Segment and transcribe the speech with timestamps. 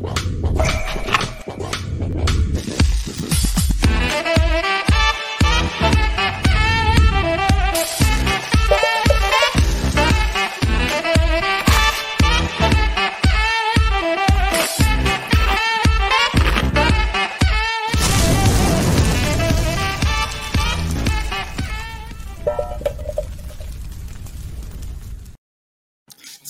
[0.00, 0.49] well, well.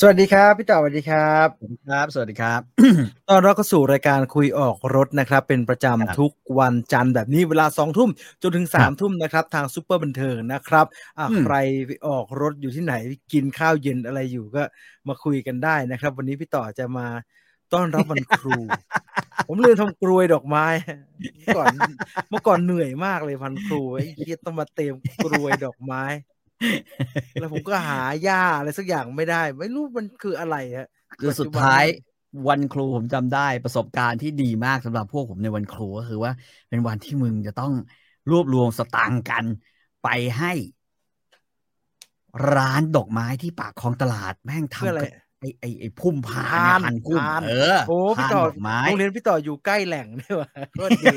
[0.02, 1.48] สวัสดีครับพี่ต่อสวัสดีครับ
[1.90, 2.60] ครับ สวัสดีครับ
[3.28, 8.10] ตอนเราก็สู่รายการคุยออกรถนะครับ เป็นประจำทุกวันจันทร์แบบนี้เวลาสองทุ่ม
[8.42, 10.86] จนถึงสามทุ่มนะครับ ทางซูเปอร์บันเทิงนะครับ
[11.18, 11.54] อะใคร
[11.86, 12.94] ไปออกรถอยู่ที่ไหน
[13.32, 14.62] กินข้าวเย็นอะไรอยู่ก็
[15.08, 17.06] มาคุยกันได้นะครับ วันนี้พี่ต่อจะมา
[17.72, 18.58] ต้อนรับวันครู
[19.48, 20.66] ผมลืมทำกรวยดอกไม้
[21.38, 21.66] เมื่อก่อน
[22.30, 24.94] เมื่อก่อนเหนื่อยมากเลยพันครูไอ้เหี้ยต้องมาเต็ม
[25.24, 26.02] กรวยดอกไม้
[27.38, 30.88] แล้วผมก็หาหญ้าอะไรสักอย่างไม่ได้ ไม่รู้มันคืออะไรฮะ
[31.20, 31.84] คือสุดท้าย
[32.48, 36.32] วันครูผมจำได้ประสบการณ์ที่ดีมากสำหรับพวกผมในวันครูก็คือว่า
[36.68, 37.72] เป็นวันที่มึงจะต้อง
[38.30, 39.44] รวบรวมสตางค์กัน
[40.02, 40.08] ไป
[40.38, 40.52] ให้
[42.54, 51.14] ร้านดอกไม้ที่ปากคลองตลาดแม่งเพื่ออะไรทำกับไอ้ไอ้ไอ้พุ่มพาพานพันพุ่มพานเออโอ้พี่พานต่อดอกไม้โรงเรียนพี่ต่ออยู่ใกล้แหล่งนี่หว่าโคตรดี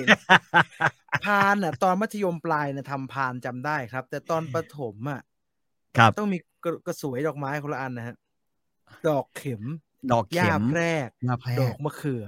[1.23, 5.21] พานอะ ตอนมัธยมปลายเนี่ยทำพานจำได้ครับ แต่ตอนประถมอะ
[5.97, 8.15] ครับ ต้องมีกระกระสวยดอกไม้คนละอันนะฮะ
[9.07, 9.63] ดอกเข็ม
[10.11, 12.25] ดอกหญ้าเข็มแพรกหญ้าแพรดอกกมะเขือ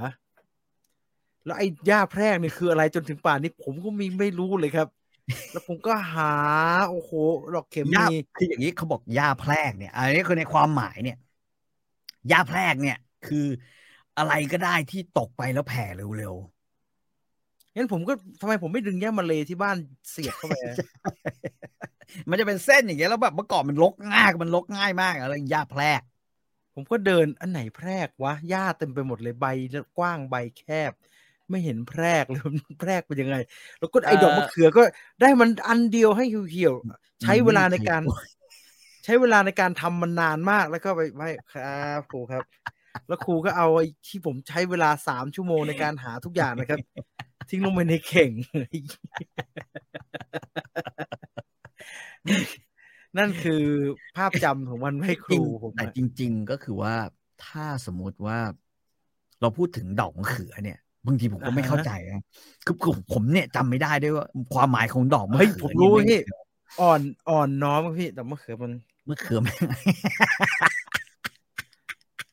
[1.45, 4.88] แล้วไอ้หญ้าแพรกนี่คืออะไรจนถึงป่านนี้ผมก็มีไม่รู้เลยครับ
[5.52, 6.33] แล้วผมก็หา
[6.89, 7.11] โอ้โห
[7.55, 11.17] ดอกเข็มหญ้ามีคืออย่างนี้เขาบอกหญ้าแพรกเนี่ย อันนี้คือในความหมายเนี่ย
[12.29, 13.45] หญ้าแพรกเนี่ย คือ
[14.17, 16.35] อะไรก็ได้ที่ตกไปแล้วแผ่เร็ว
[17.75, 19.77] งั้นผมก็ทำไมผมไม่ดึงหญ้ามาเลยที่บ้าน
[20.11, 26.01] เสียบเข้าไปอะๆมันจะเป็นเส้นอย่างเงี้ยแล้วแบบเมื่อก่อนมันลกง่ายมันลกง่ายมากอะไรหญ้าแพรก
[26.73, 29.45] ผมก็เดินอันไหนแพรกวะหญ้าเต็มไปหมดเลยใบ
[29.97, 30.91] กว้างใบแคบ
[31.49, 33.35] ไม่เห็นแพรกเลยมันแพรกเป็นยังไง
[33.79, 34.81] แล้วก็ไอ้ดอกมะเขือก็
[35.21, 38.01] ได้มันอันเดียวให้เหี่ยวๆใช้เวลาในการ
[39.03, 42.44] ใช้เวลาในการทำมันนานมากแล้วก็ไปไม่ครับครูครับ
[43.07, 46.79] แล้วครูก็เอาไอ้ที่ผมใช้เวลาสามชั่วโมงในการหาทุกอย่างนะครับ
[47.50, 48.31] ทิ้งลงไปในเข่ง
[53.17, 53.63] นั่นคือ
[54.16, 56.95] ภาพจำของวันให้ครูผมแต่อะจริง ๆ ก็คือว่า
[57.45, 58.39] ถ้าสมมุติว่า
[59.41, 62.23] เราพูดถึงดอกมะเขือเนี่ยบางทีผมก็ไม่เข้าใจนะ
[62.66, 66.35] คือคือผมเนี่ยจำไม่ได้ด้วยว่า ความหมายของดอกมะเฮ้ยเขืผมอรู้เนี่ยพี่
[66.81, 68.72] อ่อนอ่อนน้อมอะพี่แต่มะเขือมัน
[69.09, 69.67] มะเขือแม่ง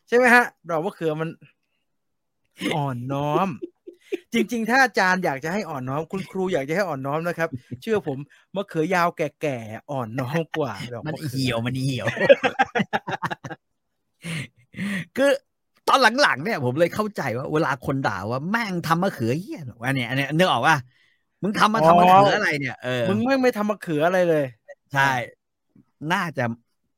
[0.08, 1.28] ใช่ไหมฮะ ดอกมะเขือมัน
[2.74, 3.48] อ่อนน้อม
[4.34, 7.48] จริง ๆ ถ้าอาจารย์อยากจะให้อ่อนน้อม คุณครูอยากจะให้อ่อนน้อมนะครับ
[7.82, 8.18] เชื่อผม
[8.54, 12.06] มะเขือยาวแก่ๆอ่อนน้อมกว่าดอกมันมะเขือเหี่ยวมันเหี่ยว
[15.16, 15.30] คือ
[15.88, 20.76] ตอนหลังๆเนี่ย ผมเลยเข้าใจว่าเวลาคนด่าว่าแม่งทำมะเขือเหี้ยหรอวะเนี่ยอันเนี้ยนึกออกว่า
[21.42, 24.44] มึงทำมาทำมะเขืออะไรเนี่ยเออมึงไม่ไม่ทำมะเขืออะไรเลย
[24.92, 25.10] ใช่
[26.12, 26.44] น่าจะ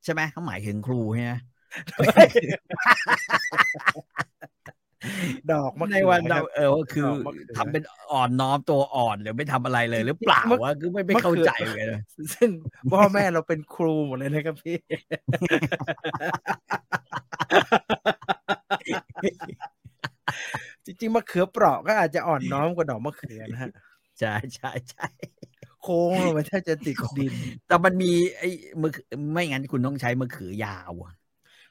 [0.03, 1.33] ใช่ไหมเขาหมายถึงครูใช่ไหม
[5.51, 12.01] ดอกมะในเขือวันคเรารับเออว่าคือดอกมะเขือทำเป็นอ่อนน้อมตัวอ่อนหรือไม่ทำอะไรเลย หรือเปล่ามะวะคือไม่ไม่มะเขือเข้าใจเลยนะ
[12.33, 12.49] ซึ่ง
[12.91, 14.77] พ่อแม่เราเป็นครูหมดเลยนะครับพี่
[20.85, 23.71] จริงๆมะเขือเปราะก็อาจจะอ่อนน้อมกว่าดอกมะเขือนะฮะ
[24.19, 25.07] ใช่ใช่ใช่
[25.83, 27.33] โค้งลงไปถ้าจะติดดิน
[27.67, 28.49] แต่มันมีไอ้
[28.81, 31.13] มะเขือไม่งั้นคุณต้องใช้มะเขือยาวอะ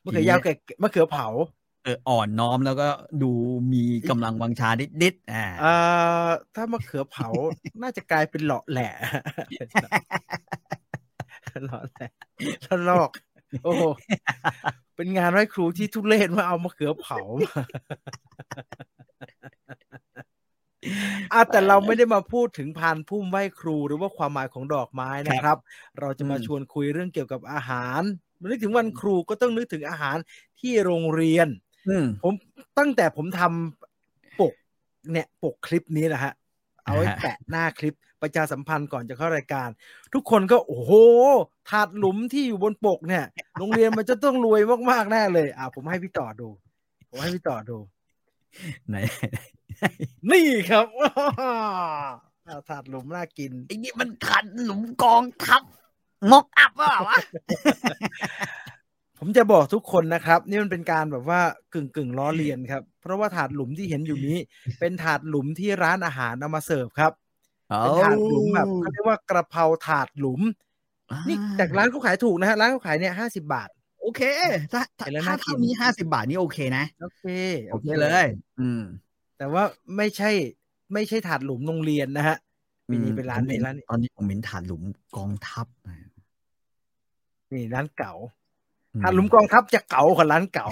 [0.04, 0.52] มะเขือยาวแก่
[0.82, 1.26] มะเขือเผา
[1.84, 2.88] เอออ่อนน้อมแล้วก็
[3.22, 3.32] ดู
[3.72, 5.74] มีกำลังวังชานิดนิดๆอ่าเอ่
[6.24, 7.28] อถ้ามะเขือเผา
[7.82, 8.90] น่าจะกลายเป็นเหลาะแหละ
[11.64, 12.08] เหลาะแหละ
[12.62, 13.10] แล้วลอก
[13.64, 13.82] โอ้โห
[14.96, 17.62] เป็นงานไหว้ครูที่ทุเรศว่าเอามะเขือเผามา
[21.32, 25.58] อะแต่เราไม่ได้มาพูดถึงพานพุ่มไหว้ครูหรือว่าความหมายของดอกไม้นะครับ
[26.00, 28.02] เราจะมาชวนคุยเรื่องเกี่ยวกับอาหาร
[28.50, 30.16] นึกถึงวันครูก็ต้องนึกถึงอาหาร
[30.60, 31.63] ที่โรงเรียนอืม
[32.22, 32.34] ผม
[32.78, 34.54] ตั้งแต่ผมทำปก
[35.12, 36.32] เนี่ยปกคลิปนี้นะฮะ
[36.84, 39.68] เอาไว้อ่าฮะแปะหน้าคลิปประชาสัมพันธ์ก่อนจะเข้ารายการ
[40.14, 40.92] ทุกคนก็โอ้โห
[41.70, 43.24] ถาดหลุมที่อยู่บนปกเนี่ย
[43.58, 44.60] โรงเรียนมันจะต้องรวย
[44.90, 46.48] มากๆแน่เลย อ่าผมให้พี่ต่อดู
[47.08, 47.78] ผมให้พี่ต่อดู
[48.88, 48.96] ไหน
[50.30, 50.86] นี่ครับ
[52.48, 55.62] อ่าถาดหลุมน่ากินไอ้นี่มันขันหลุมกองทัพ
[56.30, 57.18] มอกอัพว่าวะ
[59.18, 61.40] ผมจะบอกทุกคนนะครับ นี่มันเป็นการแบบว่า
[61.74, 64.38] กึ่งกึ่งๆล้อเลียนครับ เพราะว่าถาดหลุมที่เห็นอยู่นี้
[64.80, 67.12] เป็นถาดหลุมที่ร้านอาหารเอามาเสิร์ฟครับ
[67.78, 70.40] เป็นถาดหลุมแบบเขาเรียกว่ากระเพราถาดหลุม
[71.28, 73.68] นี่จากร้านเขาขายถูกนะฮะร้านเขาขายเนี่ยห้าสิบาท
[74.00, 74.22] โโอเค
[74.72, 77.24] ถ้าถ้าเห็นแล้วถ้าน่ากินเท่านี้ห้าสิบาทนี่โอเคนะ โอเค
[77.70, 78.26] โอเคเลย
[78.60, 78.82] อืม
[79.38, 79.62] แต่ว่า
[79.96, 80.30] ไม่ใช่
[80.92, 82.36] ไม่ใช่ถาดหลุมโรงเรียนนะฮะ
[82.90, 84.82] มีนี่เป็นร้านผมในเห็ร้านตอนนี้ผมเห็นฐานหลุม
[85.16, 85.96] กองทัพนะ
[87.52, 88.43] นี่ร้านเก่าอื
[89.02, 90.68] ถาดหลุมกองทัพจะเก่ากว่าร้านเก่า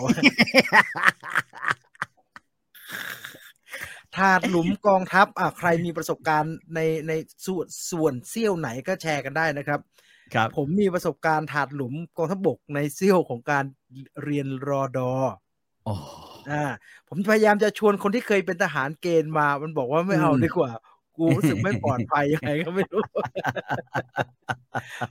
[4.17, 7.13] ถาดหลุมกองทัพอะใครมีประสบการณ์ในใน
[7.47, 9.81] ส่วนส่วนเซี่ยวไหนก็แชร์กันได้นะครับ
[10.35, 13.65] ครับ ผมมีประสบการณ์ถาดหลุมกองทัพบกในเซี่ยวของการ
[14.25, 15.13] เรียนรอดอ
[15.85, 15.95] โอ้
[16.51, 16.65] อ่า
[17.09, 20.71] ผมพยายามจะชวนคนที่เคยเป็นทหารเกณฑ์มา มันบอกว่าไม่เอาอืมดีกว่า
[21.17, 23.05] กูรู้สึกไม่ปลอดภัยยังไงก็ไม่รู้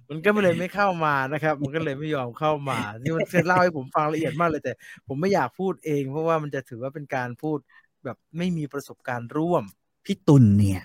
[0.10, 4.74] มันก็เลยไม่เข้ามานะครับ มันก็เลยไม่ยอมเข้ามา นี่มันเคยเล่าให้ผมฟังละเอียดมากเลยแต่
[5.08, 7.58] ผมไม่อยากพูดเอง เพราะว่ามันจะถือว่าเป็นการพูด
[8.06, 9.64] แบบไม่มีประสบการณ์ร่วม
[10.06, 10.82] พี่ตุลเนี่ย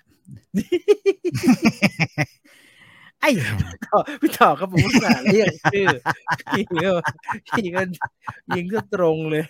[3.20, 5.86] ไอ้ห่าต่อพี่ต่อครับผมอุตส่าห์เรียกชื่อ
[6.50, 6.90] พี่ก็
[7.56, 7.80] พี่ก็
[8.56, 9.44] ยิงก็ตรงเลย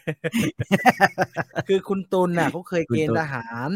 [1.69, 3.71] คือคุณตุลน่ะเขาเคยเกณฑ์ทหาร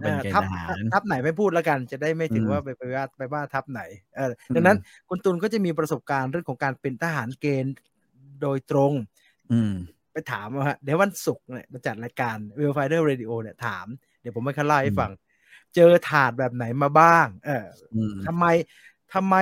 [0.00, 3.82] เออเขาเป็นเกณทัฑ์พทหารทัพไหนไม่พูดแล้วกัน จะได้ไม่ถึงอืมว่าไปไปว่าไปว่าทัพไหน
[4.16, 4.76] เอออืมดังนั้น
[5.08, 7.74] คุณตุลก็จะมีประสบการณ์เรื่องของการเป็นทหารเกณฑ์
[8.42, 8.92] โดยตรง
[9.52, 9.74] อืม
[10.12, 13.86] ไปถามว่าฮะเดี๋ยววันศุกร์เนี่ยมาจัดรายการ w e l f i d e r Radio เนี่ยถาม
[14.20, 15.10] เดี๋ยวผมไม่คันเล่าให้ฟัง
[15.74, 18.46] เจอถาดแบบไหนมาบ้าง เอออืมทำไม
[19.14, 19.36] ทำไม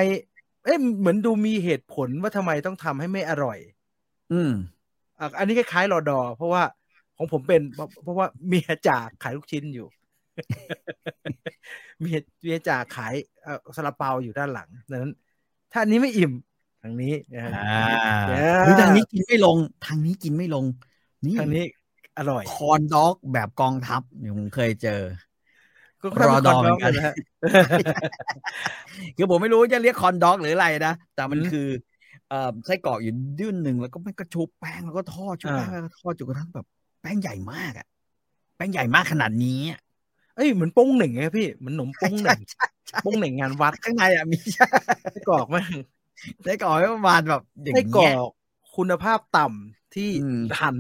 [0.65, 3.59] เอ๊ะเหมือนดูมีเหตุผลว่าทำไมต้องทำให้ไม่อร่อย
[4.33, 4.53] อืม
[5.19, 6.63] อะอันนี้คล้ายๆรอดอ เพราะว่า
[7.17, 9.89] ของผมเป็นเพราะเพราะว่าเมียจ่าขายลูกชิ้นอยู่
[12.01, 15.13] เมียเมียจ่าขายเอ่อซาลาเปาอยู่ด้านหลังดังนั้น
[15.73, 16.33] ถ้าอันนี้ไม่อิ่ม
[16.83, 17.59] ทางนี้นะฮะอ่า
[18.27, 19.57] เอเฮ้ยทางนี้กินไม่ลง
[19.87, 20.65] ทางนี้กินไม่ลง
[21.27, 21.65] นี่ทางนี้
[22.19, 25.03] อร่อย คอนด็อกแบบกองทัพเนี่ยผมเคยเจอ
[26.03, 27.15] ก็ค่ยรอดอป็เหมือนกันนะฮะ
[29.17, 31.67] คือผมไม่รู้จะเรียกคอนด็อกหรืออะไรนะ แต่มันอืมคือ
[32.29, 36.67] เอ่อไส้กรอกอยู่ดื้นหนึ่งแล้วก็มันก็ชุบแป้งแล้วก็ทอดชุบแป้งอ่าแล้วก็ทอดจนกระทั่งแบบ
[37.03, 37.87] แป้งใหญ่มากอะ
[38.57, 39.81] แป้งใหญ่มากขนาดนี้อะ
[40.35, 44.39] เอ้ยเหมือนโป้งเหน่งไงพี่เหมือนหนมโป้งเหน่งใช่ใช่โป้งเหน่งงานวัดข้างในอะมี
[45.11, 45.77] ไส้กรอกแม่ง
[46.43, 48.31] ไส้กรอกประมาณแบบอย่างไส้กรเงี้อยก
[48.77, 50.77] คุณภาพต่ำที่อืมหั่น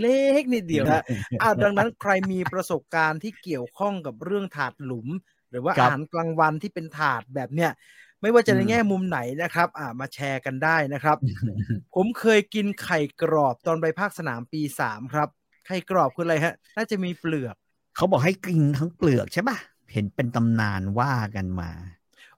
[0.00, 1.02] เล็กนิดเดียวนะ
[1.40, 5.08] อ่าดังนั้นใครมีประสบการณ์ที่เกี่ยวข้องกับเรื่องถาดหลุม
[5.50, 7.70] หรือว่าครัอาบหารกลางวันที่เป็นถาดแบบเนี้ย
[8.20, 11.18] ไม่ว่าจะในอืมแง่มุมไหนนะครับ อ่ามาแชร์กันได้นะครับ
[11.94, 15.28] ผมเคยกินไข่กรอบตอนไปภาคสนามปีสามครับ
[15.66, 17.56] ไข่กรอบคืออะไรฮะ น่าจะมีเปลือก
[17.94, 19.58] เขาบอกให้กินทั้งเปลือกใช่ป่ะ
[19.92, 21.70] เห็นเป็นตำนานว่ากันมา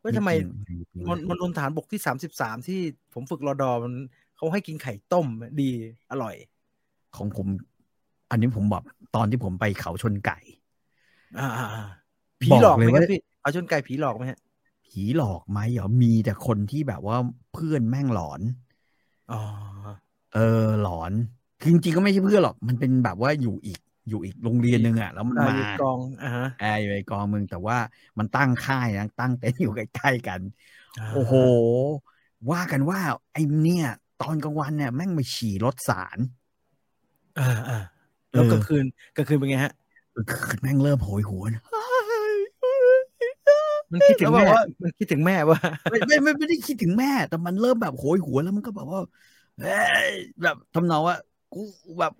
[0.00, 0.44] เว้ยทำไมกิน
[0.88, 2.80] เปลือกมันมันณฐานบกที่สามสิบสามที่
[3.14, 3.94] ผมฝึกรอดอมัน
[4.36, 5.26] เขาให้กินไข่ต้ม
[5.60, 5.70] ดี
[6.10, 6.34] อร่อย
[7.16, 7.46] ของผม
[8.30, 8.82] อันนี้ผมบอก
[9.14, 10.38] ตอนที่ผมไปเขาชนไก่
[11.36, 11.80] อ่าอ่าอ่า
[12.40, 14.38] ผีบอกหลอกไหมเลยครัว่าบพี่เอาชนไก่ผีหลอกไหมฮะ
[14.84, 17.16] ผีหลอกไหมเหรอมีแต่คนที่แบบว่า
[17.52, 18.40] เพื่อนแม่งหลอน
[19.30, 19.36] อ๋อ
[20.32, 20.38] เออ
[20.80, 21.12] หลอน
[21.60, 27.78] คือจริงๆก็ไม่ใช่เพื่อนหรอก มันเป็นแบบว่าอยู่อีก อยู่อีกโรงเรียนหนึ่งอะแล้วมันอ่ามาอยู่กองอ่าฮะแอร์อยู่ในกองมึงแต่ว่า
[28.18, 30.40] มันตั้งค่ายนะตั้งเต็นท์อยู่ใกล้ๆกัน
[31.14, 31.34] โอ้โห
[32.50, 33.00] ว่ากันว่า
[33.32, 33.86] ไอ้เนี่ย
[34.22, 36.18] ตอนกลางวันเนี่ยแม่งมาฉี่รถสาร
[37.38, 37.78] อ่าอ่า
[38.32, 38.84] แล้วเออกลางคืน
[39.16, 39.72] กลางคืนเป็นไงฮะ
[40.30, 41.52] คือแม่งเริ่มโหยหวน
[43.92, 45.58] มันคิดถึงแล้วแม่แบบว่ามันคิดถึงแม่ว่า
[45.90, 49.00] ไม่ไม่ไม่ไม่ได้คิดถึงแม่ แต่มันเริ่มแบบโหยหวนแล้วมันก็แบบว่า
[49.58, 49.66] เอ้
[50.08, 50.10] ย
[50.42, 51.16] แบบทำนองว่า
[51.52, 51.58] กู
[52.00, 52.12] แบบ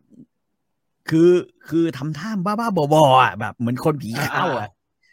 [1.09, 1.31] คือ
[1.69, 4.69] คือทำท่าบ้าๆบอๆอะแบบเหมือนคนผีเข้าอะ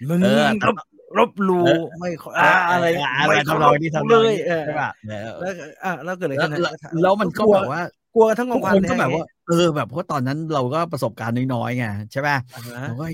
[0.10, 0.76] มึงเออรบ
[1.18, 2.86] รบหลูเออไม่ขออ่าอะไร
[3.20, 5.52] อะไรไม่ทำนองนี้ทำนเลองยนี้เออใช่ป่ะเออแล้ว
[5.84, 7.82] อ่าแล้วเกิดอะไรแล้วขึ้นแล้วฮะแล้วมันก็แบบว่า
[8.14, 13.06] กลัวกันทั้งกทุอกงวันคนเลยก็แบบฮะว่าเออแบบเพราะตอนนั้นเราก็ประสบการณ์น้อยๆไงใช่ป่ะอ่าฮะเราก็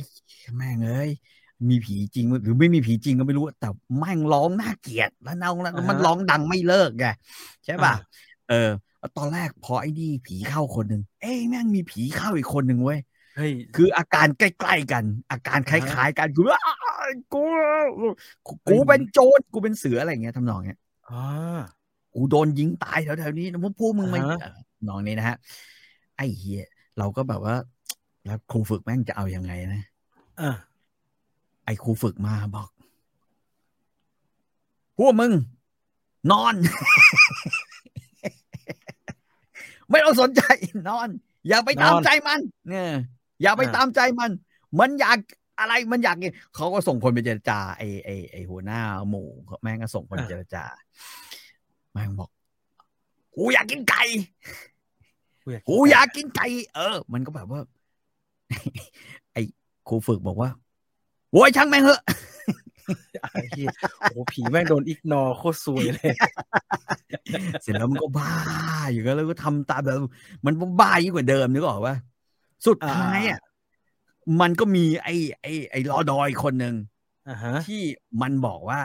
[0.58, 1.10] แม่งเอ้ย
[1.70, 3.68] มีผีจริงหรือไม่มีผีจริงก็ไม่รู้ แต่
[4.00, 7.06] แม่งร้องน่าเกลียดแล้วเอาแล้วมันร้องดังไม่เลิกไง
[7.66, 7.94] ใช่ป่ะ
[8.50, 8.70] เออแล้ว
[9.18, 13.00] ตอนแรกพอไอ้นี่ผีเข้าคนหนึ่งเอ้ยแม่งมีผีเข้าอีกคนหนึ่งเว้ย
[13.36, 16.60] เฮ้ยคืออาการใกล้ๆกัน อาการคอ่าฮะล้ายๆกันคือว่า
[17.34, 17.44] กู
[18.48, 20.80] กูกูเป็นโจรกูเป็นเสืออะไรอย่างเงี้ยทำนองเงี้ย
[21.10, 21.60] อ่า
[22.14, 25.38] กูโดนยิงตายแถวๆนี้นะพวกพวกมึงไม่อ่าฮะเออน้องนี้นะฮะ
[26.18, 26.64] ไอ้เฮีย
[26.98, 27.56] เราก็แบบว่า
[28.26, 29.84] แล้วครูฝึกแม่งจะเอายังไงนะ
[30.40, 30.56] อ่า
[31.66, 32.70] ไอ้ครูฝึกมาบอก
[34.98, 35.32] พวกมึง
[36.32, 36.56] นอน
[39.92, 40.42] ไม่ต้องสนใจ
[40.90, 41.10] นอน
[41.48, 42.92] อย่าไปตามใจมันเนี่ย
[43.42, 44.32] อย่าไปตามใจมัน
[44.80, 45.18] มันอยาก
[45.60, 49.28] อะไรมันอยากกินเขาก็ส่งคนไปเจรจาไอ้ไอ้ไอ้หัวหน้าหมู่
[49.62, 50.64] แม่งก็ส่งคนไปเจรจา
[51.92, 52.30] แม่งบอก
[53.36, 54.04] กูอยากกินไก่
[55.70, 57.62] กูอยากกินไก่เออ มันก็แบบว่า
[59.34, 59.42] ไอ้
[59.88, 60.50] ครูฝึกบอกว่า
[61.32, 62.02] โว้ยช่างแม่งเหอะ
[63.32, 63.70] ไอ้เหี้ย
[64.00, 66.14] โอ้โหผีแม่งโดนอิกนอโคตรซวยเลย
[67.62, 68.32] เสร็จแล้วมันก็บ้า
[68.92, 69.96] อยู่ก็แล้วก็ทำตามแบบ
[70.46, 71.96] มันบ้ายิ่งกว่าเดิมนึกออกปะ
[72.68, 73.40] สุดท้ายอะ
[74.42, 76.76] มันก็มีไอ้ไอ้ไอ้รอดอยคนหนึ่ง
[77.30, 77.82] อ่าฮะที่
[78.22, 78.80] มันบอกว่า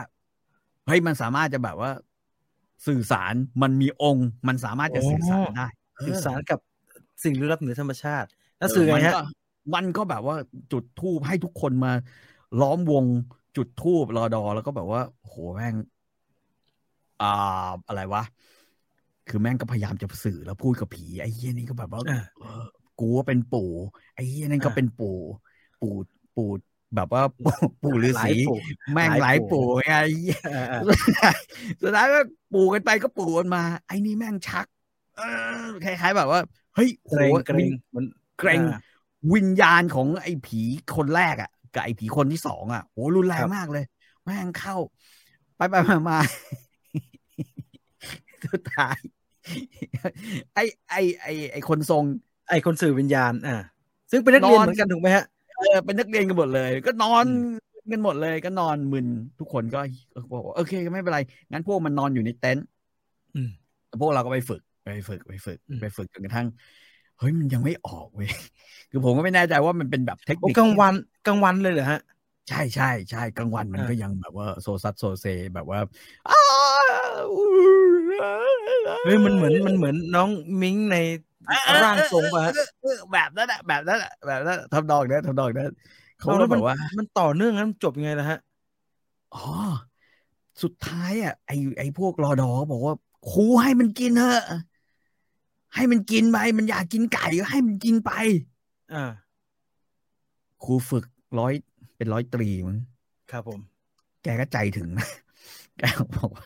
[0.87, 1.91] เฮ้ยมันสามารถจะแบบว่า
[2.87, 5.67] สื่อสารมันมีองค์ มันสามารถจะสื่อสารได้
[6.01, 6.59] เสื่อสารกับ
[7.23, 8.27] สิ่งลึกลับเหนือธรรมชาติ
[8.59, 9.21] แล้วสื่อไงมันฮะก็
[9.75, 10.35] มันก็แบบว่า
[10.71, 11.91] จุดทูบให้ทุกคนมา
[12.61, 13.05] ล้อมวง
[13.55, 15.75] จุดทูบรอดอแล้วก็แบบว่าโหแม่ง
[17.21, 18.23] อ่าอะไรวะ
[19.27, 22.63] คือแม่งก็พยายามจะสื่อแล้วพูดกับผีไอ้เหี้ยนี่ก็แบบว่าอ่าเออ
[22.99, 23.71] กูว่าเป็นปู่
[24.15, 25.17] ไอ้เหี้ยนั่นก็อ่าเป็นปู่
[25.81, 25.93] ปู่
[26.35, 26.49] ปู่
[26.95, 27.45] แบบว่าปู่
[27.83, 28.57] ปู่ฤาหลายษีปู่
[28.93, 30.79] แม่งหหลาลายยปู่ปู่ไงไอ้เหี้ยอ่าอ่า
[31.81, 32.19] สุดท้ายก็
[32.53, 34.65] ปู่กันไปก็ปู่กันมา ไอ้นี่แม่งชัก
[35.17, 35.21] เอ
[35.63, 36.39] อคล้ายๆแบบว่า
[36.75, 38.05] เฮ้ยโหเกรงเกรงมัน
[38.39, 38.79] เกรงอ่า
[39.33, 40.61] วิญญาณของไอ้ผี
[40.95, 43.85] คนแรกอะ กับไอ้ผีคนที่สองอะโหรุนแรคงรับมากเลย
[44.23, 44.75] แม่งเข้า
[45.57, 46.19] ไปไปมามา
[48.53, 48.97] สุดท้าย
[50.53, 52.03] ไอ้ไอ้ไอ้ไอ้คนทรง
[52.49, 53.57] ไอคนสื่อวิญญาณ อ่า
[54.11, 55.25] ซึ่งเป็นนักเรียนนอนเหมือนกันถูกไหมฮะ
[55.57, 57.49] เออเป็นนักเรียนกันหมดเลย ก็นอนอืม
[57.91, 59.07] กันหมดเลย ก็นอนมึน
[59.39, 59.79] ทุกคนก็
[60.13, 61.19] ก็บอกว่าโอเคไม่เป็นไร
[61.51, 62.65] งั้นพวกมันนอนอยู่ในเต็นท์
[63.35, 63.49] อืม
[64.01, 66.47] พวกเราก็ไปฝึกไปฝึกไปฝึกอืมไปฝึกจนกระทั่ง
[67.17, 68.29] เฮ้ยมันยังไม่ออกเว้ย
[68.89, 70.93] คือผมก็ไม่แน่ใจว่ามันเป็นแบบเทคโอ้นิคกลางวัน
[71.25, 71.99] กลางวันเลยเหรอฮะ
[72.47, 75.79] ใช่ใช่ใช่กลางวันมันอ่าก็ยังแบบว่าโซซัสโซเซแบบว่า
[76.27, 76.35] อ้า
[77.27, 77.31] ว
[79.03, 80.29] เฮ้ยมันเหมือนมันเหมือนน้อง
[80.61, 80.95] มิงใน
[81.81, 85.69] ร่างทรงป่ะฮะเออเออแบบนั้นแหละแบบนั้นแหละแบบนั้นทำนองนั้นทำนองนั้น
[86.17, 88.37] เขาเอาก็แล้วแบมันบว่า มันต่อเนื่องงั้นจบยังไงล่ะฮะ
[89.31, 89.39] อ๋อ
[90.63, 92.93] สุดท้ายอะไอไอพวกรอดอบอกว่า
[93.25, 94.41] ครูให้มันกินเถอะ
[95.75, 98.11] ให้มันกินไปมันอยากกินไก่ก็ให้มันกินไป
[98.93, 99.05] อ่า
[100.63, 101.05] ครูฝึก
[101.39, 101.53] ร้อย
[101.97, 102.77] เป็นร้อยตรีมั้ง
[103.31, 103.59] ครับผม
[104.23, 105.07] แกก็ใจถึงนะ
[105.77, 105.83] แก
[106.15, 106.45] บอกว่า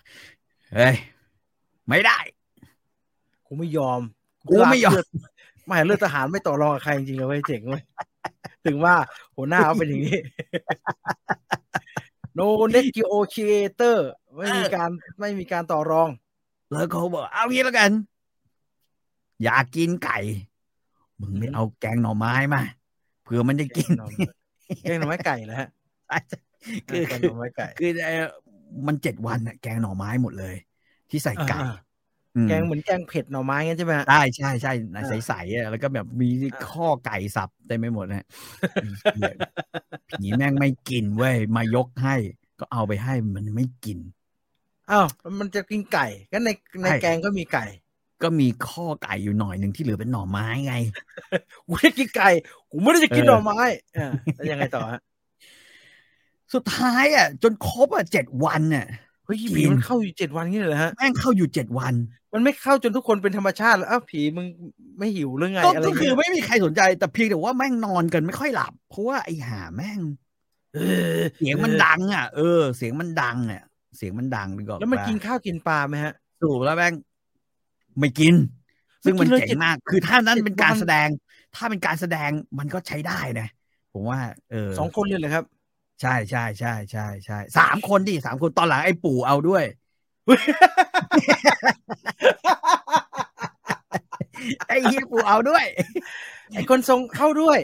[0.73, 0.95] เฮ้ย
[1.89, 2.19] ไม่ได้
[3.45, 4.01] กูไม่ยอม
[4.49, 5.07] กูไม่ยอมเลืด
[5.67, 7.83] ไม่เลือดทหารไม่ต่อรองกับใครจริงๆเลยเว้ยเจ๋งเว้ย
[8.65, 8.95] ถึงว่า
[9.35, 10.19] หัวหน้าเขาเป็นอย่างนี้
[12.37, 13.97] no negotiator
[14.35, 16.09] ไม่มีการไม่มีการต่อรอง
[16.71, 17.91] แล้วเขาบอกเอางี้แล้วกัน
[19.43, 20.17] อยากกินไก่
[21.21, 22.61] มึงไม่อืมเอาแกงหน่อไม้มา
[23.21, 23.89] เผื่อมันจะกิน
[24.81, 25.67] แกงหน่อไม้ไก่เหรอฮะ
[26.87, 28.13] คือแกงคืหอน่อไม้ไก่คือเอ่อ
[28.87, 30.53] มันเจ็ดวันอะแกงหน่อไม้หมดเลย
[31.09, 31.69] ที่ใส่ไก่อ่า
[32.35, 34.69] อืมแกงเหมือนแกงเผ็ดหน่อไม้งั้นใช่ไหมฮะใช่ใช่ใช่
[35.01, 38.23] อ่าใสๆอะแล้วก็แบบมีอ่าข้อไก่สับเต็มไปหมดนะ
[39.11, 39.31] เหี้ย
[40.09, 42.15] ผีแม่งไม่กินเว้ยมายกให้
[42.59, 43.99] ก็เอาไปให้มันไม่กิน
[44.89, 45.07] อ้าว
[45.39, 46.49] มันจะกินไก่ก็ใน
[46.83, 47.65] ในใช่แกงก็มีไก่
[48.23, 50.75] ก็มีข้อไก่อยู่หน่อยหนึ่งที่เหลือเป็นหน่อไม้ไง
[51.67, 52.29] กูได้กินไก่
[52.71, 53.59] กูไม่ได้จะกินเออหน่อไม้
[53.97, 54.99] อ่าแล้วยังไงต่อฮะ
[56.53, 58.85] สุดท้ายอะ จนครบอะเจ็ดวันน่ะ
[59.25, 61.93] เฮ้ยกินผีมันเข้าอยู่เจ็ดวันงี้เลยเหรอฮะแม่งเข้าอยู่เจ็ดวัน
[62.33, 64.45] มันไม่เข้าจนทุกคนเป็นธรรมชาติแล้วอ้าวผีมึง
[64.99, 69.99] ไม่หิวหรือไงก็อะไรก็คือเงี้ยไม่มีใครสนใจแต่เพียงแต่ว่าแม่งนอนกันไม่ค่อยหลับ เพราะว่าไอ้ห่าแม่ง
[70.75, 70.79] เอ
[71.15, 73.63] อเสียงมันดัง อะ เออ เสียงมันดังอะ
[73.97, 76.93] เสียงมันดังดีกว่าแล้วมันกินข้าวกินปลาไหมฮะสรุปแล้วแม่ง
[77.99, 78.35] ไม่กิน
[79.03, 81.07] ซึ่งมันไม่กินเลยเจ๋เจ็งดมาก คือถ้านั้นเจ็ดเป็นการวันแสดง
[81.55, 82.29] ถ้าเป็นการแสดง
[82.59, 83.47] มันก็ใช้ได้นะ
[83.93, 84.19] ผมว่า
[84.51, 85.43] เออสองคนเลยเหรอครับ
[86.01, 89.63] ใช่ใช่ใช่ใช่ใช่สามคนดิสามคนตอนหลังไอ้ปู่เอาด้วย
[94.67, 95.65] ไอ้เฮียปู่เอาด้วย
[96.55, 97.59] ไอคนทรงเข้าด้วย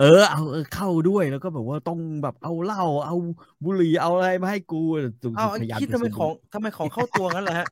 [0.00, 3.16] เออ เอาเออเข้าด้วยแล้วก็แบบว่าต้องแบบเอาเหล้าเอา
[3.64, 4.82] บุหรี่เอาอะไรมาให้กู
[5.22, 7.66] จุกเอาไอ้พยายามคิดจะทำไมสนุกของทำไมของเข้าตัวงั้นเหรอฮะ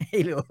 [0.00, 0.44] ไม่รู้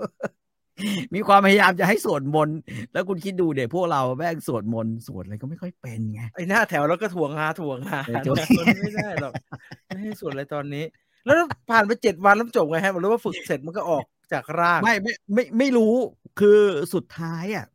[1.15, 2.57] มีความพยายามจะให้สวดมนต์
[2.93, 9.33] แล้วคุณคิดดูเด็กพวกเราแม่งสวดมนต์สวดอะไรก็ไม่ค่อยเป็นไงไอหน้าแถวแล้วก็ถ่วงหาถ่วงหาเออถ่วงมันไม่ได้หรอก
[9.87, 10.85] ไม่ให้ส่วนอะไรตอนนี้
[11.25, 11.35] แล้ว
[11.69, 15.93] ผ่านไปเจ็ดวันแล้วจบไงฮะมันรู้ว่าฝึกเสร็จมันก็ออกจากร่างไม่ไม่ไม่ไม่รู้
[16.39, 16.59] คือ
[16.93, 17.65] สุดท้ายอะ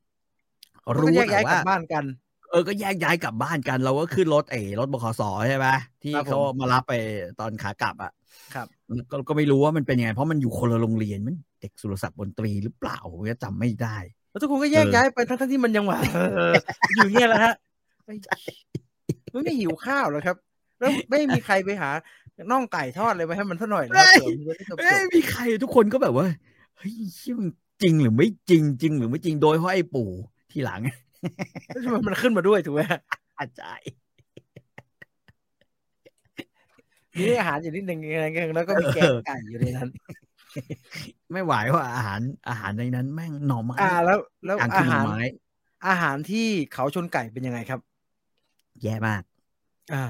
[0.86, 2.04] มันก็รู้แยกแต่ย้ายกลัว่าบบ้านกัน
[2.50, 5.68] เออก็แยกย้ายกลับบ้านกัน เราก็ขึ้นรถเอรถบขสใช่ไหม
[6.02, 6.92] ที่ครับผมเขามารับไป
[7.40, 8.12] ตอนขากลับอะ
[8.54, 8.66] ครับ
[9.10, 13.96] ก็ก็ไม่รู้ว่ามันเป็นยังไงเพราะมันอยู่คนละโรงเรียนมันเด็กสุรศักดิ์บนตรีหรือเปล่าผมก็จำไม่ได้
[14.30, 16.02] แล้วทุกคนก็แยกเออย้ายไปทั้งๆที่มันยังหวาน
[16.36, 16.54] เออ
[16.96, 17.54] อยู่เงี้ยแหละฮะ
[18.04, 18.14] ไอ้
[19.32, 20.36] มันไม่หิวข้าวเหรอครับ
[20.78, 21.90] แล้วไม่มีใครไปหา
[22.50, 26.26] น่องไก่ทอดเลยไปให้มันสักหน่อยเหรอครับเผื่อมันจะได้จบเอ้ยมีใครทุกคนก็แบบว่า
[26.76, 27.50] เฮ้ยเหี้ยมัน
[27.82, 30.10] จริงหรือไม่จริงจริงหรือไม่จริงโดยเพราะไอ้ปู่
[30.50, 33.00] ที่หลังๆแล้วทำไมมันขึ้นมาด้วยถูกไหมฮะ
[33.38, 33.88] อาจารย์
[37.18, 38.00] มีอาหารอยู่นิดหนึ่ง
[38.54, 39.88] แล้วก็มีแกงไก่อยู่ในนั้น
[41.32, 45.20] ไม่ไหวว่าอาหารอาหารในนั้นแม่งหน่อไม้อ่าแล้วแล้วอย่างอาคือหน่หาอรไม้
[45.88, 47.80] อาหารที่เขาชนไก่เป็นยังไงครับ
[48.82, 49.22] แย่มาก
[49.94, 50.04] อ่า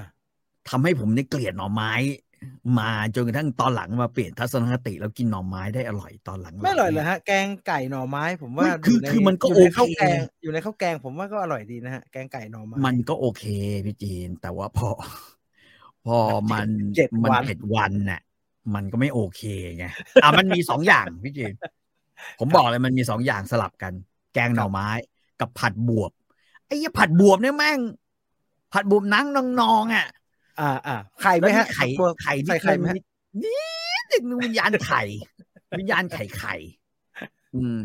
[0.69, 1.93] ทำให้ผมเนี่ยเกลียดหน่อไม้
[2.79, 13.43] มาจนกระทั่งตอนหลังมาเปลี่ยนทัศนคติแล้วกินหน่อไม้ได้อร่อยตอนหลัง ไม่อร่อยเลยฮะแกงไก่หน่อไม้ ผมว่าคือคือมันก็อโอยู่ในเคข้าวแกงอยู่ในข้าวแกงผมว่าก็อร่อยดีนะฮะแกงไก่หน่อไม้มันก็โอเค
[13.85, 14.89] พี่จีนแต่ว่าพอ
[16.07, 16.19] พอ
[16.51, 18.21] มันเจ็ดมันวันเจ็ดวันน่ะ
[18.75, 19.41] มันก็ไม่โอเค
[19.77, 19.85] ไง
[20.23, 21.53] อะมันมีสองอย่างพี่จีน
[22.39, 23.93] ผมบอกเลยมันมีสองอย่างสลับกัน
[24.33, 24.89] แกงหน่อไม้
[25.39, 26.11] กับผัดบวบ
[26.65, 27.79] ไอ้เหี้ยผัดบวบเนี่ยแม่ง
[28.73, 29.27] ผัดบวบนัง
[29.61, 30.07] นองๆอะ
[30.59, 32.95] อ่าอ่าไข่ไหมแล้วฮะไข่ตัวไข่ใส่ไข่ไหมฮะ
[33.43, 35.01] นี่นึงวิญญาณไข่
[35.79, 36.55] วิญญาณไข่ไข่
[37.55, 37.77] อืม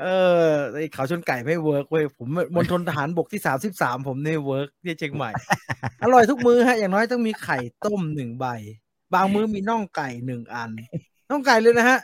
[0.00, 0.04] เอ
[0.48, 5.30] อไอ้เขาชนไก่ไม่เวิร์กเว้ยผมมณฑลทหารบกที่สามสิบสามผมเนี่ยเวิร์กที่เชียงใหม่
[6.02, 8.46] อร่อยทุกมื้อฮะ อย่างน้อยต้องมีไข่ต้มหนึ่งใบ
[9.14, 10.70] บางมื้อมีน่องไก่หนึ่งอัน
[11.30, 11.98] น่องไก่เลยนะฮะ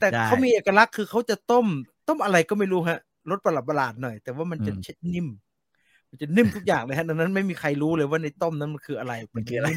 [0.00, 1.66] แต่ได้เขามีเอกลักษณ์คือเขาจะต้ม
[2.08, 2.98] ต้มอะไรก็ไม่รู้ฮะ
[3.30, 5.26] รสประหลาดประหลาดๆหน่อย แต่ว่ามันจะอืมเช็ดนิ่ม
[6.10, 9.68] มันจะนิ่มทุกอย่างเลยฮะดังนั้นไม่มีใครรู้เลยว่าในต้มนั้นมันคืออะไรมันคืออะไร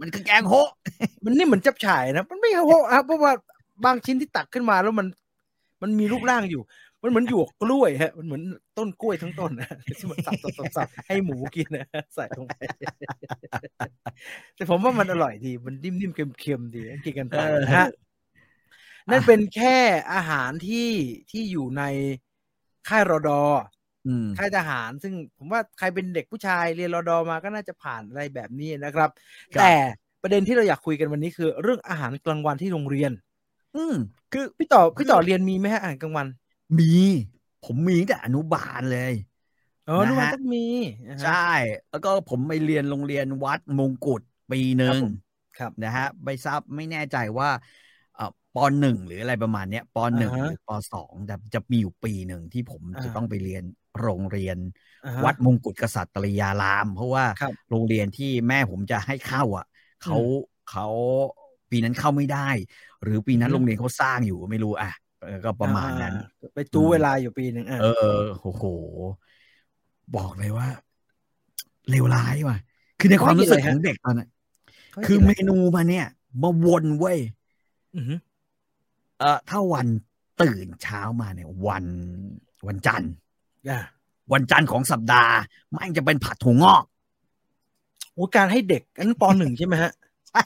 [0.00, 0.70] มันคือแกงโฮะ
[1.24, 3.32] มันนิ่มเหมือนจับฉ่ายนะมันไม่โหะครับเพราะว่า
[3.84, 5.06] บางชิ้นที่ตักขึ้นมาแล้วมัน
[5.82, 6.62] มันมีรูปร่างอยู่
[7.02, 8.42] มันเหมือนหยวกกล้วยฮะ มันเหมือน
[8.78, 9.68] ต้นกล้วยทั้งต้นนะ
[9.98, 12.60] ที่มันสับสับสับสับให้หมูกินนะใส่ลงไป
[14.54, 17.88] แต่ผมว่ามันอร่อยดี มันนิ่มๆเค็มๆดีกินกันไปนะฮะ
[19.10, 19.76] นั่นเป็นแค่
[20.12, 20.88] อาหารที่
[21.30, 21.82] ที่อยู่ใน
[22.88, 23.42] ค่ายรอดอ
[24.06, 29.10] อืมค่ายทหาร ซึ่งผมว่าใครเป็นเด็กผู้ชายเรียนรอดอมาก็น่าจะผ่านอะไรแบบนี้นะครับ
[29.54, 29.74] ครับแต่
[30.22, 33.12] ประเด็นที่เราอยากคุยกันวันนี้คือ เรื่องอาหารกลางวันที่โรงเรียน
[33.74, 33.94] อืม
[34.30, 36.26] คือพี่ต่อพี่ต่อเรียนมีไหมฮะอาหารกลางวัน
[36.78, 36.84] มี
[37.62, 39.12] ผมมีตั้งแต่อนุบาลเลย
[39.84, 40.58] เออนะฮะนุบาลต้องมี
[41.08, 41.32] นะฮะใช่
[41.90, 45.02] แล้วก็ผมไปเรียนโรงเรียนวัดมงกุฎปีหนึ่ง
[45.58, 47.48] ครับนะฮะไม่ทราบไม่แน่ใจว่า
[48.14, 48.22] เอ่อ
[48.52, 53.62] ปหนึ่งหรืออะไรประมาณเนี้ยปหนึ่งอ่าฮะหรือปสองจะจะมีอยู่ปีหนึ่งที่ผมอ่าจะต้องไปเรียน
[54.00, 54.58] โรงเรียน
[55.04, 59.64] อ่าฮะวัดมงกุฎกษัตริยาราม เพราะว่าครับโรงเรียนที่แม่ผมจะให้เข้าอะ
[60.00, 60.16] เขา
[60.66, 60.84] เขา
[61.70, 62.38] ปีนั้นเข้าไม่ได้
[63.02, 64.92] หรือปีนั้นอืมโรงเรียนเขาสร้างอยู่ไม่รู้อะ
[65.22, 68.64] เออก็ประมาณนั้นอ่าไปจู้เวลาอยู่ปีหนึ่งอะเออโอ้โห
[70.16, 70.68] บอกเลยว่า
[71.90, 72.58] เลวร้ายว่ะ
[72.98, 74.28] คือในความรู้สึกของเด็กตอนนั้น
[75.06, 76.06] คือเมนูมาเนี่ย
[76.42, 77.18] มาวนเว้ย
[77.96, 78.18] อือหือ
[79.18, 79.86] เออถ้าวัน
[80.42, 81.84] ตื่นเช้ามาเนี่ย วัน
[82.66, 83.12] วันจันทร์
[83.70, 83.80] อ่า
[84.32, 85.34] วันจันทร์ของสัปดาห์
[85.76, 86.84] มันจะเป็นผัดถั่วงอก
[88.12, 89.92] โอ้การให้เด็กอันนั้นปหนึ่งใช่ไหมฮะ
[90.32, 90.42] ใช่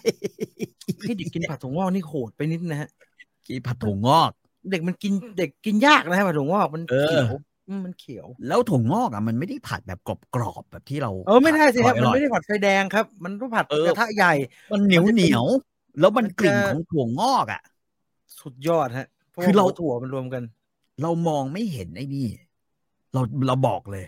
[1.03, 2.89] ให้เด็กกินผัดถั่วงอกนี่โหดไปนิดนะฮะ
[3.47, 4.31] กินผัดถั่วงอก
[4.71, 7.33] เด็กมันกินเด็กกินยากนะฮะผัดถั่วงอกมันเออเขียว
[7.69, 9.99] อืมมันเขียว แล้วถั่วงอกอะมันไม่ได้ผัดแบบ
[10.35, 14.33] กรอบๆแบบที่เราเออไม่ได้สิครับผัมันออยไม่ได้ผัดไฟแดงครับ มันต้องผัดเออกระทะใหญ่
[14.73, 17.63] มันเหนียวเหนียวๆแล้วมันมันจะกลิ่นของถั่วงอกอะ
[18.41, 20.43] สุดยอดฮะพะว่คือเราหัวถั่วมันรวมกัน
[21.03, 22.27] เรามองไม่เห็นไอ้นี่
[23.13, 24.05] เราเราบอกเลย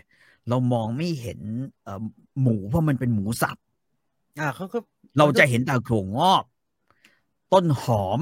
[0.49, 1.39] เรามองไม่เห็น
[1.83, 2.01] เอ่อ
[2.41, 3.57] หมูเพราะมันเป็นหมูสับ
[4.37, 4.77] อ่าเขาก็
[5.17, 6.43] เราจะเห็นแต่ถั่วงอก
[7.51, 8.19] ต้นหอม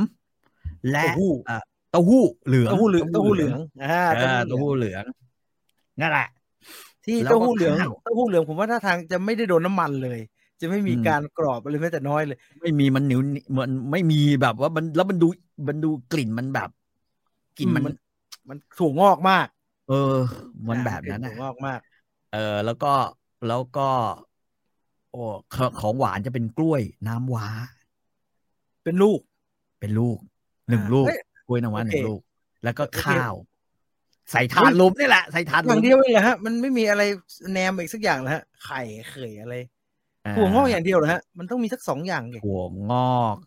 [0.91, 1.53] และเต้าหู้เอ่อ
[1.89, 5.05] เต้าหู้เหลืองเต้าหู้เหลืองเต้าหู้เหลืองอ่าเออเต้าหู้เหลือง
[5.99, 6.27] นั่นแหละ
[7.05, 10.19] ที่แล้วก็เต้าหู้เหลืองข้าวเต้าหู้เหลืองผมว่าท่าทางจะไม่ได้โดนน้ำมันเลย
[10.61, 13.21] จะไม่มีอืมการกรอบอะไรแม้แต่น้อยเลย ไม่มีมันเหนียว
[13.57, 15.27] มันไม่มีแบบว่ามันแล้วมันดู
[15.67, 16.69] มันดูกลิ่นมันแบบ
[17.57, 17.93] กลิ่นมันมัน
[18.49, 19.47] มันถั่วงอกมาก
[19.85, 19.95] เออ
[20.69, 21.79] มันแบบนั้นถั่นะวงอกมาก
[22.29, 22.87] เออแล้วก็
[23.45, 23.81] แล้วก็
[25.15, 27.47] โอ้ขของหวานจะเป็นกล้วยน้ำว้า
[28.83, 29.19] เป็นลูก
[29.79, 30.17] เป็นลูก
[30.69, 32.21] หนึ่งอ่าลูกเอ้ยกล้วยน้ำว้าหโอนึ่เคงลูก
[32.63, 33.33] แล้วก็โอเคข้าว
[34.31, 37.03] ใส่ถาดหลุมนี่แหละใส่ถาดหอลุย่ามงเดียวเองเหรอฮะ มันไม่มีอะไร
[37.51, 39.55] แนมอีกสักอย่างเหรอฮะ ไข่เขยอะไร
[40.37, 43.37] ถั่วงอกอย่างเดียวเหรอฮะ มันต้องมีสักสองอย่างเลยถั่วงอก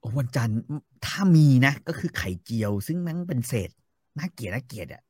[0.00, 0.58] โอ้วันจันทร์
[1.06, 3.70] ถ้ามีนะ ก็คือไข่เจียว ซึ่งมันเป็นเศษ
[4.18, 5.09] น่าเกลียดน่าเกลียดอะอ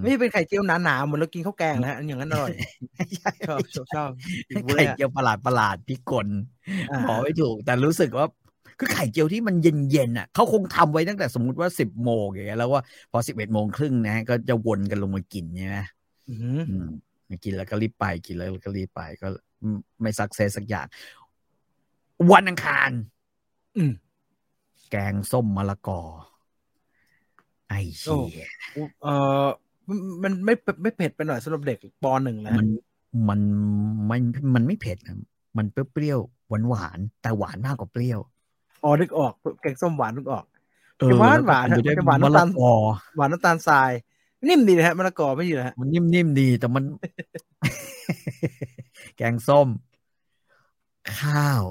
[0.00, 2.54] ไม่ใช่เป็นไข่เจียวหนาๆเหมือนเรากินข้าวแกงนะฮะอันอย่างนั้นอร่อย
[3.48, 4.10] ชอบชอบชอบ
[4.48, 6.28] กินบุ้ไข่ยอะเจียวประหลาดประหลาดพิกล
[6.90, 8.26] อ่าบอกไม่ถูก แต่รู้สึกว่า
[8.78, 15.78] คือไข่เจียวที่มันเย็นๆอะเขาคงทำไว้ตั้งแต่สมมุติว่าสิบโมงอย่างเงี้ยแล้วว่าพอสิบเอ็ดโมงครึ่งนะก็จะวนกันลงมากินใช่ไหม
[16.28, 16.88] อื้อหืออืม
[17.44, 19.28] กินแล้วก็รีบไปกินแล้วก็รีบไปก็
[20.00, 20.86] ไม่สักเซสสักอย่าง
[22.32, 22.90] วันอังคาร
[23.76, 23.92] อืม
[24.90, 26.00] แกงส้มมะละกอ
[27.68, 28.48] ไอ้เชี่ย
[29.02, 29.08] เอ
[29.44, 29.46] อ
[29.88, 32.66] มันมันไม่ไม่เผ็ดไปหน่อยสำหรับเด็กปหนึ่งนะมัน
[33.28, 33.40] มัน
[34.10, 34.20] มัน
[34.54, 35.18] มันไม่เผ็ดนะ
[35.58, 38.20] มันเปรี้ยวๆหวานหวานๆแต่หวานมากกว่าเปรี้ยว
[38.84, 40.44] อ๋อนึกออกแกงส้มหวานนึกออก
[40.98, 42.72] เออหวานแล้หวานก็ตมด้วยมันจะหวานมะน้ำตาละลกอ
[43.16, 43.90] หวานน้ำตาลทราย
[44.48, 46.84] นิ่มดีนะฮะมะละกอไม่ดีนะฮะมันนิ่มๆดีแต่มัน
[49.16, 49.68] แกงส้ม
[51.18, 51.62] ข้าว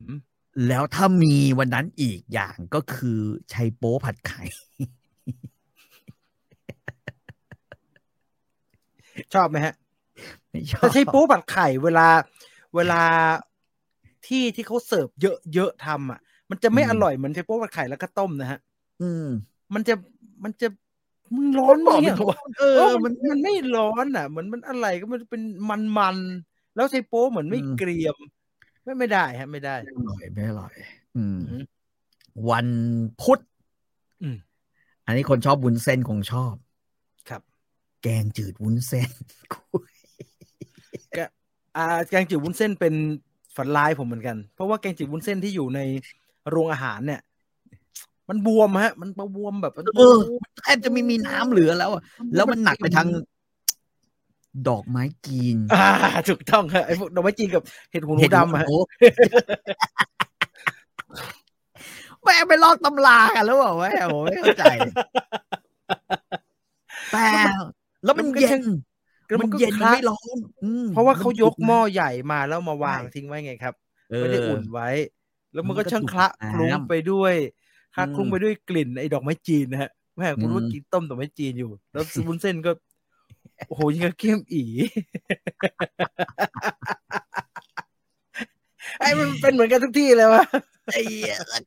[0.00, 0.18] อืม
[0.68, 3.20] แล้วถ้ามีวันนั้นอีกอย่างก็คือ
[3.52, 4.42] ชัยโป๊ผัดไข่
[9.34, 9.74] ชอบไหมฮะ
[10.50, 12.08] ไม่ชอบแต่ใช้โป๊ผัดไข่เวลา
[12.74, 13.02] เวลา
[14.26, 15.08] ที่ที่เขาเสิร์ฟ
[15.54, 18.58] เยอะๆทำอะ มันจะไม่อร่อยเหมือนใช้โป๊ผัดไข่แล้วก็ต้มนะฮะ
[19.00, 19.26] อืม
[19.74, 19.94] มันจะ
[20.44, 20.66] มันจะ
[21.36, 22.16] มึงร้อนมั้ยเนี่ย
[22.56, 28.16] เอเอออ มัมันนมันไม่ร้อนอะ เหมือนมันอะไรก็มันเป็นมันมันๆแล้วใช้โป๊เหมือนไม่อืมเกรียม
[28.84, 30.74] ไม่ไม่ได้ฮะ ไม่ได้ไม่อร่อยไม่อร่อย
[31.16, 31.62] อืมอืม
[32.48, 32.68] วัน
[33.20, 33.40] พุธ
[34.22, 34.36] อืม
[35.06, 36.71] อันนี้คนชอบวุ้นเส้นคงชอบครับ
[38.02, 39.10] แกงจืดวุ้นเส้น
[41.76, 42.94] อ่าแกงจืดวุ้นเส้นเป็น
[43.56, 45.80] ฝันร้ายผมเหมือนกัน เพราะว่าแกงจืดวุ้นเส้นที่อยู่ใน
[46.50, 47.20] โรงอาหารเนี่ย
[48.28, 50.18] มันบวมฮะ มันบวมแบบมันเออ
[50.62, 52.02] แทบจะไม่มีน้ำเหลือแล้วอะ
[52.34, 53.08] แล้วมันหนักไปทาง
[54.68, 55.86] ดอกไม้จีน อ่า
[56.28, 58.76] ถูกต้องฮะไอ้พวกดอกไม้จีนกับเห็ดหูหนูเห็นดำอะฮะโอ้
[62.22, 64.64] แม่ไปลอกตำรากันแล้วบอกว่าโอ้ไม่เข้าใจ
[67.12, 67.26] แต่
[68.04, 68.62] แล้วมันเย็น
[69.28, 73.74] แล้วมันก็เย็นคมันละไม่ร้อนอืมเพราะว่าเขายกนหม้อใหญ่มาแล้วมาวางใช่ทิ้งไว้ไงครับ
[74.10, 74.88] เอไม่ได้ออุ่นไว้
[75.52, 77.34] แล้วมันมันก็ก็ช่างถูกคละน้ำคลุ้งไปด้วย
[77.96, 82.72] คละอืมคลุ้งไปด้วยกลิ่นไอ้ดอกไม้จีนนะฮะแม่คุณอืมว่ากินต้มดอกไม้จีนอยู่ แล้ววุ้นเส้นก็
[83.68, 84.64] โอ้โหยังกับเข้มอี
[89.00, 90.44] ไอ้มันเป็นเหมือนกันทุกที่เลยวะ
[90.92, 91.02] ไอ้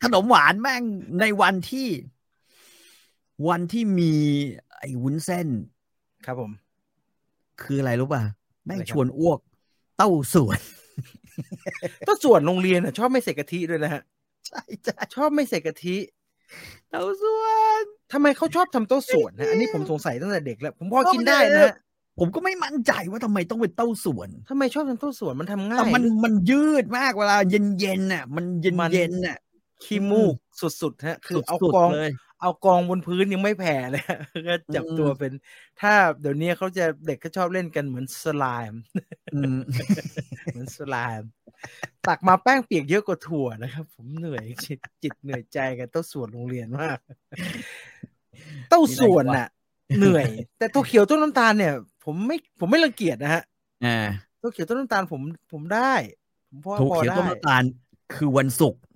[0.04, 0.84] ขนมหวานแม่ง
[1.20, 1.88] ในวันที่
[3.50, 4.14] วันที่มี
[4.80, 5.48] ไอ้วุ้นเส้น
[6.26, 6.52] ครับผม
[7.62, 8.22] คืออะไรรู้ป่ะ
[8.66, 9.40] แม่งอะไรครับชวนอ้วก
[9.98, 10.60] เต้าส่วน
[12.08, 14.02] ก็ส่วนโรงเรียนอะ ชอบไม่ใส่กะทิด้วยนะฮะ
[14.48, 15.98] ใช่ใช่ชอบไม่ใส่กะทิ
[16.90, 17.46] เต้าส่ว
[17.82, 17.84] น
[18.14, 21.76] ทำไมเขาชอบทำโต๊ะส่วนฮะอันนี้ผมสงสัยตั้งแต่เด็กแล้ว ผมพอกินได้นะฮะ
[22.20, 29.38] ผมก็ไม่มั่นใจว่าทำไมต้องเป็นเต้าส่วนทำไมชอบทำโต๊ะส่วนมันทำง่าแต่ยมันมันยืดมากเวลาเย็นเย็นๆน่ะ มันเย็นมันเย็นน่ะ
[29.84, 30.34] ขี้มูก
[30.82, 35.34] สุดๆฮะ คือเอาสุดกองๆ เลยเอากองบนพื้นยังไม่แผ่เลยฮะก็จับอืมตัวเป็น
[35.82, 38.82] ถ้าเดี๋ยวนี้เขาจะเด็กก็ชอบเล่นกันเหมือนสไลม์
[39.34, 39.58] อืม
[40.46, 41.30] เหมือนสไลม์
[42.08, 46.98] ตักมาแป้งเปียกเยอะกว่าถั่วนะครับ ผมเหนื่อยจิตจิตเหนื่อยใจกับเต้าส่วนโรงเรียนมาก
[48.70, 49.48] เต้าส่วนน่ะ
[49.98, 50.26] เหนื่อย
[50.58, 53.44] แต่ตัวเขียวต้นน้ำตาลเนี่ย ผมไม่ผมไม่รังเกียจนะฮะ
[53.86, 53.98] อ่า
[54.42, 55.22] ตัวเขียวต้นน้ำตาลผม
[55.52, 55.94] ผมได้
[56.50, 57.64] ผมพอถั่วพอเขียวได้ต้มน้ำตาล
[58.16, 58.95] คือวันศุกร์เ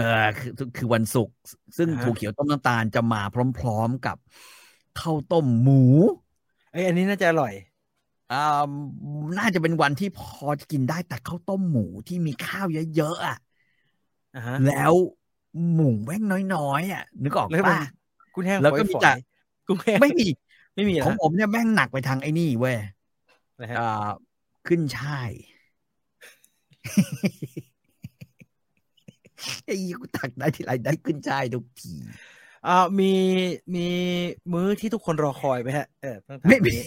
[0.00, 1.34] ออคือคือวันศุกร์
[1.76, 3.34] ซึ่งอ่าฮะถั่วเขียวต้มน้ำตาลจะมาพ
[3.64, 4.16] ร้อม ๆกับ
[4.96, 5.74] ข้าวต้มหมู
[6.70, 7.52] ไอยอันนี้น่าจะอร่อย
[8.30, 8.36] อ่า
[9.38, 13.36] น่าจะเป็นวันที่พอจะกินได้แต่ข้าวต้มหมูที่มีข้าวเยอะๆอะ
[14.34, 14.94] อ่าฮะแล้ว
[15.72, 16.22] หมูแม่ง
[16.54, 17.76] น้อยๆอะนึกออกแล้วมันปะ
[18.32, 20.24] กุ้งแห้งแล้วก็ฝมีอยแต่ๆกุ้งแห้งไม่มี
[20.74, 22.76] ไม่มีเหรขอองฮะผมเนี่ยแม่งหนักไปทางไอ้นี่เว้ย
[23.60, 23.80] นะฮะอ่า
[24.64, 25.32] ขึ้นช่าย
[29.64, 31.94] ไอ้ยี่กูตักได้ทีไรได้ขึ้นช่ายทุกที
[32.66, 33.12] อ่ามี
[33.74, 33.86] มี
[34.52, 36.86] มื้อที่ทุกคนรอคอยไหมฮะเออตั้งแต่ไม่มีนี้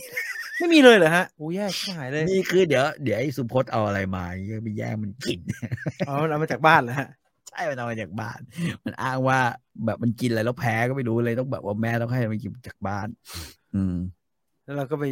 [0.57, 5.39] ไม่มีเลยเหรอฮะโอ้แย่ชิบหายเลยนี่คือเดี๋ยวเดี๋ยวไอ้สุพจน์เอาอะไรมาเหี้ยไปแย่งมันกิน
[6.07, 7.09] อ๋อมันเอามาจากบ้านเหรอฮะ
[7.49, 8.39] ใช่มันเอามาจากบ้าน
[8.85, 9.39] มันอ้างว่า
[9.85, 13.07] แบบมันกินอะไรแล้วแพ้ก็ไม่รู้เลยต้องแบบว่าแม่ต้องให้มันกินจากบ้าน
[13.75, 13.95] อืม
[14.63, 15.03] แล้วเราก็ไป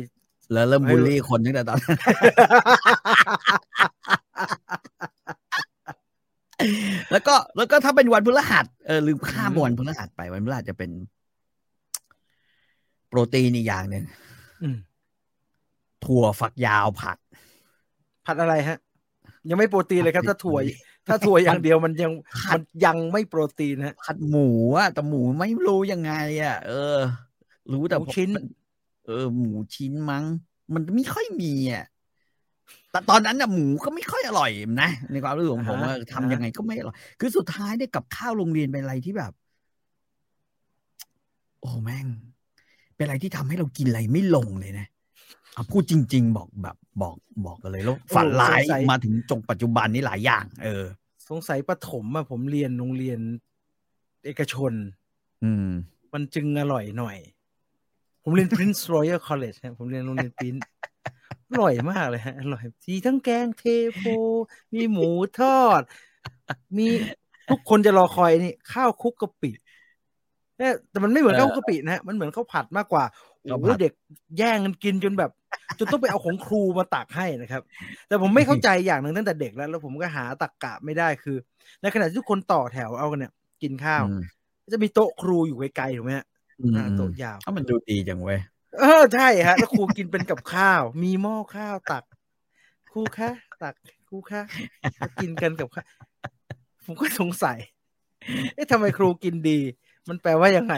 [0.53, 1.97] แล้วเริ่มไม่บูลลี่คนตั้งแต่ตอนนั้น
[7.11, 10.91] แล้วก็แล้วก็ถ้าเป็นวันพฤหัสเออลืมข้ามอืมวันพฤหัสไปวันพฤหัสจะเป็น
[13.09, 14.03] โปรตีนอีกอย่างหนึ่ง
[14.63, 14.77] อืม
[16.05, 17.17] ถั่วฝักยาวผัด
[18.25, 18.77] ผัดอะไรฮะ
[19.49, 20.67] ยังไม่โปรตีนเลยครับผัดถ้าถั่วผัด
[21.07, 26.97] ถ้าถั่วอย่างเดียวมันยังผัดมันยังไม่โปรตีนฮะผัดหมูอะแต่หมูไม่รู้ยังไงอะเออ
[27.71, 28.45] รู้แต่หมูชิ้นผม
[29.05, 30.23] เออ หมูชิ้นมั้ง
[30.73, 31.85] มันไม่ค่อยมีอะ
[32.91, 34.51] แต่ตอนนั้นน่ะหมูก็ไม่ค่อยอร่อย
[34.81, 39.31] นะในความรู้สึกของผมว่าทำยังไงก็ไม่อร่อย คือสุดท้ายได้กับข้าวโรงเรียนเป็นอะไรที่แบบ
[41.61, 42.07] โอ้แม่ง
[42.95, 44.87] เป็นอะไรที่ทำให้เรากินอะไรไม่ลงเลยนะ
[45.53, 50.85] เอาพูดจริง ๆ บอกแบบบอกบอกกันเลยแล้วฝันร้ายมาถึงจงปัจจุบันนี้หลายอย่าง เออ
[51.29, 53.19] สงสัยประถมอะผมเรียนโรงเรียน
[54.25, 54.73] เอกชน
[55.43, 55.69] อืม
[56.13, 57.17] มันจึงอร่อยหน่อย
[58.23, 60.55] ผมเรียน Prince Royal College ฮะผมเรียนโรงเรียนปริน
[61.51, 63.63] อร่อยมากเลยฮะอร่อยมีทั้งแกงเท
[63.95, 64.01] โพ
[64.73, 65.09] มีหมู
[65.39, 65.81] ทอด
[66.77, 66.87] มี
[67.49, 69.51] ทุกคนจะรอคอยนี่ ข้าวคลุกกะปิ
[70.57, 73.03] เนี่ยแต่มันไม่เหมือนเออข้าวคลุกกะปินะฮะมันเหมือนข้าวผัดมากกว่า
[73.41, 73.93] โอ้ข้าวโหผัดเด็ก
[74.37, 75.31] แย่งกันกินจนแบบ
[75.79, 77.61] จนต้องไปเอาของครูมาตักให้นะครับ
[78.07, 81.37] แต่ผมไม่เข้าใจอย่างหนึ่งตั้งแต่เด็กแล้ว แล้วผมก็หาตักกะไม่ได้คือ
[81.81, 84.21] ในขณะที่ทุกคนต่อแถวเอากันเนี่ย กินข้าวอืม
[84.73, 86.25] จะมีโต๊ะครูอยู่ไกลๆถูกไหมฮะ
[86.59, 88.39] อืมอ่าโต๊ะยาวถ้ามันดูดีจังเว้ย
[88.79, 92.03] เออใช่ฮะ แล้วครูกินเป็นกับข้าว มีหม้อข้าวตัก
[92.91, 93.31] ครูคะ
[93.63, 93.75] ตัก
[94.07, 94.41] ครูคะ
[94.97, 95.85] แล้วกินกันกับข้าว
[96.85, 97.57] ผมก็สงสัย
[98.55, 99.59] เอ๊ะทำไมครูกินดี
[100.09, 100.75] มันมันแปลว่ายังไง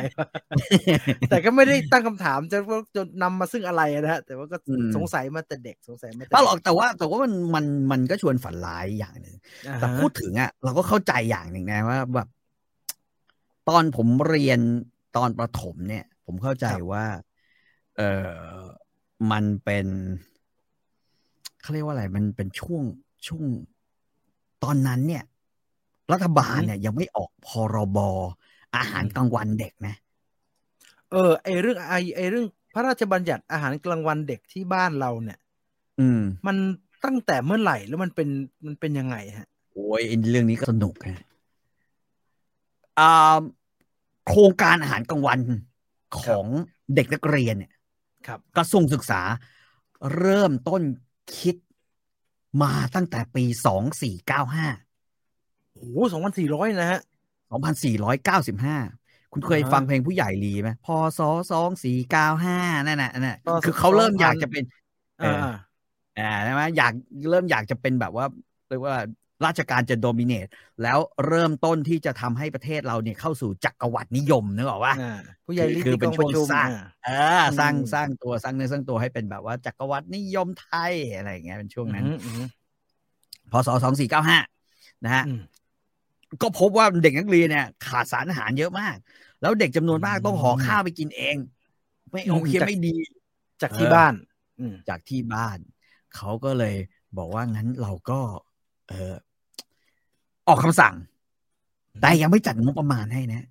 [1.29, 2.58] แต่ก็ไม่ได้ตั้งคำถามจะ
[2.95, 4.58] จนนำมาซึ่งอะไรนะฮะ แต่ว่าก็
[4.95, 9.36] สงสัยมาแต่เด็กสงสัยมาแต่หรอกแต่ว่า แต่ว่ามันมันมันก็ชวนฝันร้ายอย่างหนึ่ง
[9.79, 12.27] แต่พูดถึงอะ เราก็เข้าใจอย่างหนึ่งนะว่าแบบ
[13.69, 14.60] ตอนผมเรียน
[15.17, 17.03] ตอนประถมเนี่ย ผมเข้าใจว่า
[17.97, 18.01] เอ
[18.58, 18.62] อ
[19.32, 19.88] มันเป็น
[21.62, 22.84] เขาเรียกว่าอะไร มันเป็นช่วง
[23.27, 23.43] ช่วง
[24.63, 25.23] ตอนนั้นเนี่ย
[26.12, 27.97] รัฐบาลเนี่ยยังไม่ออกพรบ
[28.75, 29.95] อาหารกลางวันเด็กนะ
[31.12, 35.39] เออ ไอเรื่องไอไอเรื่องพระราชบัญญัติอาหารกลางวันเด็กที่บ้านเราเนี่ย
[35.99, 36.58] อืม มัน
[37.06, 38.29] ตั้งแต่เมื่อไหร่แล้วมันเป็น
[38.65, 40.01] มันเป็นยังไงฮะ โอ้ย
[40.32, 41.21] เรื่องนี้ก็สนุกฮะ
[42.99, 43.39] อ่า
[44.27, 45.39] โครงการอาหารกลางวัน
[46.21, 46.45] ของ
[46.95, 47.71] เด็กนักเรียนเนี่ย
[48.28, 49.22] ครับกระทรวงศึกษา
[50.18, 50.82] เริ่มต้น
[51.38, 51.56] คิด
[52.62, 54.68] มาตั้งแต่ปีสองสี่เก้าห้า
[55.74, 57.02] โอ้สองพันสี่ร้อยนะฮะ
[57.52, 58.78] สองพันสี่ร้อยเก้าสิบห้า
[59.34, 61.20] คุณเคยฟังเพลงผู้ใหญ่ลีไหมพศ
[61.52, 64.64] สองสี่เก้าห้านั่นแหละนั่นแหละคือเขาเริ่มอยากจะเป็น
[65.22, 65.54] อ่า
[66.20, 66.94] อ่าใช่ไหมอยาก
[67.30, 68.26] เริ่มอยากจะเป็นแบบว่า
[68.68, 68.96] เรียกว่า
[69.45, 70.47] ราชการจะโดมิเนต
[70.84, 74.93] แล้วเริ่มต้นที่จะทำให้ประเทศเราเนี่ยเข้าสู่จักรวรรดินิยมนึกออกว่า
[75.45, 76.69] ผู้ใหญ่คือเป็นช่วงสร้าง
[77.06, 82.06] เออสร้างสร้างตัวสร้างเนื้อสร้างตัวให้เป็นแบบว่าจักรวรรดินิยมไทยอะไรอย่างเงี้ยเป็นช่วงนั้น
[83.51, 84.38] พศสองสี่เก้าห้า
[85.06, 85.23] นะฮะ
[86.41, 88.95] ก็พบว่าเด็กนักเรียนเนี่ย ขาดสารอาหารเยอะมาก
[89.41, 91.36] แล้วเด็กจำนวนมากต้องห่อข้าวไปกินเอง
[92.12, 92.95] ไม่โอเคไม่ดี
[93.62, 94.13] จากที่บ้าน
[94.89, 95.58] จากที่บ้าน
[96.15, 96.75] เขาก็เลย
[97.17, 98.19] บอกว่างั้นเราก็
[98.89, 99.13] เออ
[100.47, 100.93] ออกคำสั่ง
[102.01, 103.41] แต่ยังไม่จัดงบประมาณให้นะ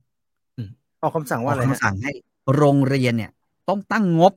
[1.02, 2.12] ออกคำสั่งว่าอะไรคำสั่งให้
[2.56, 3.32] โรงเรียนเนี่ย
[3.68, 4.32] ต้องตั้งงบ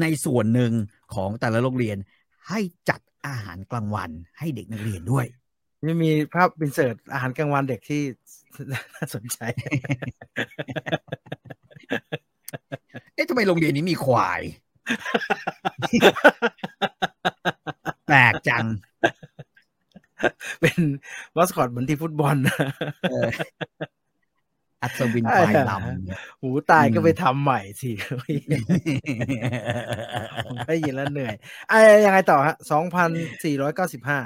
[0.00, 0.72] ในส่วนหนึ่ง
[1.14, 1.96] ของแต่ละโรงเรียน
[2.48, 5.26] ให้จัดอาหารกลางวันให้เด็กนักเรียนด้วย
[5.84, 8.02] นี่มีภาพบินเสิร์ตอาหารกลางวันเด็กที่
[8.72, 9.38] น่าสนใจ
[13.14, 14.40] เอ๊ะทำไมโรงเรียนนี้มีควาย
[18.06, 18.64] แปลกจัง
[20.60, 20.78] เป็น
[21.36, 22.36] มาสคอตเหมือนที่ฟุตบอล
[24.82, 27.90] อัศวินควายดำหูตายก็ไปทำใหม่สิ
[30.68, 31.34] ได้ยินแล้วเหนื่อย
[31.68, 33.10] ไอ้ยังไงต่อฮะสองพัน
[33.44, 34.20] สี่ร้อยเก้าสิบห้า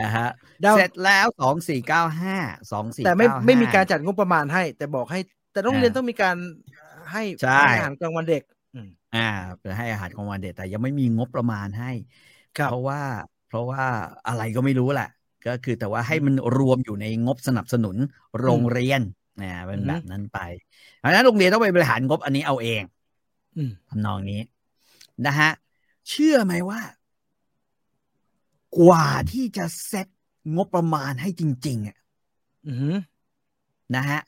[0.00, 0.28] นะฮะ
[0.76, 2.36] เสร็จแล้วสองสี่เก้าห้า
[2.72, 5.20] สองสี่แต่ไม่ไม่มีการจัดงบประมาณให้ แต่บอกให้
[5.52, 6.36] แต่โรงเรียนต้องมีการ
[7.12, 7.22] ให้
[7.62, 8.42] อาหารกลางวันเด็ก
[9.16, 9.28] อ่า
[9.64, 11.92] จะให้อาหารกลางวันเด็กแต่ยังไม่มีงบประมาณให้
[12.70, 13.00] เพราะว่า
[13.48, 13.84] เพราะว่า
[14.28, 15.08] อะไรก็ไม่รู้แหละ
[15.46, 17.96] ก็คือแต่ว่าให้มันรวมอยู่ในงบสนับสนุน
[18.40, 19.00] โรงเรียน
[19.42, 20.38] นะเป็นแบบนั้นไป
[20.98, 22.82] เพราะนั้นโรงเรียนต้องไปบริหารงบอันนี้เอาเอง
[23.88, 24.40] ทำนองนี้
[25.26, 25.50] นะฮะ
[26.08, 26.80] เชื่อไหมว่า
[28.78, 30.08] กว่าที่จะเซ็ต
[30.56, 31.98] งบประมาณให้จริง ๆอะ
[33.96, 34.20] นะฮะ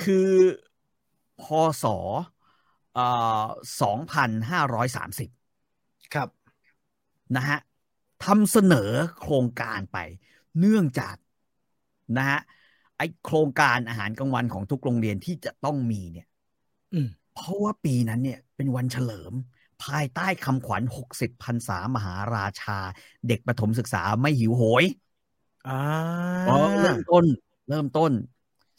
[0.00, 0.32] คือ
[1.42, 1.44] พ
[1.82, 1.84] ศ
[3.82, 5.28] สองพันห้าร้อยสามสิบ
[6.14, 6.28] ครับ
[7.36, 7.58] นะฮะ
[8.24, 9.98] ทำเสนอโครงการไป
[10.58, 11.16] เนื่องจาก
[12.16, 12.40] นะฮะ
[12.96, 16.26] ไอโครงการอาหารกลางวันของทุกโรงเรียนที่จะต้องมีเนี่ย
[17.34, 19.32] เพราะว่าปีนั้นเนี่ยเป็นวันเฉลิม
[19.84, 22.78] ภายใต้คำขวัญหกสิบพันษามหาราชา
[23.28, 24.84] เด็กประถมศึกษาไม่หิวโหย
[25.66, 25.72] อ่า
[26.80, 27.24] เริ่มต้น
[27.68, 28.12] เริ่มต้น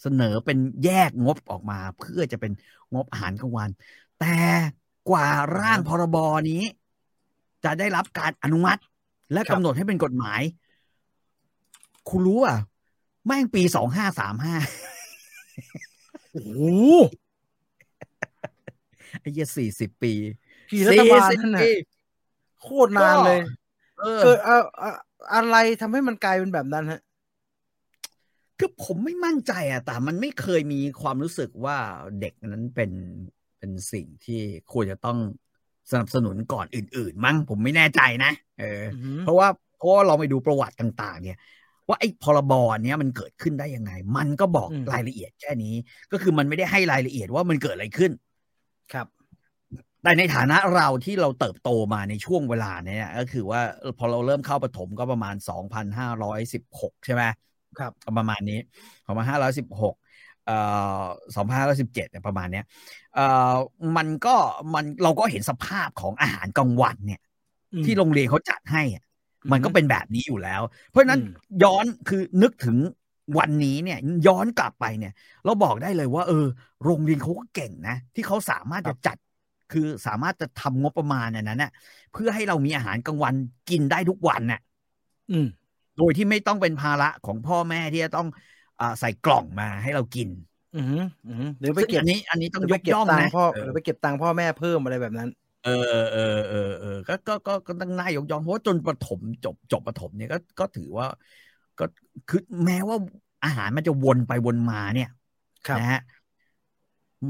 [0.01, 2.51] เสนอเป็นแยกงบออกมา เพื่อจะเป็น
[2.93, 3.69] งบอาหารกลางวัน
[4.17, 4.25] แต่
[5.09, 5.27] กว่า
[5.59, 6.15] ร่างพรบ
[6.49, 6.61] นี้
[7.63, 8.81] จะได้รับการอนุมัติ
[9.33, 10.41] และกำหนดให้เป็นกฎหมาย
[12.09, 12.57] คุณรู้อะ
[13.25, 14.55] แม่งปีสองห้าสามห้า
[16.31, 16.59] โอ้โห
[19.21, 20.13] ไอ้ยี่สี่สิบปี
[20.71, 21.63] กี่รัฐบาลนั่นน่ะ
[22.61, 23.39] โคตรนานเลย
[24.23, 24.37] เกิด
[25.33, 27.01] อะไรทำให้มันกลายเป็นแบบนั้นฮะ
[28.59, 31.77] คือผมไม่มั่นใจอะแต่มันไม่เคยมีความรู้สึกว่า
[32.19, 32.91] เด็กนั้นเป็น
[33.57, 34.41] เป็นสิ่งที่
[34.71, 35.17] ควรจะต้อง
[35.91, 38.81] สนับสนุนก่อนอื่น ๆ มั้งผมไม่แน่ใจนะเออ
[39.19, 41.37] เพราะว่าเพราะเราไปดูประวัติต่าง ๆ เนี่ย
[41.87, 45.75] ว่าไอ้พรบเนี้ยมันเกิดขึ้นได้ยังไง มันก็บอกรายละเอียดแค่นี้
[46.11, 48.11] ก็คือมันไม่ได้ให้รายละเอียดว่ามันเกิดอะไรขึ้น
[48.93, 49.07] ครับ
[50.03, 53.61] แต่ในฐานะเราที่เราเติบโตมาในช่วงเวลาเนี้ยก็คือว่า
[53.97, 57.23] พอเราเริ่มเข้าปฐมก็ประมาณสองพันห้าร้อยสิบหกใช่ไหม
[57.79, 58.59] ครับ ประมาณนี้
[59.07, 60.30] ประมาณห้าร้อยสิบหกเอ่อ
[61.35, 62.65] สองพันห้าร้อยสิบเจ็ดประมาณเนี้ย
[63.15, 63.55] เอ่อ
[63.97, 64.35] มันก็
[64.73, 67.21] มันเราก็เห็นสภาพของอาหารกลางวันเนี่ย
[67.85, 68.83] ที่โรงเรียนเขาจัดให้
[69.51, 71.21] มันก็เป็นแบบนี้อยู่แล้ว เพราะฉะนั้น
[71.63, 72.77] ย้อนคือนึกถึง
[73.37, 75.13] วันนี้เนี่ยย้อนกลับไปเนี่ย
[75.45, 76.45] เราบอกได้เลยว่า เออ
[76.83, 79.17] โรงเรียนเขาก็เก่งนะ ที่เขาสามารถจะจัด
[79.71, 81.71] คือสามารถจะทำงบประมาณนั้นน่ะ
[82.13, 83.33] เพื่อให้เรามีอาหารกลางวัน
[83.69, 84.59] กินได้ทุกวันน่ะ
[85.31, 85.47] อืม
[85.97, 88.37] โดยที่ไม่ต้องเป็นภาระของพ่อแม่ที่จะต้องอ
[88.99, 90.29] ใส่กล่องมาให้เรากิน
[90.73, 95.29] อือหืออือหือหรือไปซึ่งเก็บอันนี้ อันนี้ต้องหรืยไปกเก็บย่องตังนะค์พ่อเอหอรือไปเก็บตังค์พ่อแม่เพิ่มอะไรแบบนั้น
[95.61, 95.71] เออ
[96.11, 101.05] เออเออเออก็ก็ก็ก็ต้องน่ายกย่องเพราะว่าจนประถมจบจบประถมเนี่ยก็ก็ถือว่า
[101.77, 101.83] ก็
[102.27, 102.97] คือแม้ว่า
[103.43, 105.07] อาหารมันจะวนไปวนมาเนี่ย
[105.67, 105.99] ครับนะฮะ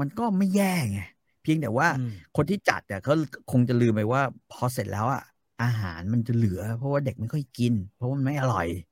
[0.00, 0.98] มันก็ไม่แย่ไง
[1.42, 3.14] เพียงแต่ว่าอืมคนที่จัดเนี่ยเขา
[3.48, 5.20] คงจะลืมไปว่า พอเสร็จแล้วอะ
[5.60, 8.91] อาหารมันจะเหลือ เพราะว่าเด็กไม่ค่อยกิน เพราะว่ามันไม่อร่อยอ่าฮะอ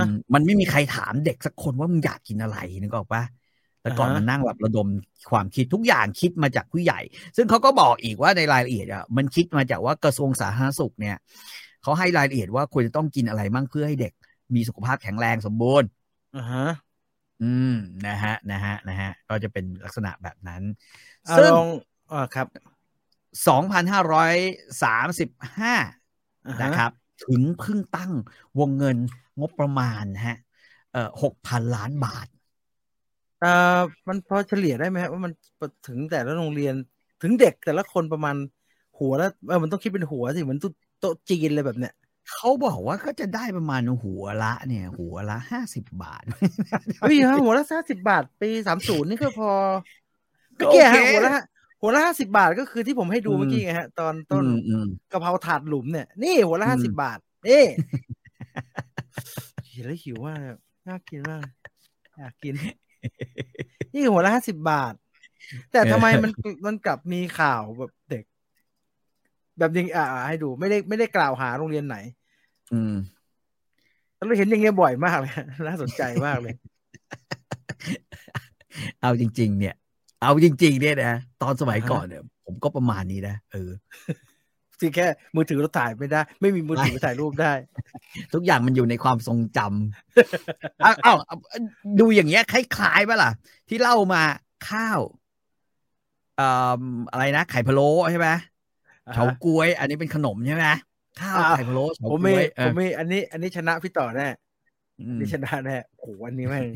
[0.00, 3.22] มมันไม่มีใครถามเด็กสักคนว่ามึงอยากกินอะไรนึกออกปะ
[3.82, 4.88] แต่ก่อนอ่าฮะมันนั่งแบบระดม
[5.30, 7.00] ความคิดทุกอย่างคิดมาจากผู้ใหญ่
[7.36, 11.16] ซึ่งเขาก็บอกอีกว่าในรายละเอียดอะมันคิดมาจากว่ากระทรวงสาธารณสุขเนี่ย
[11.82, 14.12] เขาให้รายละเอียดว่าควรจะต้องกินอะไรมั่งเพื่อให้เด็ก
[14.54, 15.88] มีสุขภาพแข็งแรงสมบูรณ์
[16.36, 16.66] อ่าฮะ
[17.42, 17.74] อืม
[18.06, 20.62] นะฮะนะฮะนะฮะก็จะเป็นลักษณะแบบนั้น
[21.28, 21.68] อะซึ่งลอง
[22.12, 22.46] อ่าครับ
[23.46, 26.90] 2,535อ่าฮนะครับ
[27.24, 28.12] ถึงเพิ่งตั้ง
[28.58, 28.96] วงเงิน
[29.40, 30.36] งบประมาณนะฮะ
[30.92, 32.26] เอ่อ6,000ล้านบาท
[33.44, 35.32] อ่ามันพอเฉลี่ยได้ไหมครับว่ามัน
[35.86, 36.74] ถึงแต่ละโรงเรียน
[37.22, 38.36] ถึงเด็กแต่ละคนประมาณ
[38.98, 40.58] หัวละเออมันต้องคิดเป็นหัวสิเหมือน
[41.00, 41.94] โต๊ะจีนเลยแบบเนี้ย
[42.32, 46.22] เขาบอกว่าก็จะได้ประมาณหัวละ เนี่ย หัวละห้าสิบบาท
[47.00, 49.50] เฮ้ยฮะหัวละห้าสิบาท ปีสามศูนย์นี่ก็พอ
[50.58, 51.36] ก็เมื่อกี้ฮะโอเคหัวละ
[51.80, 57.64] หัวละห้าสิบาทก็คือที่ผมให้ดูอืมเมื่อกี้ไงฮะ ตอนต้นอืมอืมกะเพราถาดหลุมเนี่ย นี่หัวละอืห้ามสิบาท นี่
[59.70, 60.50] เห็นแล้วหิวมากเลย
[60.88, 61.44] น่ากินมาก
[62.18, 62.54] อยากกิน
[63.92, 64.94] นี่หัวละห้าสิบาท
[65.72, 66.30] แต่ทำไมมัน
[66.66, 68.24] มันกลับมีข่าวแบบเด็ก
[69.58, 71.96] แบบยังอ่าให้ดูไม่ได้ไม่ได้กล่าวหาโรงเรียนไหน
[72.72, 72.94] อืม
[74.16, 75.32] เราเห็นอย่างเงี้ยบ่อยมากเลย
[75.66, 76.54] น่าสนใจมากเลย
[79.00, 79.74] เอาจริง ๆ เนี่ย
[80.20, 83.70] เอาจริง ๆ เนี่ยนะตอนสมัยก่อนเนี่ย ผมก็ประมาณนี้นะเออ
[84.80, 87.52] จริงแค่มือถือเราถ่ายไม่ได้ ไม่มีมือถือถ่ายรูปได้
[88.34, 91.36] ทุกอย่างมันอยู่ในความทรงจำเอาเอาเอา
[92.00, 93.30] ดูอย่างเงี้ยคล้ายๆป่ะล่ะ
[93.68, 94.22] ที่เล่ามา
[94.68, 95.00] ข้าว
[96.36, 96.48] เอ่
[96.80, 98.28] ออะไรนะ ไข่พะโล้ใช่ไหม
[99.08, 100.66] อ่าฮะเฉาก๊วย อันนี้เป็นขนมใช่ไหม
[101.20, 104.28] ข้าวอ่าไข่พะโล้เฉาผมก๊ไม่วยเอผอมไม่อันนี้ อันนี้ชนะพี่ต่อแน่
[105.00, 106.66] อืมนี่ชนะแน่โอ้โหอันนี้แม่ง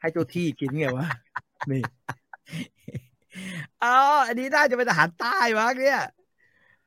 [0.00, 1.08] ให้เจ้าที่กินไงวะ
[1.70, 1.82] นี่
[3.84, 6.02] อ๋ออันนี้น่าจะเป็นอาหารใต้มั้งเนี่ย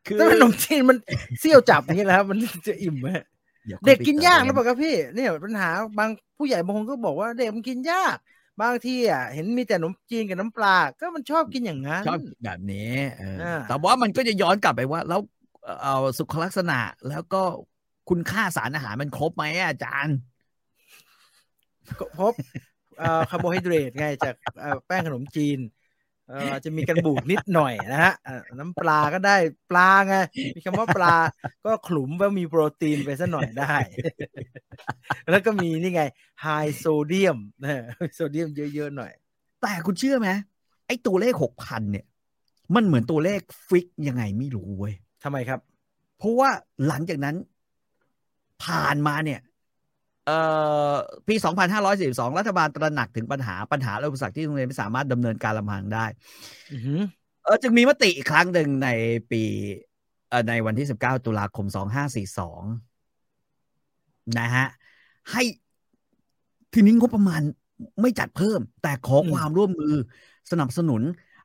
[0.05, 0.97] คือแต่ขนมจีนมัน
[1.39, 3.07] เซี่ยวจับอย่างนี้แหละครับ มันจะอิ่มไหม
[3.69, 8.15] ดี๋ยวเด็กกินยากค่แล้อวไปบอกครับพี่ เนี่ยปัญหาบางผู้ใหญ่บางคนก็บอกว่าเด็กมันกินยาก
[8.61, 15.21] บางทีอะเห็นมีแต่ขนมจีนกับน้ำปลา ก็มันชอบกินอย่างนั้นชอบแบบนี้เอออ่าแต่ว่ามันก็จะย้อนกลับไปว่า แล้ว
[15.83, 17.41] เอาสุขลักษณะแล้วก็
[18.09, 20.17] คุณค่าสารอาหารมันครบไหมอะอาจารย์
[21.99, 22.76] ก็พบเอ่อ
[23.29, 25.59] คาร์โบไฮเดรตไงจากเอ่อแป้งขนมจีน
[26.29, 29.35] เอ่อจะมีกันบูดนิดหน่อยนะฮะเอ่อน้ำปลาก็ได้
[29.71, 30.15] ปลาไง
[30.55, 31.15] มีคำว่าปลา
[31.65, 33.75] ก็ขลุมว่ามีโปรตีนไปสักหน่อยได้
[35.29, 36.03] แล้วก็มีนี่ไง
[36.41, 37.83] ไฮโซเดียมนะ
[38.15, 39.11] โซเดียมเยอะๆหน่อย
[39.61, 40.29] แต่คุณเชื่อไหม
[40.87, 42.05] ไอ้ตัวเลขหกพันเนี่ย
[42.75, 45.59] มันเหมือนตัวเลขฟิกยังไงไม่รู้เว้ยทำไมครับ
[46.17, 46.49] เพราะว่า
[46.87, 47.35] หลังจากนั้น
[48.63, 49.46] ผ่านมาเนี่ยเอ่อ
[51.27, 51.35] ปี
[51.85, 56.05] 2542 รัฐบาลตระหนักถึงปัญหาปัญหาและอุปสรรคที่โรงเรียนไม่สามารถดำเนินการลำพังได้
[56.71, 57.01] อือหือ
[57.43, 58.89] เออจึงมีมติอีกครั้งหนึ่งใน
[59.31, 59.43] ปี
[60.29, 61.65] เอ่อในวันที่ 19 ตุลาคม
[63.21, 64.67] 2542 นะฮะ
[65.31, 65.43] ให้
[66.73, 67.41] ทีนี้งบประมาณ
[68.01, 69.93] ไม่จัดเพิ่ม แต่ขอความร่วมมือ
[70.51, 71.01] สนับสนุน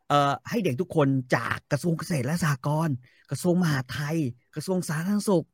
[0.09, 2.95] เอ่อให้เด็กทุกคนจากกระทรวงเกษตรและสหกรณ์
[3.31, 4.17] กระทรวงมหาดไทย
[4.55, 5.47] กระทรวงสาธารณสุข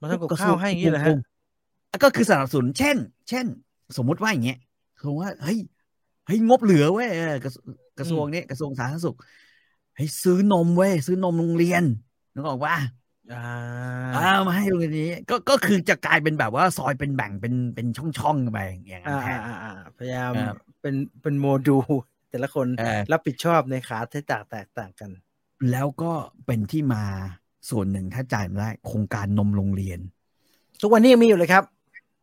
[0.00, 1.16] มันทำกับข้าวให้อย่างนี้เหรอฮะ
[2.02, 2.96] ก็คือสนับสนุนเช่น
[3.28, 3.46] เช่น
[3.96, 4.58] สมมุติว่าอย่างเงี้ย
[5.00, 5.58] คือว่าเฮ้ย
[6.26, 7.64] เฮ้ยงบเหลือเว้ยเออกระทรวง
[7.98, 9.16] กระทรวงนี้กระทรวงสาธารณสุข
[9.96, 11.82] เฮ้ยซื้อนมเว้ยซื้อนมโรงเรียน
[12.34, 12.74] นึกออกว่า
[13.32, 13.44] อ่า
[14.16, 17.86] อ่ามาให้โรงเรียนนี้ ก็ก็คือจะกลายเป็นแบบว่าซอยเป็นแบ่งเป็นเป็น
[18.18, 21.86] ช่องๆไปอย่างนั้นอ่าแทอ่านอ่าอ่าพยายามเออเป็นเป็นโมดูล
[22.30, 25.10] แต่ละคนเออรับผิดชอบในขาที่แตกแตกต่างกัน
[25.70, 26.12] แล้วก็
[26.46, 27.02] เป็นที่มา
[27.70, 29.98] ส่วนหนึ่งถ้าจ่ายมาได้โครงการนมโรงเรียน
[30.80, 31.64] ทุกวันนี้ยังมีอยู่เลยครับ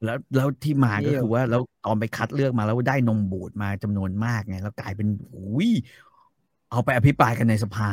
[0.03, 5.69] แล้วแล้วที่มาก็เยี่ยมคือว่าแล้วตอนไปคัดเลือกมาแล้วได้นมบูดมาจำนวนมากไงแล้วกลายเป็นอุ้ย
[6.69, 7.89] เอาไปอภิปรายกันในสภา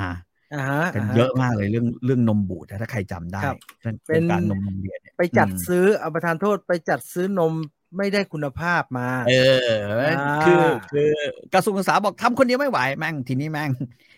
[0.55, 7.53] อ่าฮะกันาฮะเยอะมากเลยเรื่องเรื่องนมบูดนะถ้าใครจำได้ครับเรื่องโคเป็รงนการนมโรงเรียนเนี่ยไปจัดอืมซื้อเอาประทานโทษไปจัดซื้อนม
[7.97, 11.11] ไม่ได้คุณภาพมา เอออ่าคือคือ
[11.55, 13.71] กระทรวงศึกษาบอกทำคนเดียวไม่ไหวแม่งทีนี้แม่ง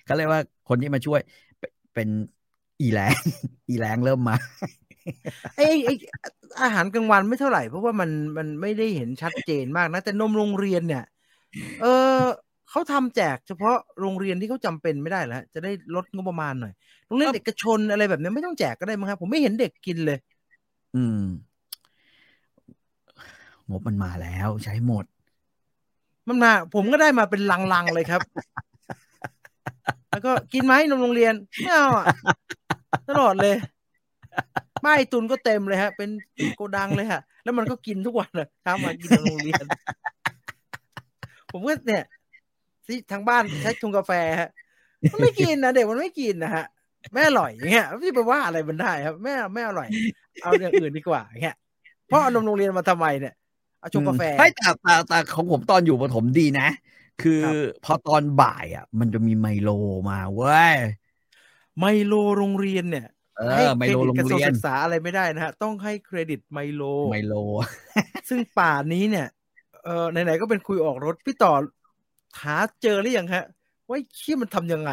[0.04, 1.20] เขาเรียกว่าคนที่มาช่วย
[1.58, 2.08] เป็นเป็น
[2.80, 3.14] อีแรง
[3.68, 4.36] อีแรงเริ่มมา
[5.56, 5.94] ไอ้ไอ้
[6.62, 11.04] อาหารกลางวันไม่เท่าไหร่ เพราะว่ามันมันไม่ได้เห็นชัดเจนมากนะ แต่นมโรงเรียนเนี่ย
[11.80, 11.86] เอ
[12.18, 12.20] อ
[12.70, 16.72] เขาทำแจกเฉพาะโรงเรียนที่เขาจำเป็นไม่ได้แล้วจะได้ลดงบประมาณหน่อย
[17.06, 20.18] โรงเรียนครับเอกชนอะไรแบบนี้ไม่ต้องแจกก็ได้มั้งครับ ผมไม่เห็นเด็กกินเลย
[20.96, 21.24] อืม
[23.70, 25.04] งบมันมาแล้วใช้หมด
[26.28, 27.40] มันมา ผมก็ได้มาเป็น
[27.72, 28.20] ลังๆเลยครับ
[30.10, 32.06] แล้วก็กินไหมนมโรงเรียนไม่เอาอะ
[33.08, 33.56] ตลอดเลย
[34.82, 36.10] ไม่ตุนก็เต็มเลยฮะ เป็น
[36.56, 39.64] โกดังเลยฮะ แล้วมันก็กินทุกวันเลยเช้ามากินนมโรงเรียน
[41.52, 42.04] ผมก็เนี่ย
[42.86, 44.50] ที่ทางบ้านใช้ชงกาแฟฮะ
[45.12, 46.64] มันไม่กินนะเด็กมันไม่กินนะฮะ
[47.12, 49.88] แม่อร่อยอย่างเงี้ยพี่ไปว่าอะไรมันได้ครับแม่แม่อร่อย
[50.42, 51.56] เอาอย่างอื่นดีกว่าอย่างเงี้ย
[52.06, 53.34] เพราะเอานมโรงเรียนมาทำไมเนี่ย
[53.80, 56.68] เอาชงกาแฟไม่แต่แต่แต่ของผมตอนอยู่ประถมดีนะ
[57.22, 57.54] คือครับ
[57.84, 59.70] พอตอนบ่ายอะ มันจะมีไมโล
[60.10, 60.76] มาเว้ย
[61.78, 63.06] ไมโลโรงเรียนเนี่ย
[63.36, 67.32] เอให้อไมเครโลดิตโรงกระทรวงเรียนศึกษาอะไรไม่ได้นะฮะ ต้องให้เครดิตไมโล ไมโล
[68.28, 69.26] ซึ่งป่านนี้เนี่ย
[69.84, 71.52] เออไหนๆก็เป็นคุยออกรถพี่ต่อ
[72.42, 73.44] หาเจอหรือยังฮะ
[73.88, 74.90] ว่าไอ้ขี้ยมันทำยังไง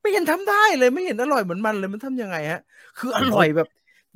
[0.00, 2.60] ไม่เห็นทำได้เลยไม่เห็นอร่อยเหมือนมันเลยมันทำยังไงฮะ
[2.98, 3.68] คืออร่อยแบบ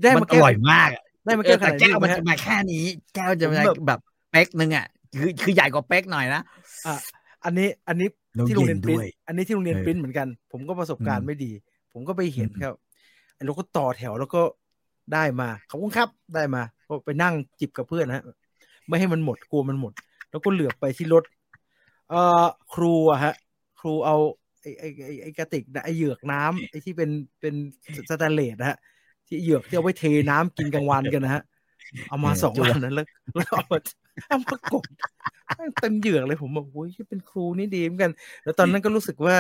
[0.03, 2.85] ได้มันมาอแก้วร่อยมากอะได้มาเอแก้อวขแต่นาดแก้นี้วไหมมันฮะจะมาแค่นี้
[3.15, 4.01] แก้วจะผมมาแบบแบบ
[4.31, 4.87] เป๊กนึงอะ
[5.19, 6.43] คือคือใหญ่กว่าเป๊กหน่อยนะ
[6.87, 6.95] อะ
[7.45, 11.51] อันนี้อันนี้แล้วที่โรงเรียนเย็นปริ้นด้วยอันนี้ที่โรงเรียนเออปริ้นเหมือนกัน ผมก็ประสบการอืณ์มไม่ดี
[11.93, 12.92] ผมก็ไปเห็นอืมครับไอ้
[13.45, 14.43] เราก็ต่อแถวแล้วก็
[15.15, 18.25] ได้มาขอบคุณครับได้มาก็ไปนั่งจิบกับเพื่อนนะฮะ
[18.89, 19.93] ไม่ให้มันหมดกลัวมันหมด
[20.31, 21.25] แล้วก็เหลือบไปที่รถ
[22.11, 23.35] เอ่อครูอะฮะ
[23.81, 24.17] ครูเอา
[24.61, 27.55] ไอ้ไอ้ไอ้ไอ้กระติกนะไอ้เหยือกน้ำไอ้ที่เป็นเป็น
[28.11, 28.79] สแตนเลสนะฮะ
[29.27, 31.43] ที่เหยือกที่เอาไว้เทน้ำกินกลางวันกันนะฮะ
[32.09, 33.79] เอามาเออสองจ้วอันนั้นแล้วแล้วเอามา
[34.29, 34.85] เอามากด
[35.81, 38.13] เต็มเหยือกเลยผมบอกโอ้ยเป็นครูนี่ดีเหมือนกัน
[38.45, 39.37] แล้วตอนนั้นก็รู้สึกว่า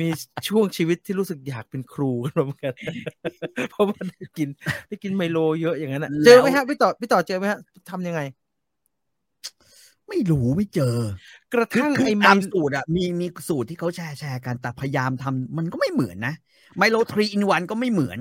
[0.00, 0.04] มี
[0.48, 2.74] ช่วงชีวิตที่รู้สึกอยากเป็นครูกันมาเหมือนกัน
[3.68, 4.48] เพราะว่าได้กิน
[4.88, 8.20] ได้กินไมโลเยอะอย่างนั้นอะเจอไหมฮะพี่ต่อพี่ต่อเจอไหมฮะทำยังไง
[10.08, 10.96] ไม่รู้ไม่เจอ
[11.52, 16.34] กระคือทั่งคือไอ้ไมตามสูตรอะมีมีสูตรที่เขาแชร์แชร์กันแต่พยายามทำมันก็ไม่เหมือนนะ
[16.76, 18.18] ไมโลทรีอินวันก็ไม่เหมือน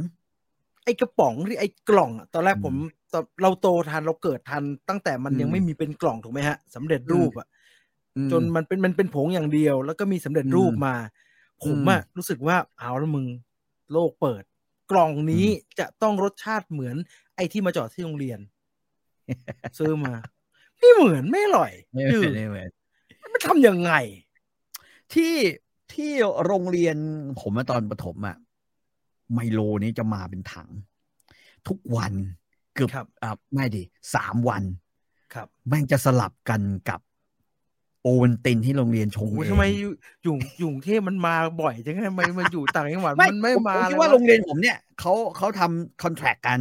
[0.86, 2.76] ไอ้กระป๋องที่ไอ้กล่องอะตอนแรกอืมผม
[3.14, 7.48] ตอนเราโตทันเราเกิดทันตั้งแต่มันยังอืมไม่มีเป็นกล่องถูกไหมฮะสำเร็จรูปอะ
[8.16, 10.96] อืมจนมันเป็นมันเป็นผงอย่างเดียว แล้วก็มีสำเร็จรูปอืมมา
[11.64, 13.28] ผมอืมอะรู้สึกว่าเอาแล้วมึง
[13.92, 14.44] โลกเปิด
[14.92, 15.50] กล่องนี้อืม
[15.80, 16.96] จะต้องรสชาติเหมือน
[17.36, 18.40] ไอ้ที่มาจอดที่โรงเรียน
[19.78, 20.14] ซื้อมา
[20.78, 22.70] ไม่เหมือนไม่อร่อยไม่จืเหมือดนไม่เหมือน
[23.34, 23.92] มันทำยังไง
[25.14, 25.34] ที่
[25.94, 26.12] ที่
[26.46, 26.98] โรงเรียน
[27.42, 28.38] ผมอะตอนประถมอะ
[29.34, 30.70] ไมโลนี้จะมาเป็นถัง
[31.68, 32.14] ทุกวัน
[32.74, 33.84] เกือบครับอ่าไม่ดิ
[34.16, 34.64] สามวัน
[35.34, 37.00] ครับแม่งจะสลับกันกับ
[38.06, 39.92] โอวันตินที่โรงเรียนชงโอ้ยเองทำไมอยู่
[40.24, 46.60] อยู่อยู่กรุงเทพมันมาบ่อยจังไงทำไมมันอยู่ต่างจังหวัดไม่มันไม่ผมมาผมคิดเลว่ายวะโรงเรียนผมเนี่ยเขาเขาทำคอนแทรคกัน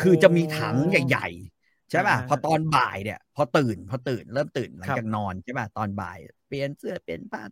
[0.00, 7.42] คือจะมีถังโอ้ใหญ่ ๆ ใช่ป่ะอ่าพอตอนบ่ายเนี่ย พอตื่น พอตื่นเริ่มตื่นหลังครับจากนอนใช่ป่ะตอนบ่าย เปลี่ยนเสื้อเปลี่ยนผ้า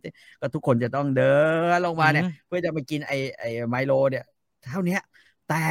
[0.41, 1.35] ก็ทุกคนจะต้องเดิ
[1.75, 4.25] นลงมาเนี่ยอืมเพื่อจะมากินไอไอไมโล เนี่ย
[4.71, 5.01] เท่าเนี้ย
[5.49, 5.63] แต่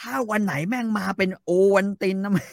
[0.00, 2.44] ถ้าวันไหนแม่งมาเป็นโอวันตินนะมัน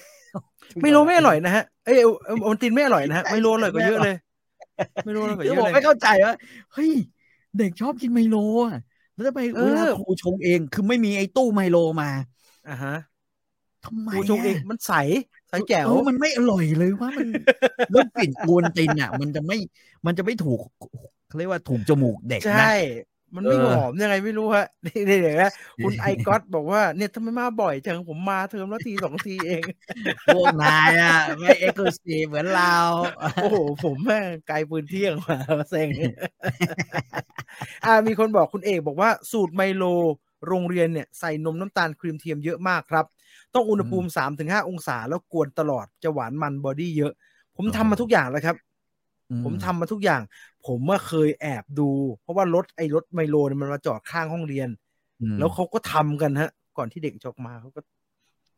[0.82, 4.15] ไม่โลไม่อร่อยนะฮะเอ้ยเออโอนตินไม่อร่อยนะฮะไม่โลอร่อยกว่าเยอะเลย
[5.03, 6.34] ไม่โลอร่อยกว่าคือเยผมอะเลไม่ยเข้าใจว่า
[6.73, 6.91] เฮ้ย
[7.57, 8.36] เด็กชอบกินไมโล
[8.67, 8.77] อะ
[9.13, 12.09] แล้วทำไมเออเวลาครูชงเองคือไม่มีไอ้ตู้ไมโลมา
[12.67, 12.95] อ่าฮะ
[13.86, 14.91] ทำไมกูชงเองะมันใส
[15.49, 17.27] ใสแจ๋วเออมันไม่อร่อยเลยว่ามัน
[17.89, 19.57] เรื่องกลิ่นโอนตินอะ มันจะไม่
[20.05, 20.59] มันจะไม่ถูก
[21.27, 22.71] เขาเรียกว่าถูกจมูกเด็กใชนะ่
[23.36, 25.51] มันไม่เออหอมยังไงไม่รู้ฮะนี่เดี๋ยวนะ
[25.84, 29.63] คุณไอก๊อตบอกว่าเนี่ยทำไมมาบ่อยจังผมมาเทอมละทีสองทีเอง
[30.34, 32.75] พวกนายอะ ไม่เอ็กซ์คลูซีฟเหมือนเรา
[33.41, 35.13] โอ้โห ผมแม่งไกลปืนเที่ยง
[35.59, 35.89] มาเซ็ง
[37.86, 39.84] อ่ามีคนบอกคุณเอกบอกว่าสูตร Milo
[40.47, 43.05] โรงเรียนเนี่ยใส่นมน้ำตาลครีมเทียมเยอะมากครับ
[43.53, 47.13] ต้องอุณหภูมิสามถึงห้าองศาแล้วกวนตลอดจะหวานมัน body เยอะ
[47.55, 48.55] ผมทำมาทุกอย่างแล้วครับ
[49.43, 50.21] ผมทำมาทุกอย่าง
[50.68, 51.89] ผมเมื่อเคยแอบดู
[52.22, 54.70] เพราะว่ารถไอ้รถ Milo เนี่ยมันมาจอดข้างห้องเรียน
[55.22, 57.82] อืมแล้วเขาก็ทำกันฮะ ก่อนที่เด็กจะออกมาเขาก็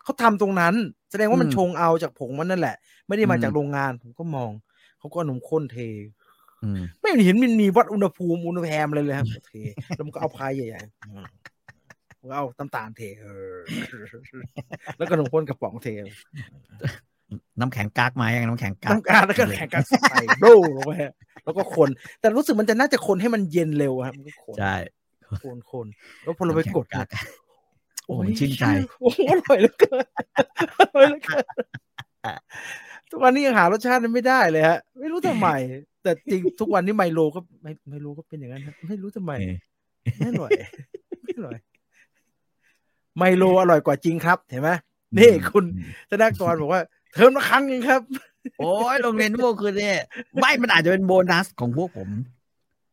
[0.04, 0.76] เขาทำตรงนั้น
[1.12, 2.76] แสดงว่ามันอืมชงเอาจากผงมันนั่นแหละ
[3.08, 4.52] ไม่ได้มาอืมจากโรงงาน ผมก็มอง
[5.00, 5.78] เขาก็เอานมข้นเท
[6.64, 9.54] อืมไม่เห็นมันมีวัดอุณหภูมิอุณหภูมิอะไรเลยครับเท
[9.96, 11.26] แล้วมันก็เอาพายใหญ่ๆอืม
[12.20, 13.58] มันก็เอาน้ำตาลเทเออ
[14.98, 15.88] แล้วก็นมข้นกระป๋องเท
[17.60, 20.46] น้ำแข็งกากไหมยังน้ำแข็งกากน้ำกาแล้วก็แข่งกันใส่โบ
[20.78, 21.14] ลงไปฮะ
[21.44, 24.76] แล้วก็คน แต่รู้สึกมันจะน่าจะคนให้มันเย็นเร็วครับมันก็คนใช่
[25.44, 25.86] คนคน
[26.24, 27.24] แล้วพอเราไปกดน้ำแข็งกากเนี่ย
[28.06, 28.66] โอ้มันชื่นใจ
[29.02, 30.06] โอ้โหอร่อยเหลือเกิน
[30.80, 31.46] อร่อยเหลือเกิน
[33.10, 35.50] ทุกวันนี้ยังหารสชาตินั้นไม่ได้เลยฮะ ไม่รู้ทำไม
[36.04, 39.32] แต่จริงทุกวันนี้ไมโลก็ไม่ไม่รู้ก็เป็นอย่างนั้นครับไม่รู้ทำไม
[40.18, 40.52] ไม่อร่อย
[41.24, 41.58] ไม่อร่อย
[43.18, 44.70] ไมโลอร่อยกว่าจริงครับ เห็นไหม
[45.18, 45.66] นี่คุณ
[46.10, 46.82] ธนากรบอกว่า
[47.14, 48.02] เทอมละครั้งเองครับ
[48.60, 49.98] โอ้ยโรงเรียนพวกคือเนี่ย
[50.42, 52.10] ไม่มันอาจจะเป็นโบนัสของพวกผม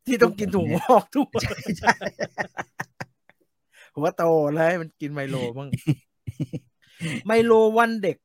[0.06, 1.94] ที่ต้องกินถุงงอกทุกวันใช่ใช่
[3.92, 5.68] ผมว่าโตแล้วให้มันกินไมโลบ้าง
[7.26, 8.16] ไมโลวันเด็ก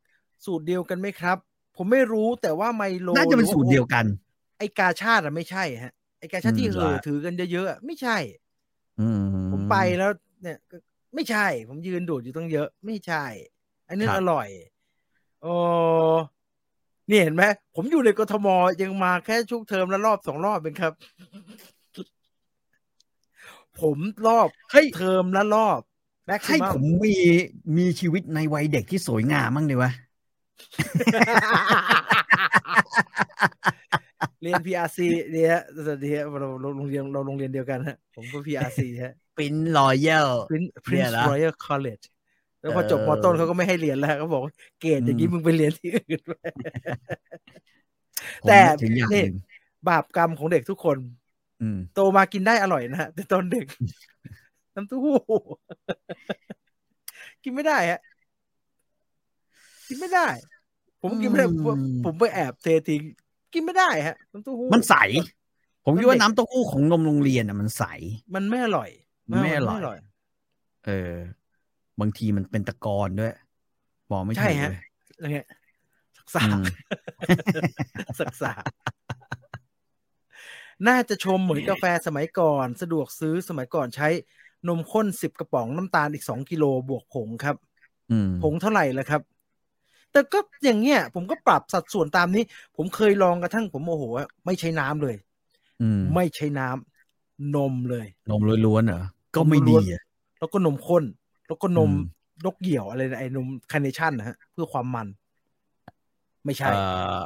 [0.45, 1.37] สูตรเดียวกันไหมครับ
[1.77, 4.05] ผมไม่รู้แต่ว่าไมโลน่าจะเป็นสูตรเดียวกัน
[4.59, 8.17] ไอกาชาติอะไม่ใช่ฮะไอกาชาติที่อืมเออถือกันเยอะๆอะไม่ใช่
[8.99, 9.21] อืม
[9.51, 10.77] ผมไปแล้ว เนี่ยก็
[11.15, 13.23] ไม่ใช่ ผมยืนดูดอยู่ตั้งเยอะ ไม่ใช่
[13.89, 14.47] อันนี้ครับอร่อย
[15.45, 15.57] โอ้
[17.09, 17.43] นี่เห็นไหม
[17.75, 18.47] ผมอยู่ในกทม
[18.81, 20.93] ยังมาแค่ช่วงเทอมละรอบสองรอบเองครับ
[23.81, 25.79] ผมรอบเฮ้ยเทอมละรอบ
[26.27, 27.15] แม็กซิให้มัผมมี
[27.77, 29.91] มีชีวิตในวัยเด็กที่สวยงามมั่งดีวะ
[34.41, 34.99] เรียน PRC
[35.31, 42.05] เนี่ยฮะสวัสดีฮะเราเราโรงเรียนเราโรงเรียนเดียวกันฮะ ผมก็ PRC ฮะปินรอยัล Prince เนี่ย Prince นะ Royal College
[42.65, 46.33] แล้วพอจบเอมอต้นเขาก็ไม่ให้เรียนแล้วเขาบอกว่าเกรดอย่างนี้อืมมึงไปเรียนที่อื่นไป
[48.43, 49.35] ผมแต่นึกถึงอย่างหนี่นึ่ง
[49.89, 50.97] บาปกรรมของเด็กทุกคน
[51.61, 53.65] อืมโตมากินได้อร่อยนะฮะแต่ตอนเด็ก
[54.75, 55.15] น้ำเต้าหู้
[57.43, 57.99] กินไม่ได้ฮะ
[59.87, 60.27] กินไม่ได้
[61.01, 63.01] ผมกินไม่ได้ผมอืมผมไปแอบเททิ้ง
[63.53, 64.95] กินไม่ได้ฮะน้ำเต้าหู้มันใส
[65.85, 67.83] ผมคิดมันว่าเด็กน้ำเต้าหู้ของนมโรงเรียนอะมันใส
[68.35, 68.89] มันไม่อร่อย
[69.29, 69.97] มันไม่อร่อยนร่อย
[70.87, 71.15] เออ
[71.99, 73.33] บางทีมันเป็นตะกอนด้วย
[74.09, 74.79] บอกไม่ใช่ถูกฮะเลย
[75.15, 75.47] อะไรเงี้ย
[76.17, 76.61] สักสาอืกม
[78.19, 78.63] สักสาก
[80.87, 84.07] น่าจะชมเหมือนกาแฟสมัยก่อน สะดวกซื้อสมัยก่อนใช้
[84.67, 87.55] นมข้นสิบกระป๋องน้ำตาลอีกสองกิโลบวกผงครับ
[88.09, 89.21] อืมผงเท่าไหร่ละครับ
[90.11, 92.43] แต่ก็อย่างเงี้ย ผมก็ปรับสัดส่วนตามนี้
[92.77, 95.15] ผมเคยลองกระทั่งผมโมโหว่าไม่ใช้น้ำเลย
[95.81, 99.01] อืมไม่ใช้น้ำนมเลย นมล้วนๆเหรอ
[99.35, 100.01] ก็ไม่ดีอะ
[100.37, 101.03] แล้วก็นมข้น
[101.47, 105.07] แล้วก็นมอืมนกเหยี่ยวอะไรนะไอ้นมคาร์เนชั่นนะฮะ เพื่อความมัน
[106.45, 106.81] ไม่ใช่เอ่
[107.17, 107.19] อ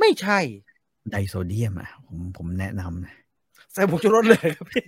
[0.00, 0.38] ไม่ใช่
[1.10, 3.14] ไดโซเดียมอะ ผมผมแนะนำนะ
[3.72, 4.82] ใส่ผงชูรสเลยครับพี่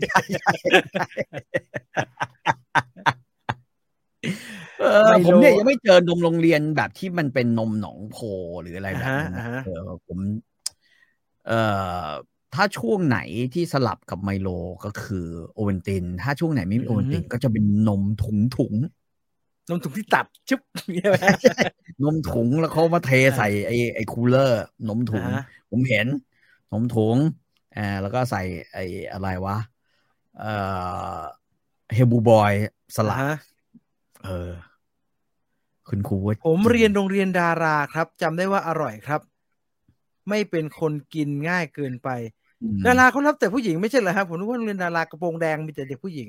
[4.80, 8.16] เออไมโลผมเนี่ยยังไม่เจอนมโรงเรียนแบบที่มันเป็นนมหนองโพ
[8.62, 10.18] หรืออะไรแบบนั้นอ่านะฮะเออผม
[11.46, 11.60] เอ่
[12.06, 12.08] อ
[12.54, 13.18] ถ้าช่วงไหน
[13.54, 14.48] ที่สลับกับไมโล
[14.84, 18.74] ก็คือโอเวนติน ถ้าช่วงไหนไม่มีโอเวนตินก็จะเป็นนมถุงถุง
[19.70, 20.60] นมถุงที่ตัดชุบ
[20.94, 21.16] เงี้ยไหม
[22.02, 26.06] นมถุงแล้วเขามาเทใส่ไอ้ไอ้คูลเลอร์ นมถุงอ่าฮะผมเห็น
[26.72, 27.16] นมถุง
[27.76, 28.42] อ่าแล้วก็ใส่
[28.72, 29.56] ไอ้อะไรวะ
[30.38, 30.54] เอ่
[31.16, 31.18] อ
[31.94, 32.52] เฮลบูบอย
[32.96, 33.36] สลัดอ่าฮะ
[34.24, 34.50] เออ
[35.88, 39.20] คุณครูว่าผมเรียนโรงเรียนดาราครับจำได้ว่าอร่อยครับ
[40.28, 42.43] ไม่เป็นคนกินง่ายเกินไปอืม
[42.86, 46.28] ดาราเขารับแต่ผู้หญิงไม่ใช่เหรอครับผมนึกว่าโรงเรียนดารากระโปรงแดงมีแต่เด็กผู้หญิง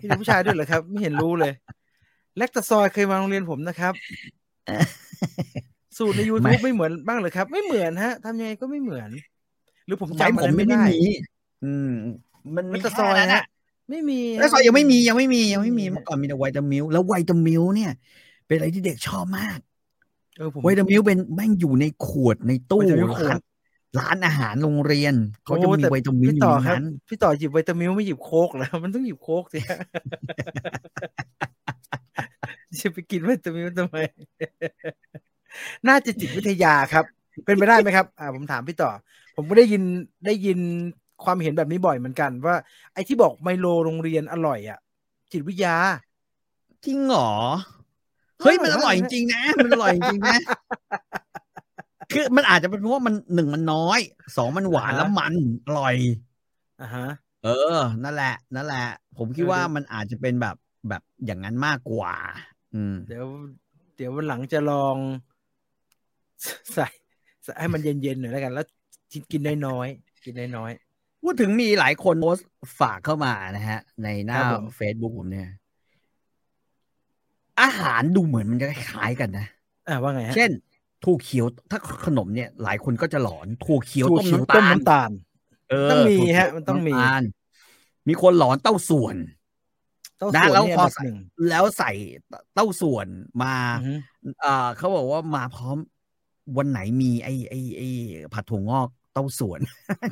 [0.00, 1.52] มีแต่ผู้ชายด้วยเหรอครับ ไม่เห็นรู้เลย
[2.38, 3.92] เล็กตะซอยเคยมาโรงเรียนผมนะครับ
[5.98, 9.10] สูตรใน YouTube ไม่เหมือนบ้างเลยครับ ไม่เหมือนฮะทำยังไงก็ไม่เหมือน
[9.86, 10.98] หรือผมสมัยจำผอะไรมไม่ไม่ได้มี
[11.64, 11.92] อืม
[12.56, 13.44] มันมีเล็กตะซแค่อยนั้นฮะอะ
[13.90, 17.92] ไม่มีแล้วซอยยังไม่มียังไม่มียังไม่มีไม่มีเมื่อก่อนมีแต่ไวตามิลแล้วไวตามิลเนี่ย
[18.46, 19.58] เป็นอะไรที่เด็กชอบมาก
[20.36, 23.40] เออผมไวตามิลเป็นแม่งอยู่ในขวดในตู้ไวตามิลขวร้าดน
[23.98, 29.78] ร้านอาหารโรงเรียนเขาจะโอ้มีแต่ไวตามิลพี่อต่ยู่อในครับนั้นพี่ต่อหยิบไวตามิลไม่หยิบโค้กแล้วมันต้องหยิบโค้กสิฮะ
[32.78, 33.96] จะไปกินไวตามิลทำไม
[35.88, 37.04] น่าจะจิตวิทยาครับ
[37.44, 38.90] เป็นไปได้ไหมครับ อ่า ผมถามพี่ต่อ
[39.36, 39.82] ผมก็ได้ยิน
[40.26, 40.58] ได้ยิน
[41.24, 42.56] ความเห็นแบบนี้บ่อยเหมือนกัน ว่า
[42.92, 44.78] ไอ้ที่บอกไมโลโรงเรียนอร่อยอะ
[45.32, 45.74] จิตวิทยา
[46.84, 47.30] จริงเหรอ
[48.40, 50.38] เฮ้ยอร่อยมันอร่อยมากจนะริงๆนะ มันอร่อยจริงๆนะ
[52.12, 54.00] คือมันอาจจะเป็นเพราะว่ามันหนึ่งมันน้อย
[54.36, 55.34] สองมันหวานอ่าฮะแล้วมัน
[55.66, 55.96] อร่อย
[56.80, 57.06] อ่าฮะ
[57.44, 58.86] เออ นั่นแหละ นั่นแหละ
[59.18, 60.56] ผมคิดเออว่าเดี๋ยวมันอาจจะเป็นแบบ
[60.88, 62.14] แบบอย่างนั้นมากกว่า
[62.74, 63.26] อืม เดี๋ยว
[63.96, 64.96] เดี๋ยววันหลังจะลอง
[66.74, 66.88] ใส่
[67.44, 68.66] ใส่ให้มันเย็นๆหน่อยแล้วกัน แล้ว
[69.32, 70.72] กินน้อยๆกินน้อย
[71.22, 72.46] พูดถึงมีหลายคนโพสต์
[72.80, 75.48] ฝากเข้ามานะฮะ ในหน้าครับผมเฟซบุ๊กผมเนี่ย
[77.62, 80.50] อาหารดูเหมือนมันจะคล้ายๆกันนะๆอ่าว่าไงฮะเช่น
[81.04, 85.10] ถั่วเขียวถ้าขนมเนี่ย หลายคนก็จะหลอนถั่วเขียวถั่วต้มเขียวน้ำต้มตาลน้ำตาล
[85.70, 87.22] เออต้องมีถั่วเขียวฮะ มันต้องมีำาล
[88.08, 89.16] มีคนหลอนเต้าส่วน
[90.18, 91.16] เต้านะส่วนแล้วนี่พออันดับใส่หนึ่ง
[91.48, 91.90] แล้วใส่
[92.54, 93.06] เต้าส่วน
[93.42, 93.94] มาอือฮึ
[94.44, 95.76] อ่าเขาบอกว่ามาพร้อม
[96.56, 97.88] วันไหนมีไอ้ไอ้ไอ้
[98.34, 99.60] ผัดถั่วงอกเต้าส่วน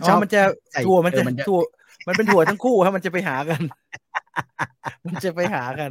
[0.03, 0.41] อ๋อมันจะ
[0.73, 1.61] ใส่ถั่วมันเอจะอมันจะถั่ว
[2.07, 3.61] มันเป็นถั่วทั้งคู่ครับมันจะไปหากัน
[5.07, 5.91] มันจะไปหากัน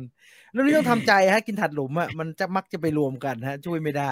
[0.53, 4.11] แล้วนี่ต้องทำใจฮะ กินถัดหลุมอะมันจะมักจะไปรวมกันฮะ ช่วยไม่ได้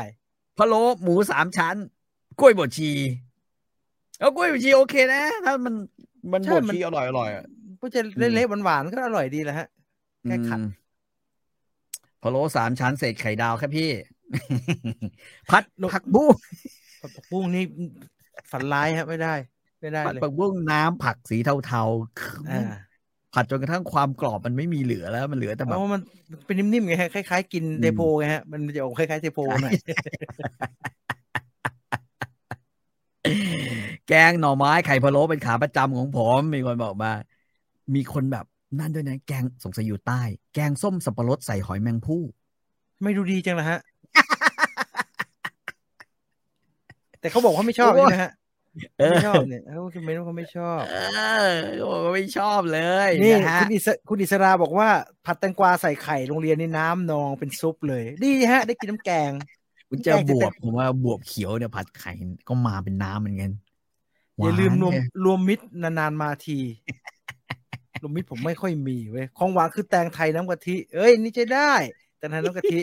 [0.58, 1.76] พะโล้หมูสามชั้น
[2.40, 2.92] กล้วยบดชี
[4.20, 5.74] เอากล้วยบดชีโอเคนะ ถ้ามัน
[6.34, 7.46] มันใช่บดมันชีอร่อยอร่อยอะ
[7.82, 9.68] ก็จะเละๆหวานๆก็อร่อยดีแหละฮะ
[10.24, 10.66] แค่ขัดอืม
[12.22, 13.90] พะโล้สามชั้นเศษไข่ดาวครับพี่
[15.50, 16.34] พัดผักบุ้ง
[17.02, 17.64] ผัดผักบุ้งนี่
[18.52, 19.34] ฝันร้ายฮะไม่ได้
[19.82, 22.70] ไม่ได้ผัดเลยผักบุ้งน้ำผักสีเทาๆอ่า
[23.34, 26.02] ผัดจนกระทั่งความกรอบมันไม่มีเหลือแล้วมันเหลือแต่เพแบบราะว่ามัน
[26.46, 29.74] เป็นนิ่มๆไงฮะคล้ายๆ กินอืมเทโพไงฮะมันจะออกคล้ายๆเทโพหน่อย
[34.08, 37.12] แกงหน่อไม้ไข่พะโล้เป็นขาประจำของผมมีคนบอกมา
[37.96, 38.46] มีคนแบบ
[38.80, 40.22] นั่นด้วยนะ แกงสงสัยอยู่ใต้
[40.54, 42.22] แกงส้มสับปะรดใส่หอยแมงผู้
[43.04, 43.80] ไม่ดูดีจังนะฮะ
[47.20, 48.32] แต่เขาบอกว่าไม่ชอบใช่ไหมฮะ
[48.98, 50.98] ไม่ชอบเนี่ยเขาคือเมนูเขาไม่ชอบเอ
[51.50, 54.90] อเขาบอกว่าไม่ชอบเลยนี่นะฮะคุณอิสคุณอิสราบอกว่า
[55.26, 59.32] ผัดแตงกวาใส่ไข่โรงเรียนนี่น้ำนองเป็นซุปเลยดีฮะ ได้กินน้ำแกง
[59.90, 62.12] คุณเจอบวบผมว่าบวบเขียวเนี่ยผัดไข่
[62.48, 63.52] ก็มาเป็นน้ำเหมือนกัน
[64.38, 66.60] อย่าลืมรวมหนเนี่ยรวมมิตรนานๆมาที
[68.02, 71.74] รวมมิตรผมไม่ค่อยมีเว้ยของหวานคือแตงไทยน้ำกะทิ เอ้ยนี่ใช้ได้
[72.18, 72.80] แตงไทยน้ำกะทิ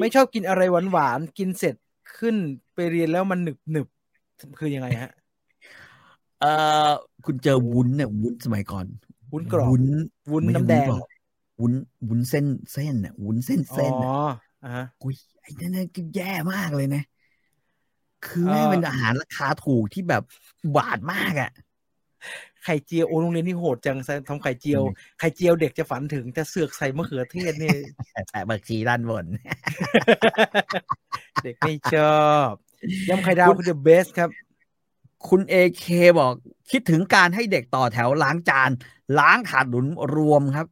[0.00, 1.74] ไม่ชอบกินอะไรหวานๆกินเสร็จ
[2.18, 2.36] ขึ้น
[2.74, 3.93] ไปเรียนแล้วมันหนึบหนึบๆ
[4.58, 5.10] คือยังไงฮะ
[6.40, 6.44] เอ
[6.88, 6.90] อ
[7.24, 8.86] คุณเจอวุ้นเนี่ยวุ้นสมัยก่อน
[9.32, 9.84] วุ้นกรอบวุ้น
[10.30, 11.08] วุ้นไม่ใช่น้ำแดงวุ้กรอบ
[11.60, 11.72] วุ้น
[12.08, 14.10] วุ้นเส้นเส้นน่ะวุ้นเส้นอ๋เส้นอน่ะ
[14.64, 17.02] อ่าฮะอุ้ยไอ้นั่นน่ะก็แย่มากเลยนะ
[18.26, 20.22] คือเอ่อแม่งเป็นอาหารราคาถูกที่แบบ
[20.76, 21.50] บาทมากอะ
[22.64, 24.82] ไข่เจียวโอ้โรงเรียนนี่โหดจังทำไข่เจียว
[25.18, 27.70] ไข่เจียวเด็กจะฝันถึงแต่เสือกใส่มะเขือเทศนี่
[28.30, 29.26] แต่บักชีด้านบน
[31.42, 32.50] เด็กไม่ชอบ
[33.08, 34.30] ยำไข่ดาวคือ the best ครับ
[35.28, 35.84] คุณเอเค
[36.18, 36.32] บอก
[36.70, 38.70] คิดถึงการให้เด็กต่อแถวล้างจาน
[39.18, 40.66] ล้างถาดหลุนรวมครับ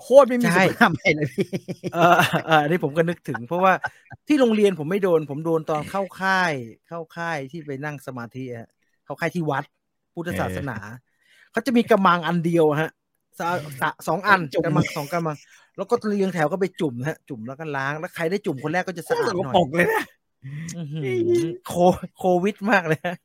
[0.00, 1.46] โคตรไม่มีใช่สุขภาพเลยพี่
[1.94, 3.72] เออเอออันนี้ผมก็นึกถึง เพราะว่า
[4.28, 6.52] ที่โรงเรียนผมไม่โดน ผมโดนตอนเข้าค่าย
[6.88, 8.68] เข้าค่ายที่ไปนั่งสมาธิอะ
[9.04, 9.64] เข้าค่ายที่วัด
[10.14, 10.76] พุทธศาสนา
[11.52, 12.90] เขาจะมีกระมังอันเดียวฮะ
[13.38, 13.48] สะ
[13.80, 15.36] สะสองอันจุ่มกระมังสองกระมัง
[15.76, 20.23] แล้วก็เรียงแถวก็ไปจุ่มนะฮะ จุ่มแล้วก็ล้าง แล้วใครได้จุ่มคนแรกก็จะโคสะตรอาสดหกน่ปรอยกเลยนะอื้อหือ
[21.66, 21.72] โค
[22.18, 23.16] โควิดมากเลยฮะ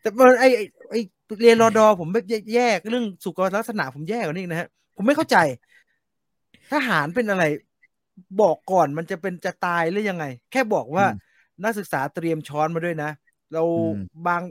[0.00, 0.94] แต่มันไอไอ้ไอ
[1.40, 2.20] เรียนรอดอผมไม่
[2.54, 5.36] แยกเรื่องสุขลักษณะผมแย่กว่านี้นะฮะ ผมไม่เข้าใจ
[6.72, 7.44] ทหารเป็นอะไร
[8.40, 11.28] บอกก่อนมันจะเป็นจะตายหรือยังไง แค่บอกว่าอืม
[11.64, 13.10] นักศึกษาเตรียมช้อนมาด้วยนะ
[13.52, 14.42] เราอืมบาง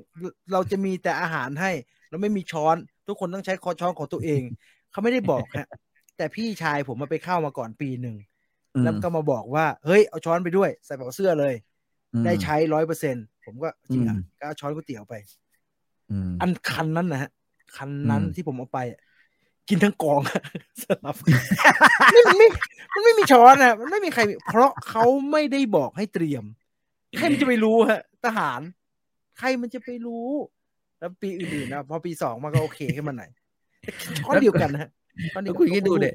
[0.53, 1.71] เราจะมีแต่อาหารให้
[2.09, 2.75] เราไม่มีช้อน
[3.07, 4.41] ทุกคนต้องใช้คอช้อนของตัวเอง
[4.91, 5.67] เขาไม่ได้บอกฮะ
[6.17, 8.15] แต่พี่ชายผมมาไปเข้ามาก่อนปีหนึ่ง
[8.83, 11.53] แล้วก็มาบอกว่า เฮ้ย เอาช้อนไปด้วย ใส่กระเป๋าเสื้อเลย
[12.13, 13.15] อืมได้ใช้ร้อยเปอร์เซ็น
[13.45, 15.13] ผมก็จริงอะอืมก็เอาช้อนก๋วยเตี๋ยวไป
[16.11, 17.29] อืมอันคันนั้นนะฮะ
[17.77, 18.99] คันนั้นอืมที่ผมเอาไปอะ
[19.69, 20.21] กินทั้งกอง
[20.81, 21.15] สลับ
[22.11, 22.47] ไม่มันไม่
[22.93, 26.43] มันไม่มีช้อนอะ มันไม่มีใคร เพราะเขาไม่ได้บอกให้เตรียม
[27.17, 28.61] ใครมันจะไปรู้ฮะ ทหาร
[29.39, 30.27] ใครมันจะไปรู้
[30.99, 33.29] แล้วปีอื่นๆนะพอปีสองมาก็โอเคขึ้นมาหน่อย
[34.01, 34.89] แต่ช้อนเดียวกันนะฮะ
[35.31, 36.11] ช้อนเดีแล้ยววคุณกันคิดดูเด็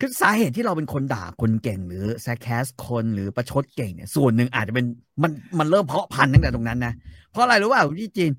[0.00, 4.86] คือสาเหตุที่เราเป็นคนด่าคนเก่งหรือแซคแคสคนหรือประชดเก่งเนี่ยส่วนหนึ่งอาจจะเป็น
[5.22, 6.92] มันมันเริ่มเพาะพันธุ์ตั้งแต่ตรงนั้นนะ
[7.30, 8.32] เพราะอะไรรู้ป่าวพี่จีน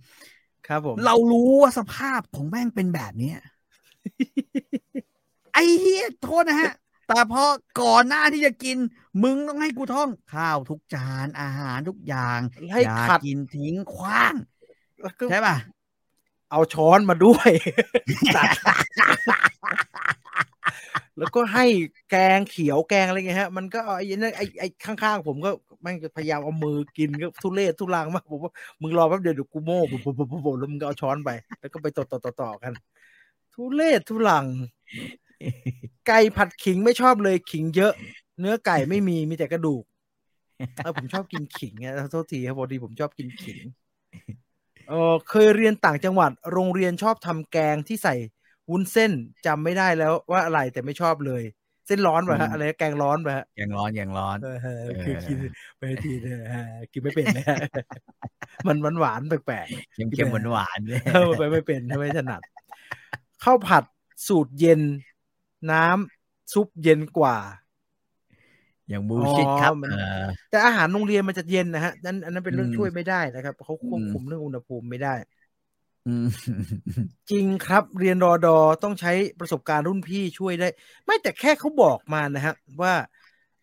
[0.68, 3.38] ครับผม เรารู้ว่าสภาพของแม่งเป็นแบบเนี้ย
[5.54, 6.74] ไอ้เหี้ยโทษนะฮะ
[7.08, 7.44] แต่พอ
[7.82, 8.78] ก่อนหน้าที่จะกิน
[9.24, 12.40] มึงต้องให้กูท่องข้าวทุกจานอาหารทุกอย่าง
[12.74, 14.34] ให้อย่าขัดกินทิ้งขว้าง
[15.04, 15.58] แล้วก็ใช่ป่ะ
[16.52, 17.50] เอาช้อนมาด้วย
[18.36, 18.50] ตัด
[21.18, 21.66] แล้วก็ให้
[22.10, 25.50] แกงเขียวแกงอะไรเงี้ยฮะ มันก็ไอ้นั่นไอ้ไอ้ข้างๆ ผมก็
[25.88, 28.52] ม่งจะพยายามเอามือกินก็ทุเรศทุลังมากผมว่า
[28.82, 32.74] มึงรอแป๊บเดียวเดี๋ยวกูโม่ปุ๊บปุ๊บปุ๊บปุ๊บแล้วมึงก็เอาช้อนไป แล้วก็ไปต่อต่อต่อกัน
[33.54, 34.46] ทุเรศทุลัง
[36.08, 37.94] ไก่ผัดขิงไม่ชอบเลยขิงเยอะ
[38.40, 39.84] เนื้อไก่ไม่มีมีแต่กระดูก
[40.84, 43.60] เออผมชอบกินขิงไงโทษทีครับพอดีผมชอบกินขิง
[44.90, 48.16] เออเคยเรียนต่างจังหวัด โรงเรียนชอบทำแกงที่ใส่
[48.70, 49.12] วุ้นเส้น
[49.46, 51.44] จำไม่ได้แล้วว่าอะไรแต่ไม่ชอบเลย
[51.88, 55.40] เส้นร้อนไปฮะอืมอะไรนะแกงร้อนไปฮะอย่างร้อนอย่างร้อนเออเออคือกิน
[55.78, 57.58] ไปทีเดียวฮะกินไม่เป็นนะฮะ
[58.68, 59.68] มันหวานหวานๆแปลก
[60.14, 62.42] เค็มๆหวานๆเนี่ยๆเออไปไม่เป็นไม่ถนัด
[63.44, 63.84] ข้าวผัด
[64.28, 64.82] สูตรเย็น
[65.72, 67.38] น้ำซุปเย็นกว่า
[68.90, 75.37] อย่างบูชิดครับอ๋อมันเออแต่อาหารโรงเรียนมันจะเย็นนะฮะนั่นอันนั้นเป็นเรื่องอืมช่วยไม่ได้นะครับเขาควบอืมคุมเรื่องอุณหภูมิไม่ได้อืม
[77.32, 80.68] จริงครับเรียนรอดอต้องใช้ประสบการณ์รุ่นพี่ช่วยได้
[81.06, 82.94] ไม่แต่แค่เขาบอกมานะฮะว่า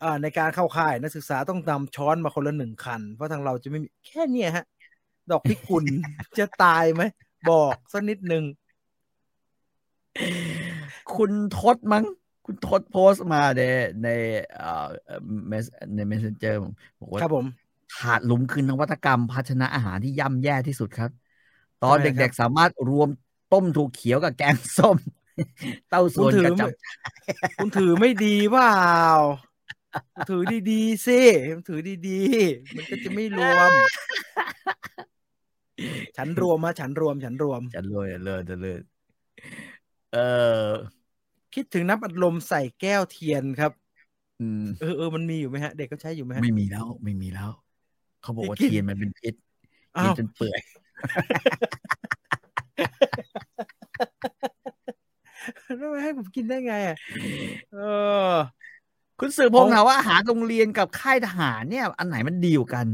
[0.02, 4.64] อ่าในการเข้าค่ายนักศึกษาต้องนำช้อนมาคนละหนึ่งคัน เพราะทางเราจะไม่มีแค่เนี้ยฮะ
[5.30, 5.84] ดอกพิกุล
[6.38, 7.02] จะตายไหม
[7.50, 8.44] บอกสักนิดหนึ่ง
[11.16, 12.04] คุณทศมั้ง
[12.46, 13.62] คุณทศโพสต์มาใน
[14.04, 14.08] ใน
[14.54, 14.86] เอ่อ
[15.48, 15.64] เมส
[15.94, 16.54] ใน messenger
[17.00, 17.46] บอกว่าครับผม
[17.96, 21.10] ถาดหลุมคือนวัตกรรมภาชนะอาหารที่ย่ำแย่ที่สุดครับ
[21.84, 23.08] ตอนทำไมครับเด็กๆสามารถรวม
[23.52, 24.96] ต้มถั่วเขียวกับแกงส้ม
[25.90, 26.68] เต้าส่วนคุณถืกอระจับ
[27.56, 28.74] คุณถือไม่ดีเปล่า
[30.14, 31.20] คุณถือดีๆสิ
[31.54, 33.70] คุณถือดีๆ มันก็จะไม่รวม
[36.16, 38.78] ฉันรวมมาฉันรวม ฉันรวมจะเลยเลยจะเลย
[40.12, 40.18] เอ
[40.66, 40.68] อ
[41.54, 43.72] คิดถึงน้ำอัดลมใส่แก้วเทียนครับ
[44.40, 47.50] อืมเออเออมันมีอยู่ไหมฮะ เด็กก็ใช้อยู่ไหมฮะไม่มีแล้ว ไม่มีแล้ว
[48.22, 49.34] เขาบอกว่ากินเทียนมันเป็นพิษ
[49.96, 50.60] อ้ากินวจนเปื่อย
[55.66, 56.96] แล้วมาให้ผมกินได้ไงอะ
[57.72, 57.78] เอ
[58.32, 58.34] อ
[59.20, 62.86] คุณสื่อพงษ์ถามว่าอาหารโรงเรียนกับค่ายทหารเนี่ย อันไหนมันดีกว่ากัน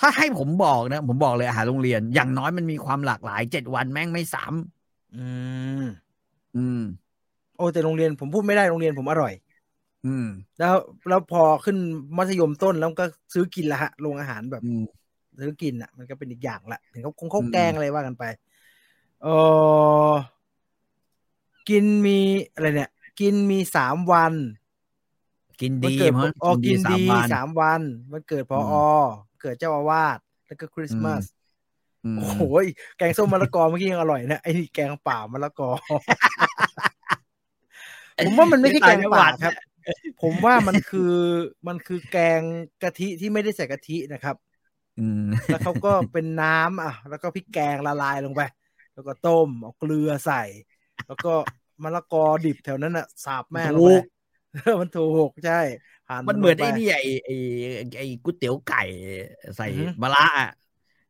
[0.00, 4.44] ถ้าให้ผมบอกนะ ผมบอกเลยอาหารโรงเรียน อย่างน้อยมันมีความหลากหลายเจ็ดวันแม่งไม่ซ้
[5.14, 5.24] อื
[5.82, 6.80] มำอืม
[7.56, 9.32] โอ้แต่โรงเรียนผมพูดไม่ได้โรงเรียนผมอร่อย
[10.06, 10.26] อืม
[10.58, 10.74] แล้ว
[11.08, 11.76] แล้วพอขึ้น
[12.18, 13.04] มัธยมต้นแล้วก็
[13.34, 14.82] ซื้อกินละฮะโรงอาหารแบบอืม
[15.38, 18.24] ซื้อกินอะ มันก็เป็นอีกอย่างละถึงเขาคงเขาอืมแกงอะไรว่ากันไป
[19.22, 19.28] เอ
[20.10, 20.12] อ
[21.68, 22.18] กินมี
[22.54, 24.34] อะไรเนี่ย กินมีสามวัน
[25.60, 27.80] กินวันดีเกิดมั้งอ๋อกินดีวันสามวัน
[28.12, 28.74] วันเกิดพออือ
[29.40, 31.22] เกิดเจ้าอาวาสแล้วก็คริสต์มาส
[32.04, 32.66] อืมโอ้โหย
[32.98, 35.70] แกงส้มมะละกอเมื่อกี้ยังอร่อยนะไอ้นี่แกงเปล่ามะละกอ
[38.24, 39.54] ผมว่ามันไม่ใช่แกงเปล่าครับ
[40.22, 41.14] ผมว่ามันคือ
[41.68, 42.42] มันคือแกง
[42.82, 44.51] กะทิที่ไม่ได้ใส่กะทินะครับอืม
[45.48, 48.42] แล้วเขาก็เป็นน้ำอะ แล้วก็พริกแกงละลายลงไป
[48.92, 50.36] แล้วก็ต้มเอาเกลือใส่
[51.06, 51.28] แล้วก็
[51.82, 54.02] มะละกอดิบแถวนั้นอะสาบแม่งลงถูไปก
[54.80, 55.54] มันถูกใช่
[56.06, 57.32] ผ่านมันเหมือนลงปไอ้นี่ไอ้ไอ้
[57.98, 58.78] ไอ้ก๋วยเตี๋ยวไก่
[59.56, 60.48] ใส่อือฮึมะระอะ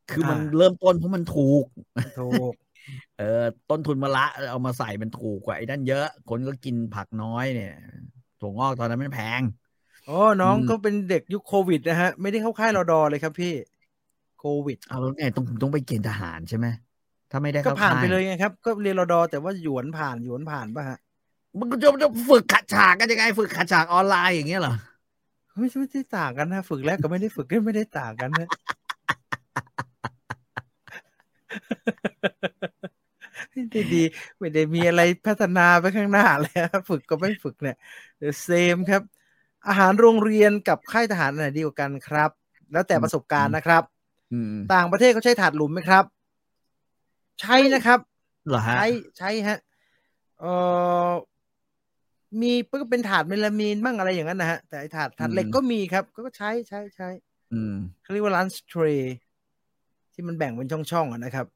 [0.08, 1.64] คือมันอ่าเริ่มต้นเพราะมันถูก
[2.16, 2.22] ถู
[2.52, 2.54] ก
[3.14, 3.24] เออ
[3.68, 4.20] ต้นทุนมะระ
[4.50, 7.68] เอามาใส่มันถูกกว่าไอ้นั่นเยอะ คนก็กินผักน้อยเนี่ย
[8.38, 9.42] ถั่วงอกตอนนั้นมันแพง
[10.06, 13.54] โอ้น้องอืมก็เป็นเด็กยุคโควิดนะฮะ ไม่ได้เข้าค่ายรอดอเลยครับพี่
[14.38, 16.66] โควิดเอาแล้วไงต้องต้องไปเกณฑ์ทหารใช่ไหม
[17.30, 20.98] ถ้าไม่ได้ก็เข้าผ่านไปค่เลยไงครับ ก็เรียนรอดอแต่ว่าหยวนผ่านหยวนผ่านป่ะฮะ
[21.58, 24.74] มันก็จะจะฝึกขัดฉากกันยังไงฝึกขัดฉากออนไลน์อย่างเงี้ยเหรอ
[25.58, 28.48] ไม่ไม่ได้ต่างกันนะฝึกแล้วก็ไม่ได้ฝึกก็ไม่ได้ต่างกันนะ
[33.50, 34.02] ไม่ได้ดี
[34.38, 37.76] ไม่ได้มีอะไรพัฒนาไปข้างหน้าเลยครับฝึกก็ไม่ฝึกเนี่ย
[38.42, 39.02] เซมครับ
[39.68, 42.30] อาหารโรงเรียนกับค่ายทหารอันไหนดีกว่ากันครับ
[42.72, 43.82] แล้วแต่ประสบการณ์นะครับ
[44.32, 46.04] อืมต่างประเทศเขาใช้ถาดหลุมไหมครับ
[47.40, 47.98] ใช้นะครับ
[48.48, 48.86] เหรอฮะใช้
[49.18, 49.58] ใช้ฮะ
[50.40, 50.44] เอ
[51.06, 51.08] อ
[52.40, 57.08] มีก็เป็นถาดเมลามีนบ้างอะไรอย่างนั้นนะฮะ แต่ไอ้ถาดถาดเหล็กก็มีครับ ก็ใช้ใช้ใช้
[57.52, 58.82] อืมเขาเรียกว่าลันช์เทร
[60.12, 61.46] ที่มันแบ่งเป็นช่องๆอะนะครับ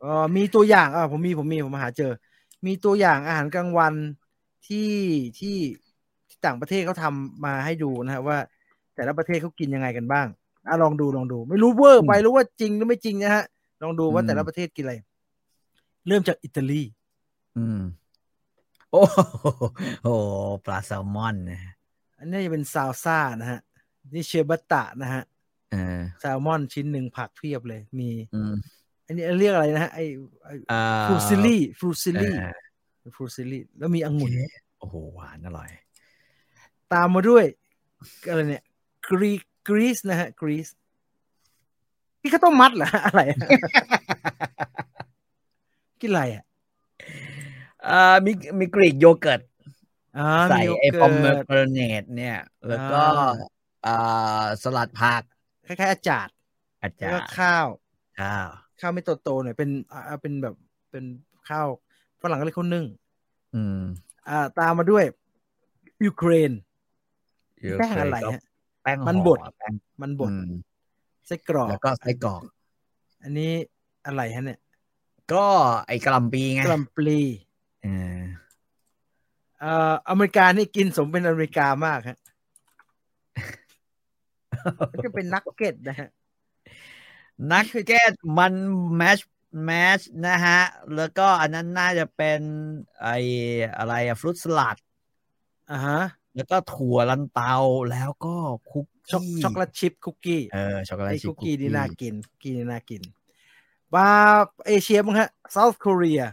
[0.00, 2.12] เออมีตัวอย่างอะผมมีผมมีผมหาเจอ
[2.66, 3.94] มีตัวอย่างอาหารกลางวัน
[4.68, 4.92] ที่
[5.38, 5.89] ที่ที่
[6.46, 8.38] ต่างประเทศเขาทำมาให้ดูนะฮะว่า
[8.94, 10.26] แต่ละประเทศเขากินยังไงกันบ้าง
[10.68, 13.44] อะลองดูลองดู ไม่รู้เวอร์ไปรู้ว่าจริงหรือไม่จริงนะฮะ
[13.82, 14.94] ลองดูว่าอืมแต่ละประเทศกินอะไร
[16.06, 16.82] เริ่มจากอิตาลี
[17.56, 17.80] อืม
[18.90, 19.18] โอ้โห
[20.04, 20.14] โอ้
[20.64, 21.60] ปลาแซลมอนนะ
[22.18, 23.60] อันนี้จะเป็นซาวซ่านะฮะ
[24.14, 25.22] นี่ ciabatta นะฮะ
[25.72, 28.54] เออแซลมอนชิ้นหนึ่งผักเพียบเลย มีอืม
[29.06, 30.00] อันนี้เรียกอะไรนะฮะไอ
[30.44, 34.30] ไออ่า fusilli fusilli เออ fusilli แล้วมีองุ่น
[34.78, 35.70] โอ้โหหวานอร่อย
[36.92, 37.44] ตามมาด้วย
[38.28, 38.64] อะไรเนี่ย
[39.08, 39.32] กรี
[39.68, 40.68] กรีซนะฮะกรีซ
[42.20, 43.38] พี่ข้าวต้มมัดเหรออะไรอะ
[46.00, 46.44] กินอะไรอะ
[47.88, 49.40] อ่ามีมีกรีกโยเกิร์ต
[50.18, 52.36] อ่าใส่มีโยไอ้เกิปอมเมอร์ตร์เนตเนี่ย
[52.68, 53.30] แล้วก็อ่า
[53.86, 55.22] อ่าสลัดผัก
[55.66, 56.34] คล้ายๆอาจารย์
[56.82, 57.66] อาแล้วจารก็ย์ข้าว
[58.20, 58.46] ข้าว
[58.80, 60.54] ข้าวไม่โตๆหน่อยเป็นอ่าเป็นแบบ
[60.90, 61.04] เป็น
[61.48, 61.66] ข้าว
[62.22, 62.86] ฝรั่งก็เรียกข้าวนึ่ง
[63.54, 63.82] อืม
[64.28, 65.04] อ่า ตามมาด้วย
[66.04, 66.50] ยูเครน
[67.78, 68.42] แป้งอะไรก็ฮะ
[68.82, 70.50] แป้งมันห่อบดแป้งมันบดอืม
[71.26, 72.42] ไส้กรอกแล้วก็ไส้กรอก
[73.22, 73.52] อันนี้
[74.06, 74.60] อะไรฮะเนี่ย
[75.32, 75.46] ก็
[75.86, 77.20] ไอ้กะหล่ำปีไงกลัมปลี
[77.82, 77.88] เอ
[78.18, 78.22] อ
[79.60, 82.18] เอ่ออเมริกานี่กินสมเป็นอเมริกามากฮะ
[84.90, 86.08] มันจะเป็นนักเก็ตนะฮะ
[87.52, 88.52] นักเก็ตมัน
[88.96, 89.18] แมช
[89.64, 90.60] แมชนะฮะ
[90.96, 92.40] แล้วก็อันนั้นน่าจะเป็น
[93.02, 93.08] ไอ
[93.78, 94.76] อะไรอะฟรุตสลัด
[95.70, 96.00] อ่าฮะ
[96.36, 97.56] แล้วก็ถั่วลันเตา
[97.90, 98.34] แล้วก็
[98.70, 103.02] คุกช็อกกี้ช็อกโกแลตชิพคุกกี้เออช็อกโกแลตไอ้ชิพคุกกี้นี่น่ากินคุกกี้นี่น่ากิน
[103.94, 104.06] มา
[104.66, 106.24] เอเชียมั้งฮะ South Korea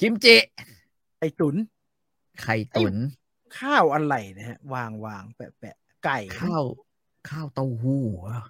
[0.00, 0.36] กิมจิ
[1.18, 1.56] ไอตุน
[2.42, 2.94] ไข่ตุ๋น
[3.58, 6.64] ข้าวอะไรนะฮะ วางวางแปะแปะไก่ข้าว
[7.28, 8.42] ข้าวเต้าหู้เหรอ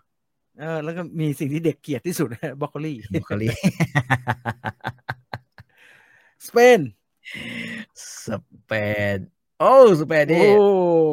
[0.61, 3.49] เออ แล้วก็มีสิ่งที่เด็กเกลียดที่สุดนะบรอกโคลีบรอกโคลี
[6.47, 6.81] สเปน
[8.25, 8.29] ส
[8.65, 8.73] เป
[9.17, 9.19] น
[9.61, 10.53] โอ้สเปนโอ้นี่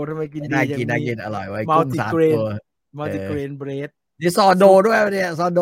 [0.10, 2.50] ทำไมกินดีน่าจังกินน่ามีกินอร่อยไว้ยมัลกุ้งติสามเกรนตัว
[2.98, 3.89] มัลติเกรนเบรด
[4.22, 5.62] นี่ซอโดด้วยวะเนี่ยซอโด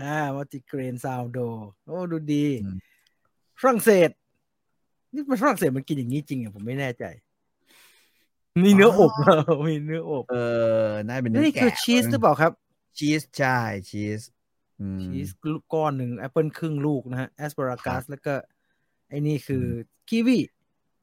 [0.00, 1.38] อ่ามัลติเกรนซาวโด
[1.86, 2.78] โอ้ดูดีอืม
[3.60, 4.10] ฝรั่งเศส
[5.14, 7.04] นี่มันฝรั่งเศสมันกินอย่างนี้จริงอะผมไม่แน่ใจ
[8.64, 9.12] มีเนื้ออบ
[9.68, 10.36] มีเนื้ออบ เอ
[10.86, 12.52] อ น่าเป็นเนื้อนี่คือแกะชีสหรือเปล่าครับ
[12.98, 13.58] ชีสใช่
[13.90, 14.22] ชีส
[14.80, 15.28] อืมชีส
[15.72, 18.34] ก้อนหนึ่งแอปเปิลครึ่งลูกนะฮะแอสปารากัครัสบแล้วก็
[19.08, 19.64] ไอ้นี่คือ
[20.08, 20.38] กีวี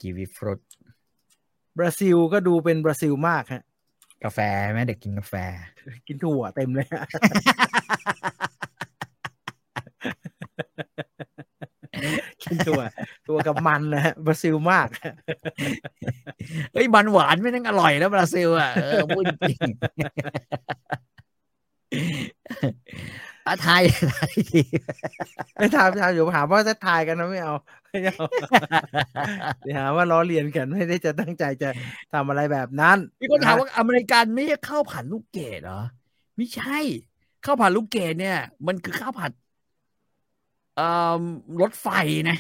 [0.02, 0.62] kiwifruit บ
[1.84, 3.64] ราซิลก็ดูเป็นบราซิลมากฮะ
[4.24, 4.40] กาแฟ
[4.72, 5.34] ไหมเด็กกินกาแฟ
[6.08, 6.88] กินถั่วเต็มเลย
[12.44, 12.82] กินถั่ว
[13.28, 14.88] ตัวกับมันนะฮะบราซิลมาก
[16.74, 19.60] เฮ้ยมันหวานไม่นั่งอร่อยนะบราซิลอะเออพูดจริง
[23.50, 24.62] อาไทยไทยที
[25.58, 28.26] ไม่ถามถามอยู่หาว่าจะทายกันนะไม่เอาไม่เอา
[29.64, 31.70] เดี๋ยวหาว่าล้อเลียนกันไม่ได้จะตั้งใจจะ
[32.14, 35.82] ทำอะไรแบบนั้นมีคนถามว่าอเมริกันไม่ใช่ข้าวผัดลูกเกดเหรอ
[36.38, 36.80] ไม่ใช่
[37.46, 38.38] ข้าวผัดลูกเกดเนี่ย
[38.68, 39.32] มันคือข้าวผัด
[40.76, 40.88] เอ่
[41.22, 41.24] อ
[41.62, 41.88] รถไฟ
[42.30, 42.38] นะ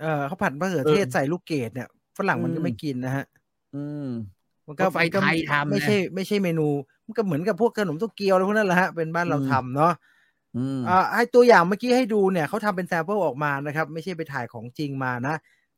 [0.00, 3.24] เออเขาผัดมะเขือเทศเออใส่ลูกเกดเนี่ยฝรั่งมันอืก็มไม่กินนะฮะ
[3.74, 4.08] อืม
[4.66, 6.68] มันก็รถไฟมันก็ไทยทำนะไม่ใช่ ไม่ใช่เมนู
[7.06, 9.92] มันก็เหมือนกับพวกขนมโตเกียวอะไรพวกนั้นแหละฮะเป็นบ้านเราอืมทำเนาะ
[10.54, 15.34] อืมอ่าให้ตัวอย่างเมื่อกี้ให้ดูเนี่ยเขาทำเป็น sample ออกมานะครับ ไม่ใช่ไปถ่ายของจริงมานะ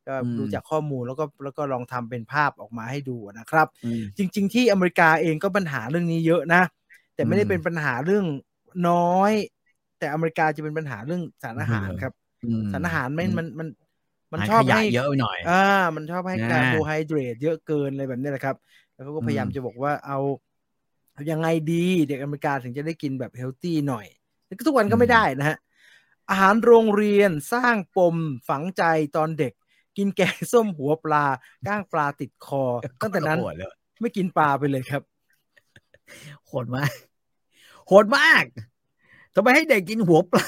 [0.07, 6.63] ก็ดูจากข้อมูลแล้วก็แล้วก็ลองทำเป็นภาพออกมาให้ดูนะครับอืมจริง ๆ ที่อเมริกาเองก็ปัญหาเรื่องนี้เยอะนะ
[7.15, 8.25] แต่ไม่ได้อืมเป็นปัญหาเรื่อง
[8.89, 9.33] น้อย
[9.99, 12.13] แต่อเมริกาจะเป็นปัญหาเรื่องสารอาหารครับ
[12.43, 13.69] อืมสารอาหารไม่มันมัน
[14.33, 15.61] มันหาชอบขยะให้เยอะไปหน่อยอ่า
[15.97, 18.57] มันชอบให้นะการโบไฮเดรตเยอะเกินอะไรแบบนี้แหละครับ
[18.93, 20.19] แล้วเขาก็พยายามอืมจะบอกว่าเอา
[21.13, 24.19] เอายังไงดีเด็กอเมริกาถึงจะได้กินแบบเฮลตี้หน่อยแต่ก็
[24.67, 25.57] ทุกวันก็ไม่ได้นะฮะ
[26.31, 28.17] อาหารโรงเรียนสร้างปม
[28.49, 28.83] ฝังใจ
[29.17, 29.53] ตอนเด็ก
[29.97, 31.25] กินแกงส้มหัวปลา
[31.67, 32.65] ก้างปลาติดคอ
[33.03, 35.03] ตั้งแต่นั้นโหดเลยไม่กินปลาไปเลยครับ
[36.47, 36.93] โหดมาก
[37.87, 38.45] โหดมาก
[39.35, 40.47] ทำไมให้เด็กกินหัวปลา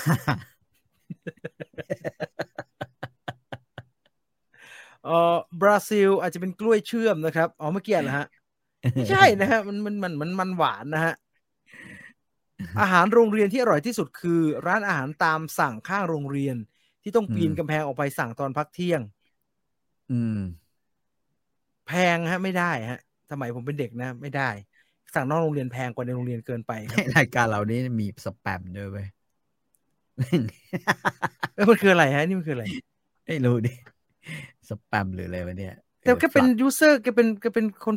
[5.05, 8.27] เออบราซิลอาจจะเป็นกล้วยเชื่อมนะครับ อ๋อเมื่อกี้เหรอฮะ
[8.95, 11.15] ไม่ใช่นะฮะ มันมันมันมันมันหวานนะฮะ
[12.81, 16.57] อาหารโรงเรียนที่อร่อยที่สุดคือ ร้านอาหารตามสั่งข้างโรงเรียน
[17.03, 19.01] ที่ต้องปีนอืมกำแพงออกไปสั่งตอนพักเที่ยง
[20.11, 20.39] อืม
[21.87, 23.01] แพงฮะ ไม่ได้ฮะ
[23.31, 24.49] สมัยผมเป็นเด็กนะ ไม่ได้
[25.15, 29.07] สั่งนอกโรงเรียนแพงกว่าในโรงเรียนเกินไปครับรายการเรานี้มีสแปมด้วยเว้ย
[31.55, 32.65] เอ้ยมันคืออะไรฮะ นี่มันคืออะไร
[33.27, 33.73] ไม่รู้ดิ
[34.69, 37.95] สแปมหรืออะไรวะเนี่ยแต่ก็เป็น user ก็เป็นก็เป็นคน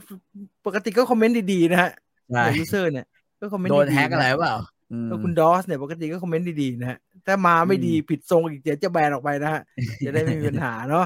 [0.65, 1.91] ปกติก็คอมเมนต์ดีๆนะฮะ
[2.31, 3.05] ใช่ user เนี่ย
[3.39, 4.55] ก็คอมเมนต์ดีๆโดน hack อะไรนะเปล่า
[4.91, 9.61] อืมแล้วคุณดอสเนี่ยปกติก็คอมเมนต์ดีๆนะฮะถ้ามาไม่ดีอืมผิดทรงอีกเดี๋ยวจะแบนออกไปนะฮะ
[10.05, 11.05] จะได้ไม่มีปัญหาเนาะ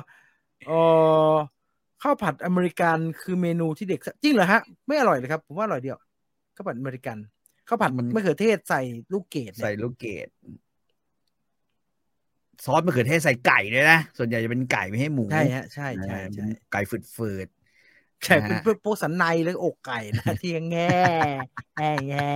[0.67, 0.71] เอ
[1.32, 1.34] อ
[2.01, 5.97] ข้าวผัดอเมริกันคือเมนูที่เด็กจริงเหรอฮะ ไม่อร่อยเลยครับผมว่าอร่อยเดียว
[6.55, 7.17] ข้าวผัดอเมริกัน
[7.67, 8.82] ข้าวผัดมันมะเขือเทศใส่
[9.13, 10.27] ลูกเกดเนี่ยใส่ลูกเกด
[12.65, 17.47] ซอสมะเขือเทศใส่ไก่ด้วยนะส่วนใหญ่จะเป็นไก่ไม่ให้หมูใช่ฮะใช่ใช่เออใช่เป็นไก่ฝืด
[18.26, 20.97] ใช่นะเป็นฮะพวกพวกสันในแล้วก็อกไก่นะที่แง่
[21.78, 22.34] แง่แง่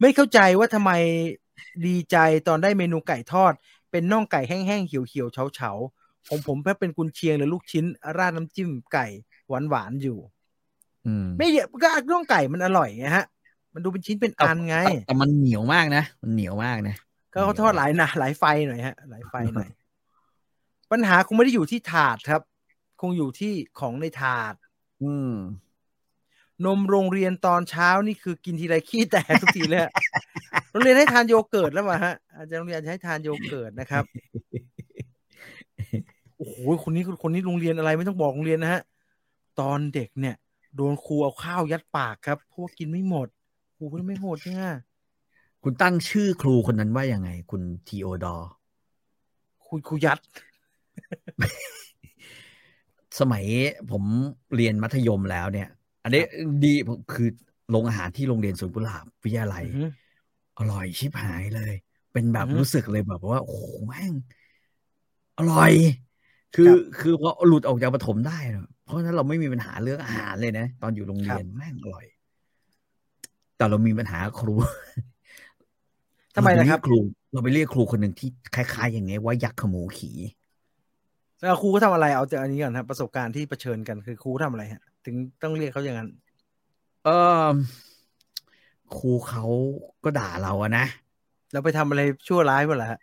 [0.00, 0.92] ไม่เข้าใจว่าทำไม
[1.86, 2.16] ดีใจ
[2.48, 3.52] ตอนได้เมนูไก่ทอด
[3.90, 7.84] เป็นน่องไก่แห้งๆเขียวๆเฉาๆของผมแค่เป็นกุนเชียงหรือลูกชิ้น
[8.18, 9.06] ราดน้ำจิ้มไก่
[9.48, 13.24] หวานๆอยู่ๆอืมไม่เยอะก็น่องไก่มันอร่อยไงฮะ
[13.74, 16.94] มันดูเป็นชิ้นเป็นอันไง แต่แต่มันเหนียวมากนะ มันเหนียวมากนะ
[17.32, 19.68] ก็เขาทอดหลายหนะหลายไฟหน่อยฮะ หลายไฟหน่อย
[20.90, 22.42] ปัญหาคงไม่ได้อยู่ที่ถาดครับ
[23.00, 24.54] คงอยู่ที่ของในถาด
[25.02, 25.34] อืม
[26.64, 29.92] นมโรงเรียนตอนเช้านี่คือกินทีไรขี้แตกทุกทีเลยฮะ
[30.70, 34.04] โรงเรียนให้ทานโยเกิร์ตแล้วมาฮะอาจารย์โรงเรียนจะให้ทานโยเกิร์ตนะครับ
[36.36, 38.82] โอ้โหคนนี้คนนี้โรงเรียนอะไรไม่ต้องบอกโรงเรียนนะฮะ
[39.60, 40.36] ตอนเด็กเนี่ย
[40.76, 43.28] โดนครูเอาข้าวยัดปากครับเพราะวกกินไม่หมด
[43.76, 44.66] ครูก็ไม่โหดเนี่ย
[45.62, 48.36] คุณตั้งชื่อครูคนนั้นว่ายังไง คุณทีโอดอ
[49.64, 50.18] ครูครูยัด
[53.20, 53.44] สมัย
[53.90, 54.04] ผม
[54.54, 55.68] เรียนมัธยมแล้วเนี่ย
[56.02, 56.22] อันนี้
[56.64, 56.74] ดี
[57.12, 57.28] คือ
[57.70, 59.84] โรงอาหารที่โรงเรียนสวนกุหลาบวิทยาลัยอือฮึ
[60.58, 61.72] อร่อยชิบหายเลย
[62.12, 64.12] เป็นแบบอือฮึรู้สึกเลยแบบว่า โอ้โหแม่ง
[65.38, 65.72] อร่อย
[66.54, 72.04] คือครับคือพอหลุดออกจากประถมได้เนอะเพราะฉะนั้นเราไม่มีปัญหาเรื่องอาหารเลยนะ ตอนอยู่โรงเรียนแม่งอร่อย
[73.56, 74.54] แต่เรามีปัญหาครู
[76.34, 76.98] ทำไมเาปนะครับเยกครู
[77.32, 80.16] เราไปเรียกครูคนหนึ่งที่คล้าย ๆ อย่างเงี้ยว่ายักษ์ขโมยขี่
[81.44, 86.10] แล้วครูก็ทำอะไรเอาจากอันนี้ก่อนครับประสบการณ์ที่เผชิญกันคือครูทำอะไรฮะ ถึงต้องเรียกเขาอย่างนั้น
[87.04, 87.08] เอ
[87.50, 87.54] อ
[88.98, 89.44] ครูเขา
[90.04, 90.86] ก็ด่าเราอะนะ
[91.52, 93.00] เราไปทำอะไรชั่วร้ายเปล่าฮะ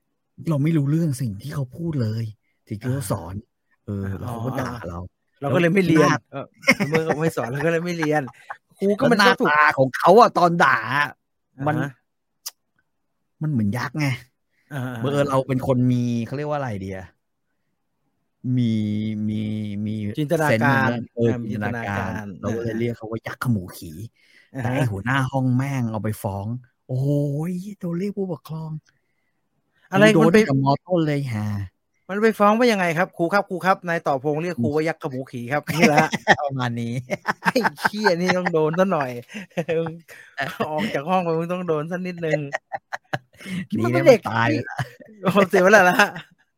[0.50, 2.24] เราไม่รู้เรื่องสิ่งที่เขาพูดเลย
[2.70, 3.36] สิ่งที่เขาอ่าสอน
[3.86, 5.00] เออแล้วเขาก็อ๋อด่าเรา
[5.42, 6.46] เราก็เลยไม่เรียนหน้าเออ
[6.90, 8.22] เมื่อเขาไม่สอนเราก็เลยไม่เรียน
[8.78, 11.10] ครูก็ก็มันหน้าก็ถูกตาของเขาอะตอนด่าอะ
[11.68, 11.92] มันอ่าฮะ
[13.42, 14.08] มันเหมือนยักษ์ไง
[14.74, 17.00] อ่าเมื่อเราเป็นคนมีเขาเรียกว่าอะไรเดีย
[18.58, 18.74] มี
[19.30, 19.42] มี
[19.86, 23.96] มีจินตนาเซส์การทงด้นเอออ่ามีจินตนาการจินตนาการเราก็เลยอ่าเรียกเขาว่ายักษ์ขมูขี่
[24.56, 26.46] อ่าแต่ฮะไอหัวหน้าห้องแม่งเอาไปฟ้อง
[26.88, 27.02] โอ้
[27.52, 28.72] ยโดนเรียกผู้ปกครอง
[29.92, 31.48] อะไรโดมันนไปตั้งแต่มอต้นเลยฮะ
[32.10, 36.08] มันไปฟ้องว่ายังไงครับครูครับครูครับนายต่อพงเรียกครูว่ายักษ์ขบูขี่ครับนี่แหละ
[36.44, 36.94] ประมาณนี้
[37.44, 39.12] ไอ้เขี้ยนี่ต้องโดนซะหน่อย
[40.70, 42.40] ออกจากห้องไปมึงต้องโดนสักนิดนึง
[43.72, 44.78] ดีมันได้เป็นมัเด็กนตายไปแล้ว
[45.22, 45.98] โอ้เสียเวลาละ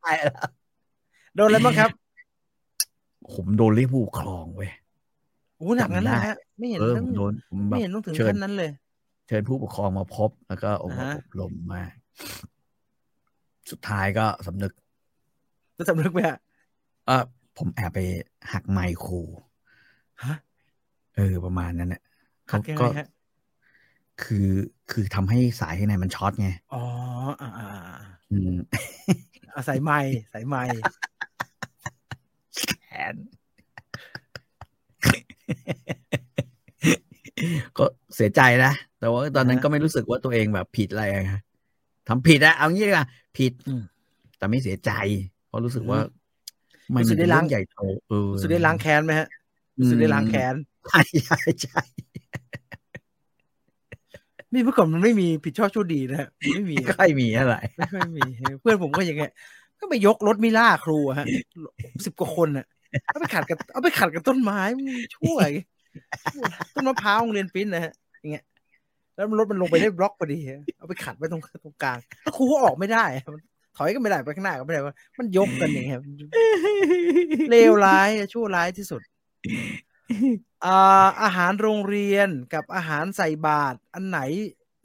[0.04, 0.36] ตายแล้ว
[1.36, 1.90] โดนอะไรบ้างครับ
[3.34, 4.72] ผมโดนเรียกผู้ปกครองเว้ย
[5.58, 8.72] โอ้หนักนั้นจำได้นะฮะไม่เห็นเออต้ผองมโดนผมแบไม่บเห็นต้องถึงเชิญขั้นนั้นเลย
[9.28, 11.92] เชิญผู้ปกครองมาพบแล้วก็อบอ่าฮะอบรมมาก
[13.72, 14.72] สุดท้ายก็สำนึก
[15.78, 16.38] จะสำนึกไหมฮะ
[17.08, 17.24] เออ
[17.58, 18.00] ผมแอบไป
[18.52, 19.22] หักไมค์ครู
[20.24, 20.36] ฮะ
[21.16, 22.02] เออประมาณนั้นเนี่ย
[22.52, 23.08] หักยังไงก็ฮะ
[24.24, 24.50] คือ
[24.92, 26.84] คือทำให้สายข้างในมันช็อตไง อ๋อ
[27.42, 27.96] อ่าอ่าอ่า
[28.32, 28.56] อืม
[29.54, 29.98] อ่าสายไม้
[30.34, 30.62] สายไม้
[31.13, 31.13] แข
[33.12, 33.14] น
[37.78, 37.86] ก็
[38.16, 41.42] เสียใจนะ แต่ว่าตอนนั้นก็ไม่รู้สึกว่าตัวเองแบบผิดอะไรอะ
[42.08, 43.54] ทำผิดอะเอางี้ดีกว่าผิด
[44.38, 44.92] แต่ไม่เสียใจ
[45.48, 46.00] เพราะรู้สึกว่า
[46.96, 47.78] มันเป็นเรื่องใหญ่โต
[48.10, 49.28] เออสุดได้ล้างแค้นไหมฮะ
[49.90, 50.56] สุดได้ล้างแค้น
[50.90, 51.82] ใช่ใช่ใช่
[54.54, 58.22] นี่เมื่อก่อนมันไม่มีผิดชอบชั่วดีนะฮะไม่มีไม่ค่อยมีอะไรไม่ค่อยมี
[58.62, 59.32] เพื่อนผมก็อย่างเงี้ย
[59.80, 61.26] ก็ไปยกรถมิล่าครูอะฮะ
[62.06, 62.66] สิบกว่าคนอะ
[63.06, 64.60] เอาไปขัดกับเอาไปขัดกับต้นไม้
[65.16, 65.50] ช่วย
[66.74, 68.46] ต้นมะพร้าวโรงเรียนปิ้นนะฮะอย่างเงี้ย
[69.16, 70.40] แล้วรถมันลงไปได้บล็อกพอดี
[70.78, 73.06] เอาไปขัดไว้ตรงตรงกลางแล้วครูก็ออกไม่ได้
[73.78, 74.82] ถอยก็ไม่ได้ไปข้างหน้าก็ไม่ได้
[75.20, 76.00] มันยกกันอย่างเงี้ย
[77.50, 79.02] เลวร้ายชั่วร้ายที่สุด
[80.66, 84.20] อาอาหารโรงเรียนกับอาหารใส่บาตรอันไหน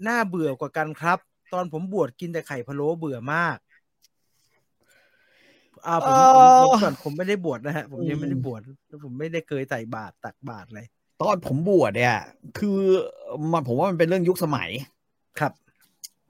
[0.07, 1.19] น่าเบื่อกว่ากันครับ
[1.53, 3.57] ตอนผมบวชกินแต่ไข่พะโล้เบื่อมาก
[5.87, 10.87] อ่าผมผมผมก่อนผมไม่ได้บวชนะฮะ ผมยังไม่ได้บวชแล้วผมไม่ได้เคยใส่บาตรตักบาตรเลย
[11.23, 12.17] ตอนผมบวชเนี่ย
[12.59, 12.79] คือ
[13.53, 14.71] มันผมว่ามันเป็นเรื่องยุคสมัย
[15.41, 15.53] ครับ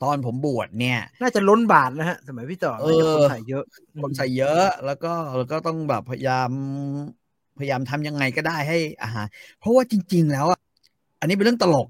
[0.03, 3.65] ตอนผมบวชเนี่ย น่าจะล้นบาทนะฮะ สมัยพี่ต่อเออน่าจะคนใส่เยอะ
[4.03, 6.51] คนใส่เยอะแล้วก็แล้วก็ต้องแบบพยายาม
[7.59, 9.27] พยายามทำยังไงก็ได้ให้อาหาร
[9.59, 10.61] เพราะว่าจริง ๆ แล้วอะ
[11.21, 11.89] อันนี้เป็นเรื่องตลก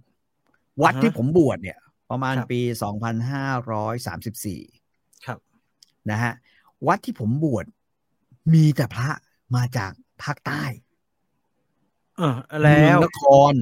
[0.83, 1.79] วัดที่ผมบวชเนี่ย
[2.11, 4.61] ประมาณปีสองพันห้าร้อยสามสิบสี่
[5.27, 5.39] ครับ
[6.11, 6.33] นะฮะ
[6.87, 7.66] วัดที่ผมบวช
[8.55, 9.09] มีแต่พระ
[9.55, 10.62] มาจากภาคใต้
[12.16, 13.22] เออแล้วเมืองนค
[13.53, 13.55] ร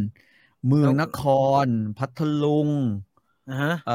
[0.68, 1.22] เมืองนค
[1.64, 1.66] ร
[1.98, 2.70] พัทลุง
[3.48, 3.94] อ่าฮะเอ่อ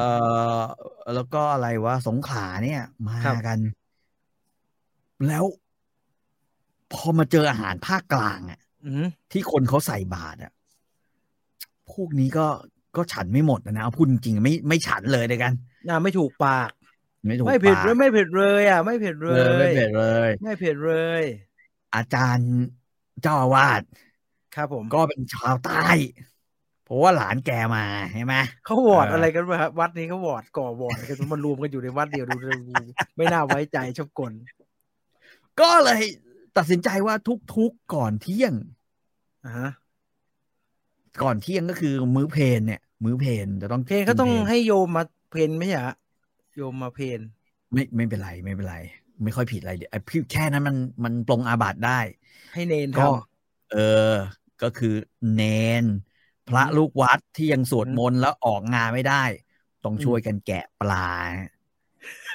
[1.14, 3.60] แล้วก็อะไรวะสงขลาเนี่ย มาครับกัน
[5.28, 5.46] แล้ว
[6.94, 10.52] พอมาเจออาหารภาคกลางอะอืมที่คนเขาใส่บาตรอะ
[11.92, 12.48] พวกนี้ก็
[12.96, 15.54] ก็ฉันไม่หมดนะเอาพูดจริงๆไม่ไม่ฉันเลยด้วยกัน
[15.88, 16.70] น่าไม่ถูกปาก
[17.26, 21.24] ไม่ถูกไม่เผ็ดปากเลยไม่เผ็ดเลยอะ ไม่เผ็ดเลเออไม่ยเผ็ดเลย ไม่เผ็ดเลย
[21.96, 22.52] อาจารย์
[23.22, 23.82] เจ้าอาวาส
[24.56, 25.86] ครับผมก็เป็นชาวใต้
[26.86, 32.52] เพราะว่าหลานแกมาใช่ไหมเขาวอร์ดเออออะไรกันวะครับวัดนี้เขาวอร์ดก่อวอร์ดกันมันรวมกันอยู่ในวัดเดียวดูดู
[33.18, 34.32] ไม่น่าไว้ใจชอบกล
[35.62, 36.02] ก็เลย
[36.58, 37.16] ตัดสินใจว่า
[37.56, 38.54] ทุกๆก่อนเที่ยง
[39.46, 39.70] อ่าฮะ
[41.24, 45.94] ก่อนเที่ยงก็คือมื้อเพลนเนี่ย มื้อเพลนจะต้องเพลงเขาต้องกินให้โยมมาเพลนไม่ใช่เหรอ
[46.56, 47.20] โยมมาเพลน
[47.74, 48.78] ไม่ไม่เป็นไรไม่เป็นไร
[49.24, 52.00] ไม่ค่อยผิดอะไรเดี๋ยวไอ้พี่แค่นั้นมันมันปรงอาบัติได้
[52.54, 53.06] ให้เนนทก็
[53.72, 53.78] เอ
[54.12, 54.14] อ
[54.64, 54.96] ก็คือ
[55.34, 55.44] เน
[55.82, 55.84] น
[56.50, 59.24] พระลูกวัดที่ยังสวดมนต์แล้วออกงานไม่ได้
[59.84, 61.10] ต้องช่วยกันแกะปลา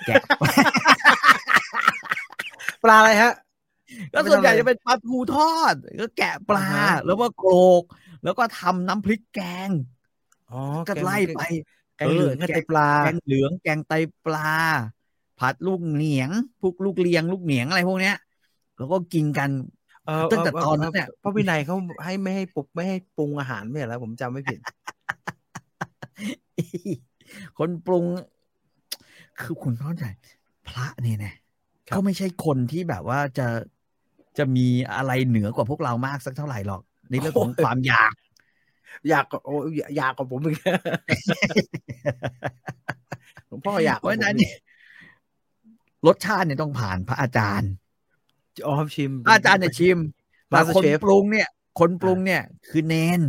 [0.07, 3.33] แกะปลาำปลาอะไรฮะ
[4.13, 7.53] ก็ส่วนใหญ่จะเป็นปลาทูทอด ก็แกะปลาอ่าฮะแล้วก็โกร
[7.83, 7.85] ก
[8.25, 9.71] แล้วก็ทำน้ำพริกแกง
[10.51, 11.41] อ๋อก็ไล่ไป
[11.97, 13.93] แกงเหลืองกับไตปลาแกงเหลืองแกงไต
[14.27, 14.51] ปลา
[15.39, 16.31] ผัดลูกเหนียง
[16.61, 18.17] พวกลูกเลียงลูกเหนียงอะไรพวกเนี้ย
[18.79, 19.51] แล้วก็กินกัน
[20.07, 24.61] เออตั้งแต่ตอนนั้นเนี่ยพระวินัยเขาให้ไม่ให้ปรุงไม่ให้ปรุงอาหารไม่ใช่แล้วผมจำไม่ผิด
[27.59, 28.05] คนปรุง
[29.41, 30.05] คือคุณเข้าใจ
[30.69, 31.35] พระเนี่ยนะ
[31.89, 33.47] ครับก็ไม่ใช่คนที่แบบว่าจะ
[34.39, 38.13] จะมีอะไรเหนือกว่าพวกเรามากสักเท่าไหร่หรอกในเรื่องของโอ้ยความอยาก
[39.09, 40.59] อยากกว่าโอ้ยอยากกว่าผมอีก
[43.49, 44.55] หลวงพ่ออยากเพราะฉะนั้นกว่เนี่ย
[46.07, 47.71] รสชาติเนี่ยต้องผ่านพระอาจารย์
[48.57, 49.99] ผมอ๋อชิมพระอาจารย์เนี่ยชิม
[50.49, 51.49] แต่ Master คน Chef ปรุงเนี่ย
[51.81, 53.21] คนปรุงเนี่ย คือเนน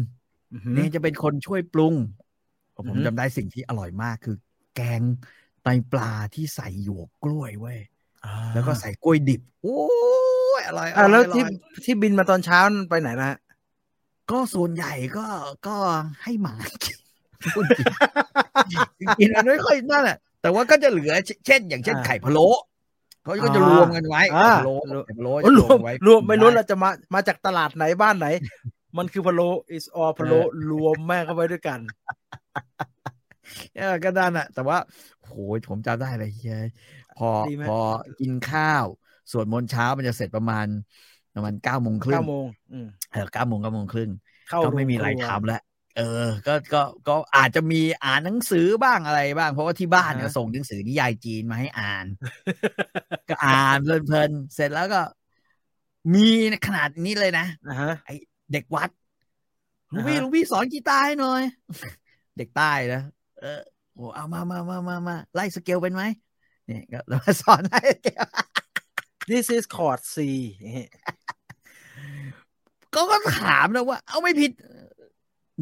[0.53, 1.93] อื้อหือเนนจะเป็นคนช่วยปรุง
[2.75, 4.35] อืผอมฮึจำได้สิ่งที่อร่อยมากคือ
[4.75, 5.01] แกง
[5.63, 7.79] ไตปลาที่ใส่หยวกกล้วยเว้ย
[8.25, 9.79] อ่าแล้วก็ใส่กล้วยดิบ โอ้
[10.59, 13.37] ยอร่อยออ่าร่แล้อวยอที่ร่อยที่บินมาตอนเช้านั่นไปไหนนะฮะ
[14.31, 15.25] ก็ส่วนใหญ่ก็
[15.67, 15.75] ก็
[16.23, 16.97] ให้หมากิน
[17.55, 17.85] พูดจริง
[19.19, 22.47] กินมันไม่ค่อยนั่นแหละแต่ว่าก็จะเหลือเชเช่น อย่างเช่นอ่าไข่พะโล้
[23.23, 24.75] เขาก็จะรวมกันไว้อ่าไข่พะโล้
[25.05, 28.27] ไข่พะโล้โอ้จะรรววมมไว้รวมไม่รู้ด้เราจะมามาจากตลาดไหนบ้านไหน
[28.97, 30.39] มันคือพะโล้ is all พะโล้
[30.71, 31.79] รวมแม่งเข้าไว้ด้วยกัน
[33.77, 34.77] เออก็นั่นอะแต่ว่า
[35.25, 36.67] โหยผมจำได้เลยเฮ้ย
[37.17, 37.79] พอดีไหมพอ
[38.19, 38.85] กินข้าว
[39.31, 40.65] สวดมนต์เช้ามันจะเสร็จประมาณ
[41.37, 44.09] ประมาณเก้าโมงครึ่งเก้าโมงอืมเออเก้าโมงเก้าโมงครึ่ง
[44.49, 45.61] เข้าก็ไม่มีอะไรโงคทำแล้ว
[45.97, 52.05] เออ ก็ ก็ ก็อาจจะมีอ่านหนังสือบ้างอะไรบ้าง เพราะว่าที่บ้านเนี่ยส่งหนังสือนิยายจีนมาให้อ่าน
[53.29, 55.01] ก็อ่านเพลินๆ เสร็จแล้วก็
[56.13, 56.27] มี
[56.67, 58.09] ขนาดนี้เลยนะอ่าฮะไอ
[58.51, 58.89] เด็กวัด
[59.89, 61.41] หลุงพี่อ่าฮะหลุงพี่สอนกีตาร์ให้หน่อย
[62.37, 63.01] เด็กใต้นะ
[63.41, 63.61] เออ
[63.95, 66.03] โอ้เอามามามามามาไล่สเกลเป็นไหม
[66.67, 68.23] เนี่ยก็เรามาสอนให้สเกล
[69.29, 70.15] this is chord C
[72.93, 74.51] ก็ก็ถามนะว่า เอาไม่ผิด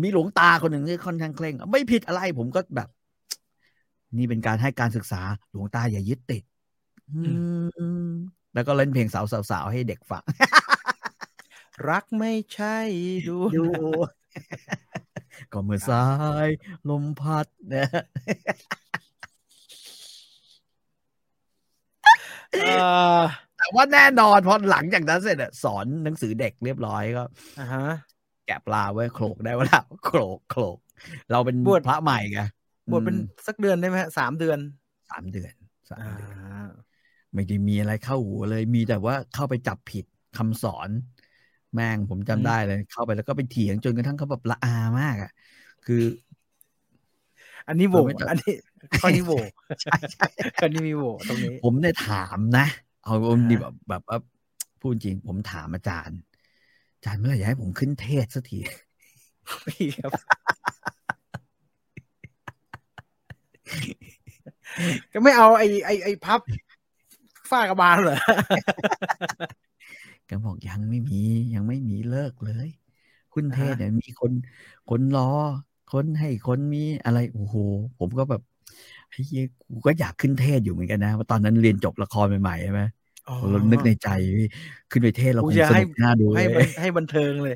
[0.02, 2.90] มีหลวงตาคนหนึ่งที่ค่อนข้างเคร่ง ไม่ผิดอะไรผมก็แบบ
[4.18, 6.44] นี่เป็นการให้การศึกษาหลวงตาอย่ายึดติด
[7.14, 7.34] อื
[8.08, 8.10] ม
[8.54, 10.24] แล้วก็เล่นเพลงสาวสาวๆให้เด็กฟัง
[11.90, 12.78] รักไม่ใช่
[13.28, 13.66] ดูดู
[15.52, 16.06] ก็เมื่อสา
[16.46, 16.50] ย
[16.90, 17.88] ลมพัดนะ
[22.52, 22.76] เอ่
[23.20, 23.24] อ
[23.66, 27.24] แต่ว่าแน่นอนพอหลังจากนั้นเสร็จอะสอนหนังสือเด็กเรียบร้อยก็
[27.60, 27.86] อ่าฮะ
[28.46, 30.78] แกะปลาไว้โขลกได้เวลาโขลกโขลก
[31.32, 32.40] เราเป็นบวชพระใหม่ไง
[32.92, 34.60] บวชเป็นอืมสักเดือนได้ไหมฮะสามเดือน
[35.10, 35.54] สามเดือน
[35.90, 36.36] สามอ่าเดือน
[37.34, 40.06] ไม่ได้มีอะไรเข้าหูเลย มีแต่ว่าเข้าไปจับผิด
[40.38, 40.90] คำสอน
[41.74, 45.30] แม่งผมจำได้เลย เข้าไปแล้วก็ไปเถียงจนกระทั่งเขาแบบละอามากอะ
[45.84, 45.96] คือ
[47.68, 48.54] อันนี้โหวเราไม่จบอันนี้
[49.02, 49.32] ข้อนี้โหว
[49.82, 50.26] ใช่ใช่
[50.62, 52.66] อันนี้มีโหวตรงนี้ ผมเนี่ยถามนะ
[53.06, 54.18] เอาอ่าฮะดีแบบแบบว่า
[54.80, 56.20] พูดจริง ผมถามอาจารย์
[56.96, 58.60] อาจารย์เมื่อไหร่จะให้ผมขึ้นเทศสักที
[59.68, 60.12] พี่ครับ
[65.14, 66.42] ก็ไม่เอาไอ้ไอ้ไอ้พับ
[67.50, 68.18] ฝ้ากระบาลเหรอ
[70.30, 71.22] ก็บอกยังไม่มี
[71.56, 72.68] ยังไม่มีเลิกเลย
[73.34, 74.32] คุณเทศอ่าฮะเนี่ยมีคน
[74.90, 75.32] คนรอ
[75.94, 77.56] คนให้คนมีอะไรโอ้โห
[78.00, 78.42] ผมก็แบบ
[79.16, 82.82] เฮ้ยกูก็อยากขึ้นเทศอยู่เหมือนกันนะว่าตอนนั้นเรียนจบละครใหม่ๆใช่ไหม
[83.52, 84.48] เรานึกในใจเฮ้ย
[84.92, 87.56] ขึ้นไปเทศเรากูคงจะสให้นุกน่าดูให้เลบันยให้บันเทิงเลย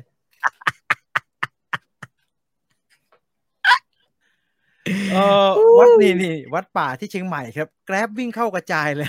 [5.12, 5.48] เออ
[5.78, 9.08] วัดนี่นี่วัดป่าที่เชียงใหม่ครับ แกร็บวิ่งเข้ากระจายเลย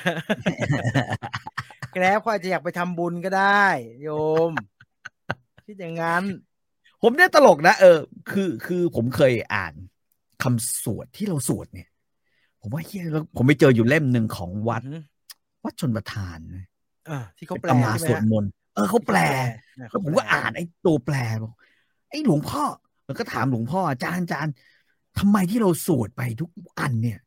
[1.93, 3.65] แกร็บเขาอาจจะอยากไปทำบุญก็ได้
[4.03, 4.09] โย
[4.49, 4.51] ม
[5.65, 6.23] คิดอย่างนั้น
[7.01, 7.99] ผมเนี่ยตลกนะเออ
[8.31, 9.73] คือคือผมเคยอ่าน
[10.43, 11.87] คำสวดที่เราสวดเนี่ย
[12.61, 15.03] ผมว่าเฮียแล้วผมไปเจออยู่เล่มหนึ่งของวัดอืม
[15.63, 16.65] วัดชนประทานนะ
[17.09, 19.17] อ่าที่เขาแปลตำราใช่ไหมสวดฮะมนต์เออเขาแปล
[19.79, 21.53] นะแล้วผมก็อ่านไอ้ตัวแปลบอก
[22.09, 22.63] ไอ้หลวงพ่อ
[23.05, 24.53] แล้วก็ถามหลวงพ่ออาจารย์อาจารย์
[25.19, 26.49] ทำไมที่เราสวดไปทุก
[26.79, 27.19] อันเนี่ย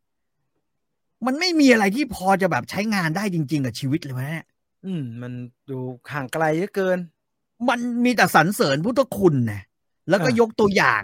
[1.26, 4.46] มันไม่มีอะไรที่พอจะแบบใช้งานได้จริง ๆ กับชีวิตเลยวะเนี่ย
[4.84, 5.32] อืม มัน
[5.70, 5.78] ดู
[6.12, 6.98] ห่างไกลเยอะเกิน
[7.68, 9.62] มันมีแต่สรรเสริญพุทธคุณนะ
[10.10, 11.02] แล้วก็อะยกตัวอย่าง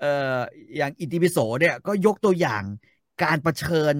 [0.00, 0.38] เอ่อ
[0.76, 2.62] อย่างอิติปิโสเนี่ย ก็ยกตัวอย่าง
[3.20, 3.96] การประเชิญ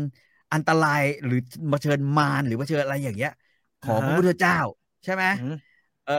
[0.53, 1.37] อันตรายหรือ
[1.73, 3.31] ประเชิญมารหรือประเชิญอะไรอย่างเงี้ย
[3.83, 4.55] ของพระพุทธเจ้า
[5.05, 5.53] ใช่ไหมอืม
[6.05, 6.13] เอ่อ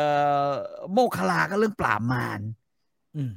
[0.91, 2.41] โมคคลลาก็เรื่องปราบมาร
[3.15, 3.29] อืม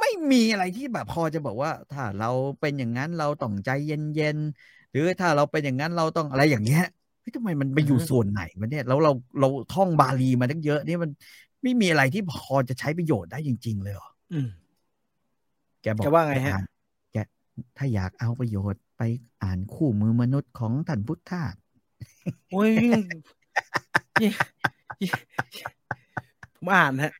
[0.00, 2.26] ไม่มีอะไรที่แบบพอจะบอกว่า ถ้าเรา
[2.60, 6.80] เป็นอย่างนั้นเราต้องใจเย็นๆหรือถ้าเราเป็นอย่างนั้นเราต้องอะไรอย่างเงี้ย
[7.20, 11.10] เฮ้ยทำไมมันไปอยู่อือฮึส่วนไหนมันเนี่ยแล้วเราเราท่องบาลีมาตั้งเยอะเนี่ยมัน
[11.64, 14.48] ไม่มีอะไรที่พอจะใช้ประโยชน์ได้จริง ๆ เลยเหรออืม
[15.82, 16.75] แกบอกแกว่าไงฮะอ่นแก
[17.76, 19.02] ถ้าอยากเอาประโยชน์ไป
[19.42, 21.54] อ่านคู่มือมนุษย์ของท่านพุทธาส
[22.52, 23.02] โอ้ยยิ่ง
[24.22, 24.32] ยิ่ง
[25.02, 25.12] ยิ่ง
[26.54, 27.12] ผมอ่านฮะ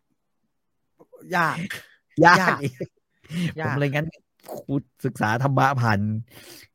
[1.36, 1.56] ยาก
[2.26, 2.74] ยากยากอีก
[3.56, 4.06] ผยามกเลยงั้น
[4.52, 4.74] ครู
[5.04, 6.00] ศึกษาธรรมะผ่าน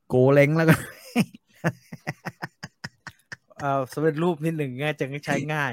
[0.07, 0.75] โกเล้งแล้วก็
[3.59, 5.71] เอ่อสำเร็จรูปนิดหนึ่งง่ายจะใช้ง่าย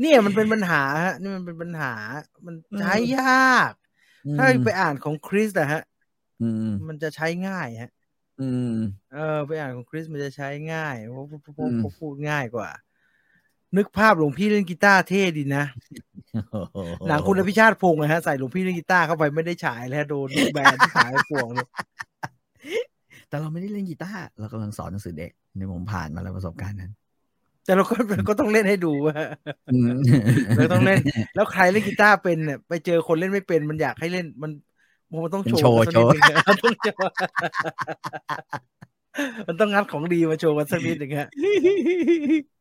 [0.00, 1.92] เนี่ยมันเป็นปัญหาฮะนี่มันเป็นปัญหา
[2.46, 3.72] มันใช้ยาก
[4.38, 5.82] ถ้าไปอ่านของคริสนะฮะ
[6.42, 7.90] อืมมันจะใช้ง่ายฮะ
[8.40, 8.74] อืม
[9.14, 12.70] เออ ไปอ่านของคริสมันจะใช้ง่ายเพราะเพราะเพราะอืมเพราะพูดง่ายกว่า
[13.76, 15.64] นึกภาพหลวงพี่เล่นกีตาร์เท่ดีนะ
[17.08, 21.68] หนังคุณอภิชาติพงษ์นะฮะใส่หลวงพี่เล่นกีตาร์เข้าไปไม่ได้ฉายแล้วโดนแบนที่ขายปวงเลย
[23.28, 26.92] แต่เราไม่ได้เล่นกีตาร์เรากำลังสอนหนังสือเด็กในผมผ่านมาแล้วประสบการณ์นั้น
[27.70, 27.96] แต่เราก็
[28.28, 29.16] ก็ต้องเล่นให้ดูว่า
[30.56, 30.98] เราต้องเล่น
[31.34, 34.50] แล้วใครเล่นกีตาร์เป็นเนี่ยไปเจอคนเล่นไม่เป็นมันอยากให้เล่นมัน
[35.24, 37.12] มันต้องเป็นโชว์โชว์กันสักนิดนึงอะมันต้องโชว์
[39.48, 41.28] มันต้องงัดของดีมาโชว์กันสักนิดหนึ่งฮะ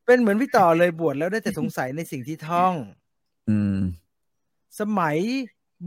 [0.06, 2.74] เป็นเหมือนพี่ต่อเลยบวชแล้วได้แต่สงสัยในสิ่งที่ท่อง
[3.50, 3.78] อืม
[4.80, 5.18] สมัย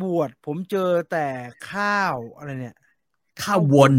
[0.02, 1.26] บวชผมเจอแต่
[1.70, 2.76] ข้าวอะไรเนี่ย
[3.42, 3.94] ข้าววน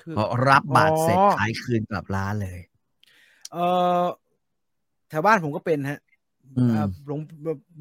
[0.00, 2.58] คือพอรับบาทเสร็จอ๋อขายคืนกลับร้านเลย
[3.52, 3.58] เอ
[4.00, 4.02] อ
[5.12, 5.98] แถวบ้านผมก็เป็นฮะ
[6.56, 7.20] อืมอ่าหลวง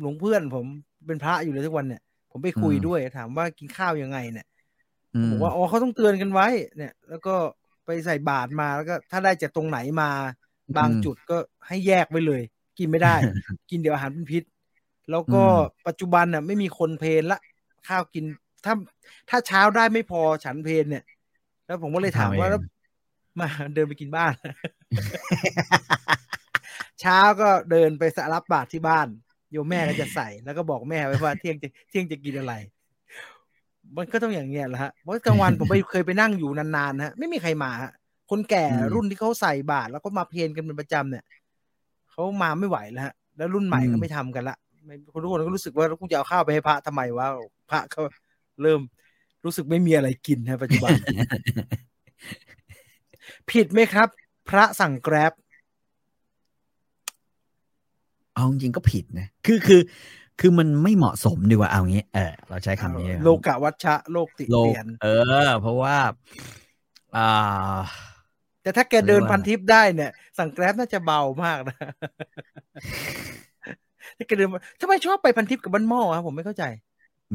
[0.01, 0.65] หลวงเพื่อนผม
[1.07, 2.01] เป็นพระอยู่เลยทุกวันเนี่ย
[2.31, 4.47] ผมไปคุยอืมด้วยถามว่ากินข้าวยังไงเนี่ย
[5.15, 6.47] อืมบอกว่าอ๋อเขาต้องเตือนกันไว้
[6.77, 7.35] เนี่ย แล้วก็
[7.85, 10.09] ไปใส่บาตรมาแล้วก็ถ้าได้จากตรงไหนมา
[10.77, 11.37] บางจุดก็
[11.67, 12.41] ให้แยกไว้เลย
[12.79, 13.15] กินไม่ได้
[13.69, 14.43] กินเดี๋ยวอาหารเป็นพิษ
[15.11, 15.43] แล้วก็
[15.87, 17.39] ปัจจุบันน่ะ ไม่มีคนเพลนละ
[17.87, 18.25] ข้าวกิน
[18.65, 18.73] ถ้า
[19.29, 21.03] ถ้าเช้าได้ไม่พอฉันเพลนเนี่ย
[21.65, 22.61] แล้วผมก็เลยถามว่าแล้ว
[23.39, 24.31] มาเดินไปกินบ้าน
[27.01, 29.07] เช้าก็เดินไปสรับบาตรที่บ้าน
[29.51, 32.53] โยมแม่ก็จะใส่แล้วก็บอกแม่ไว้ว่าเที่ยงจะเที่ยงจะกินอะไร
[33.97, 37.91] มันก็ต้องอย่างเงี้ยแหละฮะเพราะกลางวันผมไปเคยไปนั่งอยู่นานๆฮะไม่มีใครมาฮะ
[38.29, 38.65] คนแก่
[38.95, 41.23] รุ่นที่เขาใส่บาตรแล้วก็มาเพลนกันเป็นประจำเนี่ย
[42.11, 44.57] เขามาไม่ไหวแล้วฮะแล้วรุ่นใหม่ก็ไม่ทำกันละ
[45.13, 47.27] คนทุกคนก็รู้สึกว่ากูจะเอาข้าวไปให้พระทำไมวะ
[47.71, 48.01] พระเขา
[48.61, 48.81] เริ่ม
[49.45, 50.91] รู้สึกไม่มีอะไรกินฮะปัจจุบัน
[53.51, 54.07] ผิดไหมครับ
[54.49, 55.33] พระสั่งแกร็บ
[58.41, 59.81] เอาจริงก็ผิดนะคือคือ
[60.39, 65.07] คือมันไม่เหมาะสมดีกว่าเอางี้เออเราใช้คำนี้ โลกะวัชชะโลกติเตียนเอ
[65.47, 65.97] อ เพราะว่า
[67.15, 67.77] อ่า
[68.63, 71.77] แต่ถ้าแกเดินพันทิปได้เนี่ย สั่งแกร็บน่าจะเบามากนะ
[74.17, 74.49] ถ้าแกเดิน
[74.81, 76.63] ทำไมชอบไปพันทิปกับบ้านหม้อครับผมไม่เข้าใจ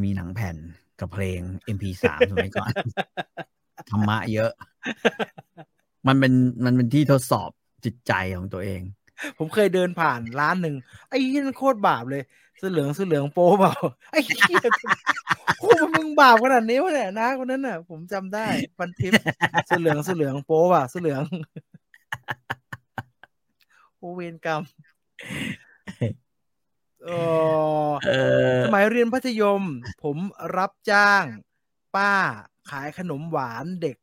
[0.02, 0.56] มีหนังแผ่น
[1.00, 1.40] กับเพลง
[1.74, 2.70] MP3 สมัยก่อน
[3.90, 4.50] ธรรมะเยอะ
[6.06, 6.32] มันเป็น
[6.64, 7.50] มันเป็นที่ทดสอบ
[7.84, 8.80] จิตใจของตัวเอง
[9.38, 10.74] ผมเคยเดินผ่านร้านหนึ่ง
[11.09, 12.22] ไอ้ยี่นั่นโคตรบาปเลย
[12.59, 13.72] เสื้อเหลืองเสื้อเหลืองโป๊เปล่า
[14.10, 14.59] ไอ้เหี้ย
[15.60, 18.47] โอ้มึงบาปขนาดนี้วะเนี่ยนะคนนั้นน่ะ ผมจำได้
[18.78, 19.12] พันทิป
[19.66, 21.22] เสื้อเหลืองเสื้อเหลืองโป๊ป่ะเสื้อเหลือง
[23.98, 24.62] โอเวนกรรม
[27.05, 27.09] เอ
[27.88, 27.90] อ
[28.64, 29.62] สมัยเรียนพัธยม
[30.02, 30.16] ผม
[30.56, 31.24] รับจ้าง
[31.97, 32.12] ป้า
[32.70, 33.97] ขายขนมหวานเด็ก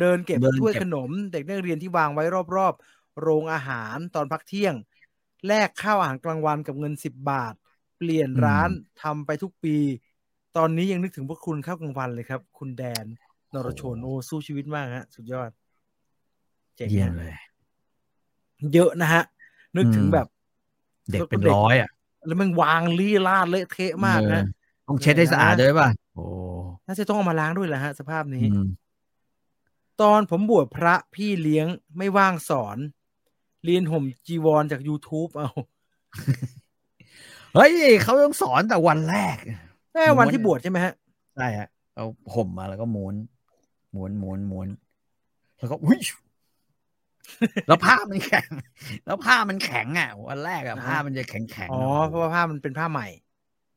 [0.00, 2.24] เดินเก็บถ้วยขนม เด็กนักเรียนที่วางไว้
[2.56, 4.74] รอบๆ โรงอาหารตอนพักเที่ยง
[5.46, 7.54] แลกข้าวอาหารกลางวันกับเงินสิบบาท
[7.98, 8.70] เปลี่ยนร้าน
[9.02, 9.76] ทำไปทุกปี
[10.56, 13.04] ตอนนี้ยังนึกถึงพวกคุณข้าวกลางวันเลยครับ คุณแดน
[13.54, 15.50] นรชนโอ้สู้ชีวิตมากฮะ สุดยอด
[16.76, 17.34] เจ๋งเลย
[18.74, 19.22] เยอะนะฮะ
[19.76, 20.26] นึกถึงแบบ
[21.12, 21.90] เด็กเป็นร้อยอะ
[22.26, 24.42] แล้วมันวางลี่ลาดเละเทะมากนะ
[24.86, 26.24] ต้องเช็ดให้สะอาดด้วยป่ะโอ้
[26.86, 28.44] น่าจะต้องเอามาล้างด้วยแหละฮะ สภาพนี้
[30.00, 31.66] ตอนผมบวชพระพี่เลี้ยง
[31.96, 32.78] ไม่ว่างสอน
[33.64, 35.50] เรียนห่มจีวรจาก YouTube เอา
[37.54, 37.72] เฮ้ย
[38.02, 39.36] เขาต้องสอนแต่วันแรก
[39.92, 40.94] แม่วันที่บวชใช่ไหมฮะ
[41.36, 43.14] ใช่ฮะเอาห่มมาแล้วก็ม้วน
[43.94, 44.68] ม้วนม้วนม้วน
[45.58, 46.00] แล้วก็อุ้ย
[47.68, 48.48] แล้วผ้ามันแข็ง
[49.06, 53.08] แล้วผ้ามันแข็งอะวันแรกอะผ้ามันจะแข็งแข็งอ๋อเพราะว่าผ้ามันเป็นผ้าใหม่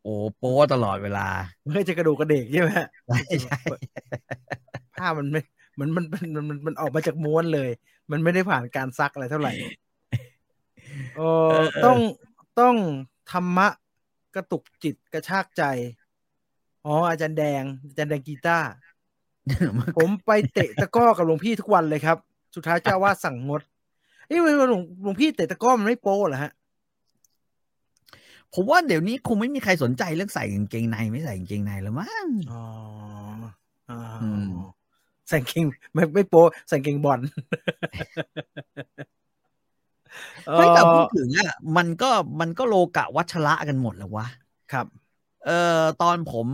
[0.04, 1.28] โอ้โป้ตลอดเวลา
[1.74, 2.70] ไม่จะกระดูกกระเดกใช่ไหม
[3.08, 3.60] ใช่ใช่
[4.96, 5.42] ผ้ามันไม่
[5.82, 7.70] มันมันมันมันมันออกมาจากม้วนเลย
[8.12, 9.54] มันไม่ได้ผ่านการซักอะไรเท่าไหร่
[11.16, 11.22] เอ
[11.54, 11.98] อต้อง
[12.60, 12.76] ต้อง
[13.32, 13.68] ธรรมะ
[14.36, 15.64] กระตุกจิตกระชากใจ
[16.86, 18.70] อ๋อ อาจารย์แดง อาจารย์แดงกีตาร์
[19.98, 22.18] ผมไปเตะตะก้อกับหลวงพี่ทุกวันเลยครับ
[22.56, 23.62] สุดท้ายเจ้าว่าสั่งงด
[24.28, 24.70] เอ้ยหลวง
[25.04, 26.52] หลวงพี่เตะตะก้อมันไม่โป้เหรอฮะ
[28.54, 32.66] ผมว่าเดี๋ยวนี้คงไม่มีใครสนใจเรื่องใส่กางเกงในไม่ใส่กางเกงในแล้วมั้งอ๋อ
[33.90, 34.00] อ๋อ
[35.32, 36.36] ใส่เกงไม่ไม่โป
[36.70, 37.20] ใส่เกงบอล
[40.58, 42.10] ไม่แต่พูดถึงอะมันก็
[42.42, 44.28] มันก็โลกะวัชระกันหมดแล้ววะ
[44.72, 44.88] ครับ
[45.46, 46.48] เอ่อตอนผม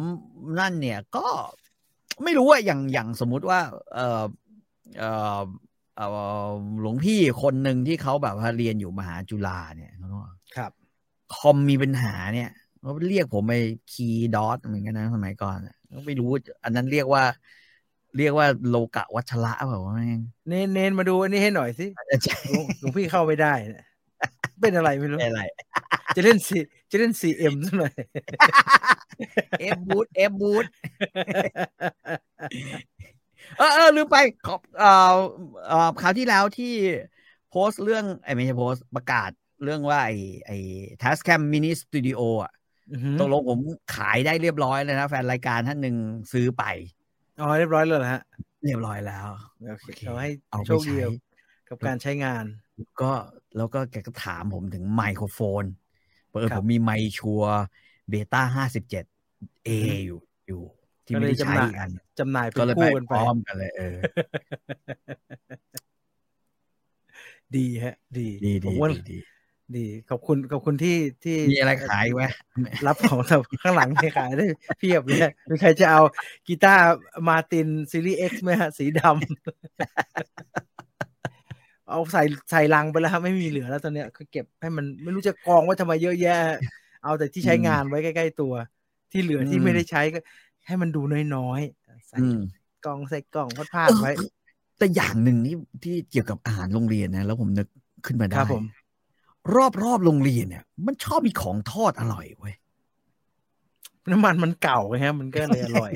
[0.60, 1.28] นั่นเนี่ยก็
[2.24, 3.60] ไม่รู้ว่าอย่างอย่างสมมุติว่า
[3.94, 4.24] เอ่อ
[5.00, 5.42] เอ่อ
[5.96, 6.06] เอ่
[6.46, 6.48] อ
[6.82, 9.92] หลวงพี่คนหนึ่งที่เขาแบบว่าเรียนอยู่มหาจุฬาเนี่ย
[10.56, 10.72] ครับ
[11.36, 12.50] คอมมีปัญหาเนี่ย
[12.82, 13.54] เขาเรียกผมไป
[13.92, 15.58] key DOS เหมือนกันนะสมัยก่อน
[16.06, 16.30] ไม่รู้
[16.64, 17.24] อันนั้นเรียกว่า
[18.18, 19.94] เรียกว่าโลกะวัชระแบบว่า
[20.50, 21.86] เน้นเน้นมาดูอันนี้ให้หน่อยสิ
[22.80, 23.54] หลวงพี่เข้าไม่ได้
[24.62, 25.42] เป็นอะไรไม่รู้อะไร
[26.16, 26.58] จะเล่น C
[26.92, 27.94] จะเล่น CM ซะหน่อย
[29.60, 30.66] F boot F boot
[33.58, 34.18] เออเออลืมไป
[34.48, 35.16] ขอบเอ่อ
[35.68, 36.74] เอ่อคราวที่แล้วที่
[37.50, 39.30] โพสต์เรื่องไอ้ไม่ใช่โพสต์ประกาศ
[39.64, 40.16] เรื่องว่าไอ้
[40.46, 40.58] ไอ้
[41.02, 42.52] Tascam Mini Studio อะ
[43.20, 43.60] ตกลงผม
[43.96, 45.96] ขายได้เรียบร้อยเลยนะ แฟนรายการท่านหนึ่ง
[46.34, 46.64] ซื้อไป
[47.40, 48.22] อ๋อเรียบร้อยเลยฮะ
[48.64, 49.28] เรียบร้อยแล้ว
[49.70, 50.30] โอเคเขาให้
[50.68, 50.98] โชคดี
[51.70, 52.44] กับการใช้งาน
[53.02, 53.12] ก็
[53.58, 55.64] แล้วก็แกก็ถามผมถึงไมโครโฟน
[56.32, 59.06] เปิดผมมีไมค์ Shure Beta ห้าสิบเจ็ด
[59.66, 59.70] เอ
[60.06, 60.62] อยู่อยู่
[61.06, 61.90] ที่ไม่ได้ใช้กัน
[62.20, 63.98] จำหน่ายก็เลยไปพร้อมกันเลยเออ
[67.56, 69.18] ดีฮะ ดีดีดีดี
[70.10, 72.24] ขอบคุณขอบคุณที่ที่มีอะไรขายไหม
[72.88, 74.46] รับของเราข้างหลังให้ขายได้
[74.80, 75.20] เพียบเลย
[75.50, 76.02] มีใครจะเอา
[76.48, 76.84] กีตาร์
[77.28, 79.10] มาตินซีรีส์เอ็กซ์ไหมฮะสีดำ
[81.90, 86.38] เอาใส่ใส่ลังไปแล้วครับไม่มีเหลือแล้วตอนเนี้ยก็เก็บให้มันไม่รู้จะกองไว้ทำไมเยอะแยะ
[87.04, 88.54] เอาแต่ที่ใช้งานไว้ใกล้ ๆ ตัว
[89.12, 90.20] ที่เหลือที่ไม่ได้ใช้ก็
[90.68, 91.02] ให้มันดู
[91.36, 92.18] น้อยๆใส่
[92.86, 94.12] กล่องใส่กล่องพาดๆไว้
[94.78, 97.68] แต่อย่างหนึ่งนี่ที่เกี่ยวกับอาหารโรงเรียนนะ แล้วผมนึก
[98.06, 98.42] ขึ้นมาคได้
[99.56, 102.56] รับผมรอบรอบๆโรงเรียนเนี่ย มันชอบมีของทอดอร่อยเว้ย
[104.12, 105.92] น้ำมันมันเก่าไงฮะ มันก็เลยอร่อย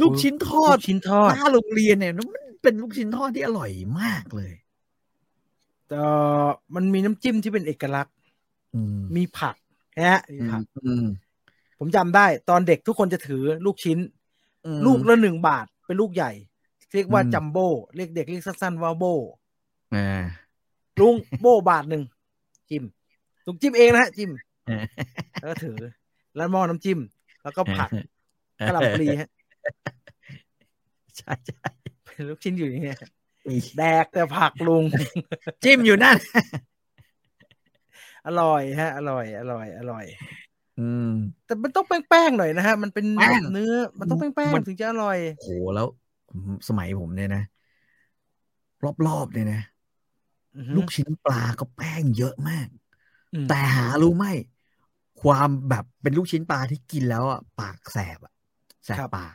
[0.00, 2.26] ลูกชิ้นทอดลูกชิ้นทอดหน้าโรงเรียนเนี่ยมัน
[2.62, 3.70] เป็นลูกชิ้นทอดที่อร่อย
[4.00, 4.52] มากเลย
[5.90, 6.04] เอ่
[6.44, 8.14] อมันมีน้ำจิ้มที่เป็นเอกลักษณ์
[8.74, 9.56] อืมมีผัก
[9.96, 11.04] นะฮะมีอืผัมกอืม
[11.78, 13.98] ผมจำได้ ตอนเด็กทุกคนจะถือลูกชิ้น
[14.64, 16.32] อืมลูกละหนึ่งบาทเป็นลูกใหญ่
[16.94, 19.04] เรียกว่าอืมจัมโบ้เรียกเด็กเรียกสั้นๆว่าโบ
[19.94, 20.22] อ่า
[21.00, 22.02] ลุงโบบาทหนึ่ง
[22.70, 22.84] จิ้ม
[23.46, 24.30] ลุงจิ้มเองนะฮะจิ้ม
[25.40, 25.76] แล้วก็ถือ
[26.36, 26.98] แล้วหม้อน้ำจิ้ม
[27.42, 27.88] แล้วก็ผัก
[28.66, 29.28] กระหล่ำปลีฮะ
[31.16, 31.68] ใช่ใช่
[32.04, 32.98] เป็นลูกชิ้นอยู่อย่างเงี้ย
[33.78, 34.84] แดกแต่ผักลุง
[35.64, 36.16] จิ้มอยู่นั่น
[38.26, 40.04] อร่อยฮะ อร่อย อร่อย อร่อย
[40.80, 41.12] อืม
[41.46, 45.86] แต่มันต้องแป้งๆหน่อยนะฮะ มันเป็นแป้งเนื้อ มันต้องแป้งมันๆถึงจะอร่อยโหแล้ว
[46.68, 47.42] สมัยผมเนี่ยนะ
[49.06, 49.71] รอบๆเนี่ยนะอือฮึ
[50.76, 52.68] ลูกชิ้นปลาก็แป้งเยอะมาก
[53.34, 54.26] อืมแต่หารู้ไหม
[55.22, 58.32] ความแบบเป็นลูกชิ้นปลาที่กินแล้วอะปากแสบอะ
[58.86, 59.34] แสบปาก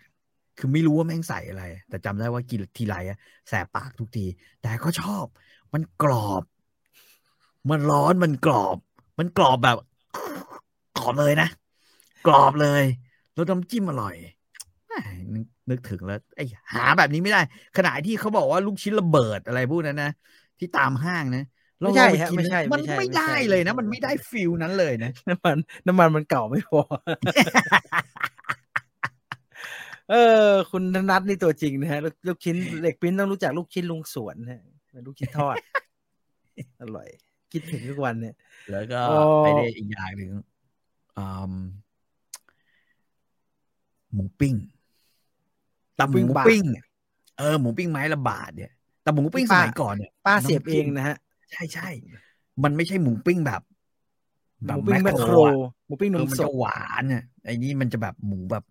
[0.58, 3.18] คือไม่รู้ว่าแม่งใส่อะไร แต่จำได้ว่ากินทีไรอะ
[3.50, 4.26] แสบปากทุกที
[4.62, 5.26] แต่ก็ชอบ
[5.74, 6.44] มันกรอบ
[7.70, 8.78] มันร้อนมันกรอบ
[9.20, 9.78] มันกรอบแบบ
[10.98, 11.48] กรอบเลยนะ
[12.28, 12.84] กรอบเลย
[13.34, 14.16] แล้วน้ำจิ้มอร่อย
[14.88, 15.00] แหม่
[15.34, 17.40] นึกนึกถึงแล้วไอ้หาแบบนี้ไม่ได้
[17.78, 20.10] ขณะที่เขาบอกว่าลูกชิ้นระเบิดอะไรพวกนั้นนะ
[20.60, 21.44] ที่ตามห้างนะ
[21.82, 25.58] เราไม่ใช่ลองปฮะกินไม่ใช่ มันไม่ใช่ไม่ไม่ใช่ได้เลยนะ มันไม่ได้ฟิลนั้นเลยนะน้ำมัน
[25.88, 26.82] น้ำมันมันเก่าไม่พอ
[30.12, 30.16] เอ
[30.48, 34.62] อ คุณธนัทนี่ตัวจริงนะฮะลูกลูกชิ้นเด็กปิ้นต้องรู้จักลูกชิ้นลุงสวนฮะ
[34.92, 35.56] เป็นลูกชิ้นทอด
[36.82, 37.10] อร่อย
[37.52, 38.36] คิดถึงทุกวันเนี่ย
[38.72, 40.30] แล้วก็อ๋อไปได้อีกอย่างหนึ่ง
[41.18, 41.54] อืม
[44.14, 44.56] หมูปิ้ง
[45.96, 46.86] แต่หมูบาทปิ้งเนี่ย
[47.40, 48.72] เออ หมูปิ้งไม้ละบาทเนี่ย
[49.08, 51.18] แต่หมูปิ้งสป้ามัยก่อนเนี่ยป้าเสียบน้ำเอจิ้งมนะฮะ
[51.52, 51.90] ใช่ใช่
[52.64, 53.62] มันไม่ใช่หมูปิ้งแบบ
[54.66, 55.54] หแบบมูปิ้งแมคโครอะ
[55.86, 58.64] หมูปิ้งนเออมมันสจะดหวานเนี่ยไอ้นี่มันจะแบบหมูแบบ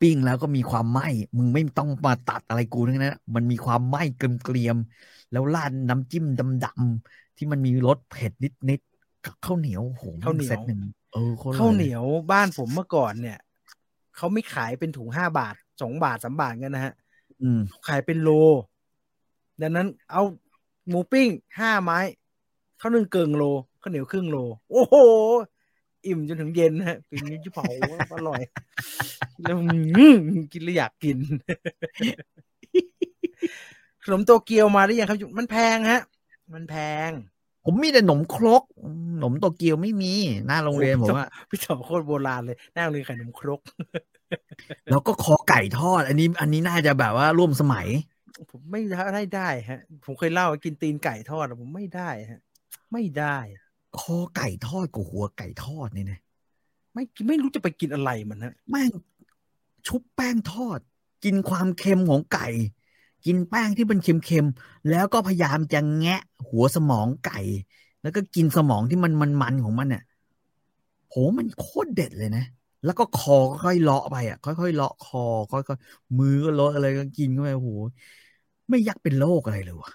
[0.00, 1.08] ปิ้งแล้วก็มีความไหม้
[1.38, 6.24] มึงไม่ต้องมาตัดอะไรกูทั้งนั้นนะมันมีความไหม้เกรียมๆแล้วราดน้ำจิ้ม
[6.64, 8.32] ดำๆที่มันมีรสเผ็ด
[8.70, 10.80] นิดๆกับข้าวเหนียวโอ้โหข้าวเหนียวเซตหนึ่ง
[11.12, 13.38] เออโคตรอร่อข้าวเหลนียวบ้านผมเมื่อก่อนเนี่ย
[14.16, 16.94] เขาไม่ขายเป็นถุงห้าบาทสองบาทสามบาทกันนะฮะ
[17.42, 18.30] อืมขายเป็นโล
[19.60, 20.22] ดังนั้นเอา
[20.88, 21.28] หมูปิ้ง
[21.58, 21.98] ห้าไม้
[22.80, 23.44] ข้าวนึ่งเกิงโล
[23.82, 24.36] ข้าวเหนียวครึ่งโล
[24.70, 24.96] โอ้โห
[26.06, 27.64] อิ่มจนถึงเย็นนะฮะปีนี้จะเผา
[28.12, 28.40] อร่อย
[29.42, 29.56] แล้ว
[29.96, 30.14] อื้อ
[30.52, 31.18] กินแล้วอยากกิน
[34.04, 36.00] ขนมโตเกียวมาหรือยังครับ มันแพงฮะ
[36.54, 36.74] มันแพ
[37.08, 37.10] ง
[37.64, 38.62] ผมมีแต่หนมครก
[39.18, 40.14] หนมโตเกียวไม่มี
[40.46, 43.60] หน้าโรงเรียนโอ้ผโหมอะพี่ต่อโคตรโบราณเลย หน้าโรงเรียนขายขนมครก
[44.90, 47.86] แล้วก็คอไก่ทอด อันนี้ อันนี้น่าจะแบบว่าร่วมสมัย
[48.50, 48.80] ผมไม่
[49.14, 52.40] ได้ได้ฮะ ผมเคยเล่าว่ากินตีนไก่ทอดอะผมไม่ได้ฮะ
[52.92, 53.36] ไม่ได้
[54.00, 56.18] คอไก่ทอดกับหัวไก่ทอดเนี่ยนะ
[56.94, 58.90] ไม่ไม่รู้จะไปกินอะไรมันฮะแม่ง
[59.86, 60.80] ชุบแป้งทอด
[61.24, 62.46] กินความเค็มของไก่
[63.26, 67.38] กินแป้งที่มันเค็มๆแล้วก็พยายามจะแงะ หัวสมองไก่
[68.02, 70.02] แล้วก็กินสมองที่มันมันๆของมันเนี่ย
[71.08, 72.44] โหมันโคตรเด็ดเลยนะ
[72.84, 75.18] แล้วก็คอค่อยๆเลาะไปอะ ค่อยๆเลาะคอ
[75.50, 77.72] ค่อยๆมือก็เลาะอะไรก็กินเข้าไปโอ้โห
[78.68, 79.90] ไม่ยักเป็นโรคอะไรเลยวะ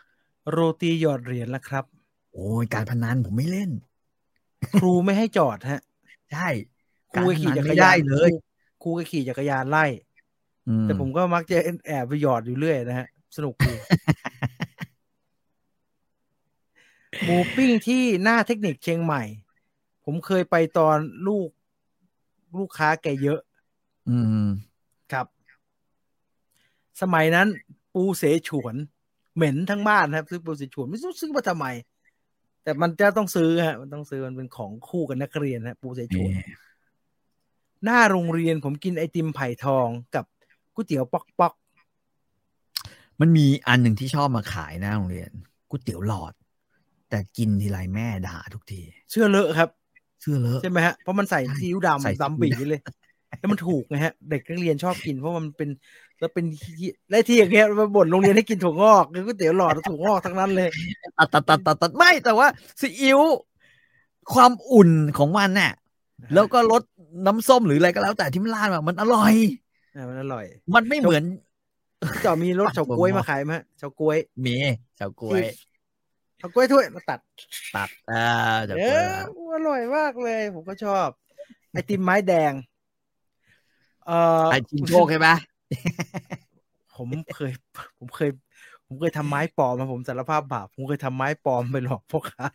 [0.49, 1.85] โรตีหยอดเหรียญละครับ
[2.33, 3.69] โอ้ยการพนันผมไม่เล่น
[4.77, 5.81] ครูไม่ให้จอดฮะ
[6.31, 6.47] ใช่
[7.11, 8.35] ครูก็ขี่จักรไม่ยาได้นเลยครู
[8.81, 9.85] ครูก็ขี่จักรยานไล่
[10.67, 13.73] อืแต่ผมก็มักจะแอบไปหยอดอยู่เรื่อยนะฮะ สนุกดี
[17.23, 19.23] หมูปิ้งที่หน้าเทคนิคเชียงใหม่
[20.05, 20.97] ผมเคยไปตอน
[21.27, 21.49] ลูก
[22.59, 23.39] ลูกค้าแกเยอะ
[24.09, 24.49] อืม
[25.11, 25.25] ครับ
[27.01, 27.47] สมัยนั้น
[27.93, 28.75] ปูเสฉวน
[29.35, 31.65] เหม็นทั้งบ้านครับ ซื้อปูเสฉวนไม่รู้ซื้อมาทำไม
[32.63, 36.31] แต่มันจะต้องซื้อฮะมันต้องซื้อมันเป็นของคู่กับนักเรียนฮะ ปูเสฉวน
[37.83, 40.25] หน้าโรงเรียนผมกินไอติมไผ่ทองกับ
[40.75, 41.53] ก๋วยเตี๋ยวป๊อกป๊อก
[43.19, 45.31] มันมีอันหนึ่งที่ชอบมาขายหน้าโรงเรียน
[45.69, 46.33] ก๋วยเตี๋ยวหลอด
[47.09, 49.69] แต่กินทีไรแม่ด่าทุกที เชื่อเลอะครับ
[50.21, 52.81] เสื้อเลอะใช่ไหมฮะเพราะมันใส่ใช่ซีอิ๊วใส่ซีอิ๊วดำดำบีเลย
[53.39, 55.69] แล้วมันถูกไงฮะ เด็กนักเรียนชอบกินเพราะมันเป็น
[56.19, 60.69] แล้วเป็นที่และที่อย่างเงี้ยมาบ่นโรงเรียนให้กินถั่วงอกคือก๋วยเตี๋ยวหลอดถั่วงอกทั้งนั้นเลย
[61.17, 62.47] ตัดตัดตัดตัดตัดไม่แต่ว่า
[62.81, 63.19] ซีอิ๊ว
[64.33, 65.71] ความอุ่นของมันน่ะ
[66.33, 66.83] แล้วก็รส
[67.25, 69.33] น้ำส้มหรืออะไรก็แล้ว แต่ที่มันราดมามันอร่อย
[69.95, 71.23] อ่ามันอร่อย มันไม่เหมือน
[72.13, 74.55] พี่ต่อมีรสเฉาก๊วยมาขายไหมฮะเฉาก๊วยเมี
[74.97, 75.41] เฉาก๊วย
[76.37, 77.19] เฉาก๊วยถ้วยมาตัด
[77.75, 78.25] ตัดอ่า
[78.65, 78.83] เฉาเอ
[79.37, 81.07] ก๊วยออร่อยมากเลย ผมก็ชอบ
[81.71, 82.53] ไอติมไม้แดง
[84.05, 85.29] เอ่อไอจิงโชคใช่ไหม
[86.95, 87.51] ผมเคย
[87.97, 88.29] ผมเคย
[88.87, 92.47] ผมเคยทำไม้ปลอมมาผมสารภาพบาปผมเคยทำไม้ปลอมไปหลอกพวกค้า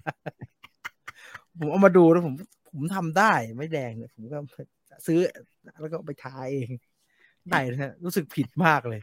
[1.59, 2.35] ผมเอามาดูแล้วผม
[2.75, 4.39] ผมทำได้ไม่แดงเนี่ยผมก็
[5.07, 5.19] ซื้อ
[5.81, 6.69] แล้วก็ไปทาเอง
[7.51, 9.01] ได้นะฮะรู้สึกผิดมากเลย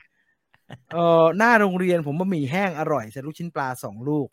[0.94, 4.28] เออหน้าโรงเรียนผมบะหมี่แห้งอร่อยใส่ลูกชิ้นปลาสองลูก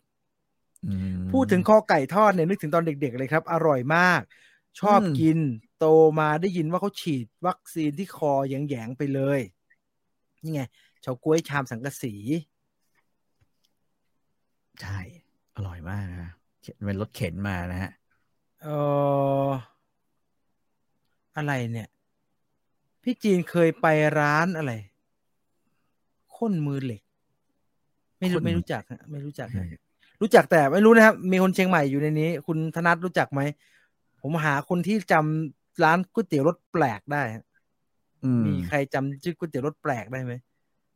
[1.31, 4.21] พูดถึงคอไก่ทอดเนี่ยนึกถึงตอนเด็ก ๆ เลยครับ อร่อยมาก
[4.79, 5.37] ชอบกิน
[5.79, 5.85] โต
[6.19, 9.39] มาได้ยินว่าเขาฉีดวัคซีนที่คอแยงๆไปเลย
[10.43, 10.61] นี่ไง
[11.01, 12.13] เฉาก้วยชามสังกะสี
[14.81, 14.99] ใช่
[15.55, 16.33] อร่อยมากนะ
[16.85, 17.91] เป็นรถเข็นมานะฮะ
[18.63, 18.67] เอ
[19.45, 19.47] อ
[21.37, 21.89] อะไรเนี่ย
[23.03, 23.87] พี่จีนเคยไป
[24.19, 24.73] ร้านอะไร
[26.37, 27.01] ข้นมือเหล็ก
[28.19, 29.47] ไม่รู้ไม่รู้จักฮะไม่รู้จัก
[30.21, 33.41] รู้จักแต่ไม่รู้นะครับ มีคนเชียงใหม่อยู่ในนี้ คุณธนัทรู้จักไหม
[34.21, 37.21] ผมหาคนที่จำร้านก๋วยเตี๋ยวรสแปลกได้
[38.45, 40.33] มีใครจำชื่อก๋วยเตี๋ยวรสแปลกได้ไหม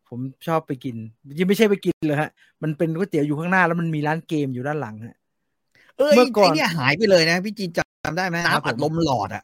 [0.10, 0.96] ผมชอบไปกิน
[1.40, 2.30] ยังไม่ใช่ไปกินเลยฮะ
[2.64, 5.18] มันเป็นก๋วยเตี๋ยวอยู่ข้างหน้าแล้วมันมีร้านเกมอยู่ด้านหลังฮะ
[5.96, 9.44] เมื่อก่อนเนี่ยหายไปเลยนะพี่จีนจำได้ไหมน้ำอัดลมหลอดอะ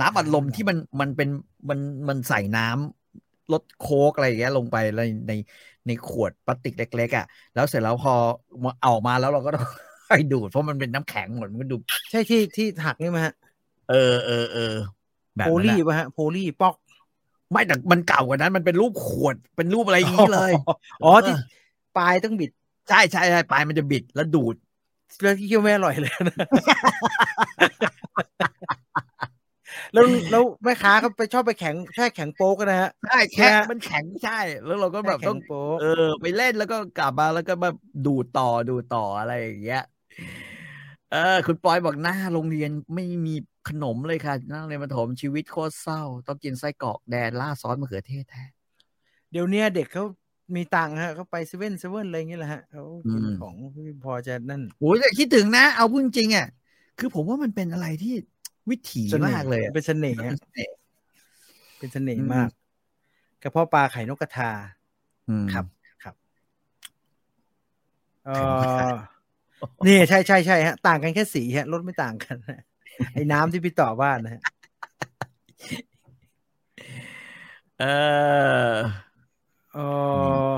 [0.00, 1.28] น้ำอัดลมที่มันมันเป็น
[1.68, 1.78] มัน
[2.08, 5.32] มันใส่น้ำรสโค้กอะไรอย่างเงี้ยลงไปในใน
[5.86, 8.14] ในขวดพลาสติกเล็กๆอะ แล้วเสร็จแล้วพอ
[8.86, 9.66] ออกมาแล้วเราก็ต้อง
[10.08, 11.76] ให้ดูดเพราะมันเป็นน้ำแข็งหมดมันดู
[12.10, 13.34] ใช่ที่ที่หักนี่ไหมฮะ
[13.90, 14.74] เออเออเออ
[15.36, 16.74] แบบโพลีป่ะฮะโพลีปอก
[17.52, 20.52] ไม่แต่มันเก่ากว่านั้น มันเป็นรูปขวดเป็นรูปอะไรอย่างนี้เลย
[21.04, 21.34] อ๋อที่
[21.98, 22.50] ปลายต้องบิด
[22.88, 24.56] ใช่ใช่ใช่ปลายมันจะบิดแล้วดูด
[25.22, 26.46] แล้วที่เคี้ยวไม่อร่อยเลยนะ
[29.92, 35.38] แล้วแล้วแม่ค้าเขาไปชอบไปแข็งแค่แข็งโป๊กนะฮะใช่แค่มันแข็งใช่ แล้วเราก็แบบต้อง
[35.80, 37.70] เออ ไปเล่นแล้วก็กลับมาแล้วก็มา
[38.06, 39.82] ดูต่อดูต่ออะไรอย่างเงี้ย
[41.12, 43.34] เออ คุณปอยบอกหน้าโรงเรียนไม่มี
[43.68, 48.44] ขนมเลยค่ะ นั่งเรียนมาถมชีวิตโคตรเศร้า ต้องกินไส้กรอกแดนล่าซอสมะเขือเทศแท้
[49.30, 50.04] เดี๋ยวนี้เด็กเขา
[50.54, 53.54] มีตังค์ฮะเขาไปเซเว่นเซเว่นอะไรอย่างเงี้ยแหละฮะเขากินของ
[54.04, 56.46] พอจะนั่นโอ้ยคิดถึงนะ เอาพูดจริงอะ
[56.98, 58.14] คือผมว่ามันเป็นอะไรที่
[58.70, 60.18] วิถีมากเลยเป็นเสน่ห์
[61.78, 62.48] เป็นเสน่ห์มาก
[63.42, 64.50] กระเพาะปลาไข่นกกระทา
[65.52, 65.64] ครับ
[66.02, 66.14] ครับ
[68.26, 68.30] เอ
[68.90, 68.90] อ
[69.86, 72.36] นี่ใช่ใช่ใช่ฮะ ต่างกันแค่สีฮะรสไม่ต่างกัน
[73.14, 74.42] ไอ้น้ำที่พี่ต่อว่านะฮะ
[77.80, 77.84] เอ
[78.70, 78.74] อ
[79.74, 79.78] เอ
[80.50, 80.52] อ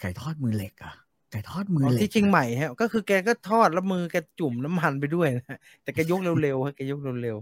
[0.00, 0.92] ไก่ทอดมือเหล็กอะ
[1.30, 7.36] ไก่ทอดมือเหล็กที่จริงใหม่ฮะ ก็คือแกก็ทอดแล้วมือแกจุ่มน้ำมันไปด้วยนะแต่แกยกเร็วๆฮะแกยกเร็ว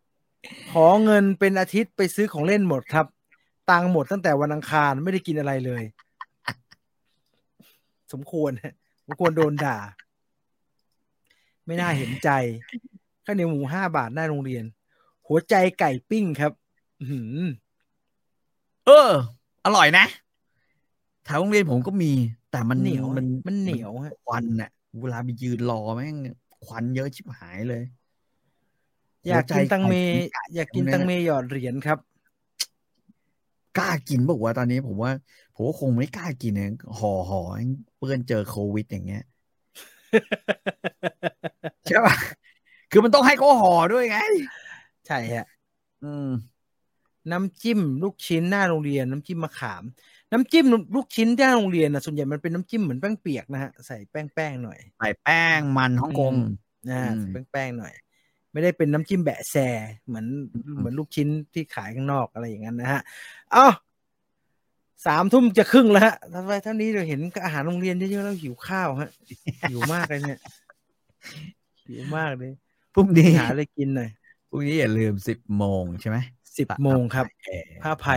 [0.00, 3.06] ๆขอเงินเป็นอาทิตย์ไปซื้อของเล่นหมดครับ
[3.70, 5.82] ตังหมดตั้งแต่วันอังคารไม่ได้กินอะไรเลย
[8.12, 8.50] สมควร
[9.04, 9.78] สมควรโดนด่า
[11.66, 12.30] ไม่น่าเห็นใจ
[13.24, 14.64] ข้าวเหนียวหมูห้าบาทหน้าโรงเรียน
[15.26, 16.52] หัวใจไก่ปิ้งครับ
[17.10, 17.20] หื
[18.86, 19.10] เออ
[19.64, 20.06] อร่อยนะ
[21.24, 22.12] แถวโรงเรียนผมก็มี
[22.50, 23.90] แต่มันเหนียวมันมันเหนียว
[24.24, 24.70] ควันอะ
[25.00, 26.16] เวลาไปยืนรอแม่ง
[26.64, 27.82] ควันเยอะชิบหายเลย
[29.26, 29.94] อยากกินตังเม
[30.54, 31.98] อยากกินตังเมหยอดเหรียญครับ
[33.78, 35.12] กล้ากินบอกว่าตอนนี้ผมว่า
[35.54, 37.40] ผมว่าคงไม่กล้ากินเนี่ยห่อห่อ
[37.96, 39.24] เพื่อนเจอโควิดอย่างเงี้ย
[41.86, 42.14] ใช่ป่ะ
[42.90, 44.18] คือมันต้องให้เขาห่อด้วยไง
[45.06, 45.46] ใช่ฮะ
[46.04, 46.30] อืม
[47.32, 49.84] น้ำจิ้มลูกชิ้นหน้าโรงเรียน น้ำจิ้มมะขาม
[50.32, 56.34] น้ำจิ้มลูกชิ้นที่โรงเรียนนะส่วนใหญ่มันเป็นน้ำจิ้มเหมือนแป้งเปียกนะฮะใส่แป้งแป้งหน่อยใส่แป้งมันฮ่องกง
[56.88, 56.98] นะ
[57.32, 57.94] แป้งแป้งหน่อย
[58.52, 59.56] ไม่ได้เป็นน้ำจิ้มแบะแซ
[60.06, 60.26] เหมือน
[60.76, 63.00] เหมือนลูกชิ้นที่ขายข้างนอกอะไรอย่างนั้นนะฮะ
[63.54, 63.66] อ้า
[65.06, 69.10] สามทุ่มจะครึ่งแล้วฮะทำไมเท่านี้เราเห็นอาหารโรงเรียนเยอะๆแล้วหิวข้าวฮะ
[69.70, 70.40] หิวมากเลยเนี่ย
[71.88, 72.52] หิวมากเลย
[72.94, 74.10] พรุ่งนี้หาอะไรกินหน่อย
[74.50, 76.18] พรุ่งนี้อย่าลืมสิบโมงใช่ไหม
[76.58, 77.26] สิบโมงครับ
[77.82, 78.16] ผ้าไผ่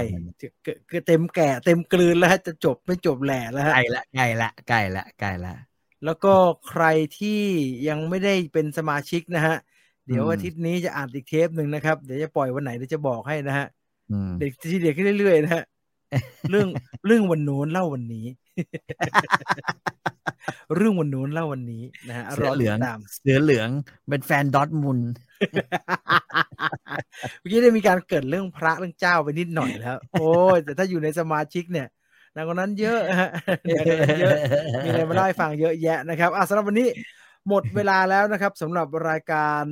[0.89, 5.53] คือเต็มแก่เต็มกลืนแล้วจะจบไม่จบแหล่แล้วใกล้ละใกล้ละใกล้ละใกล้ละ
[6.05, 6.33] แล้วก็
[6.69, 6.85] ใคร
[7.19, 7.41] ที่
[7.87, 9.55] ยังไม่ได้เป็นสมาชิกนะฮะ
[10.07, 13.67] เดี๋ยวอาทิตย์นี้จะอ่านอีกเทปหนึ่งนะครับ เดี๋ยวจะปล่อยวันไหนเดี๋ยวจะบอกให้นะฮะ
[14.39, 15.63] เด็กที่เด็กขึ้นเรื่อยๆนะฮะ
[16.49, 16.67] เรื่อง
[17.05, 18.25] เรื่องวันโน้นเล่าวันนี้
[20.75, 22.77] เรื่องวันโน้นเล่าวันนี้นะฮะเสือเหลือง
[23.21, 23.69] เสือเหลือง
[24.09, 24.99] เป็นแฟนดอทมุน
[27.39, 31.87] เมื่อกี้ได้มีการเกิดเรื่องพระเรื่องเจ้าไปนิดหน่อยแล้ว โอ้ยแต่ถ้าอยู่ในสมาชิกเนี่ย
[32.35, 33.29] นากนั้นเยอะฮะ
[34.19, 34.37] เยอะ
[34.83, 36.87] มีอะไรมาเล่าให้ฟังเยอะแยะนะครับอะสำหรับวันนี้
[37.49, 39.63] หมดเวลาแล้วนะครับสำหรับรายการ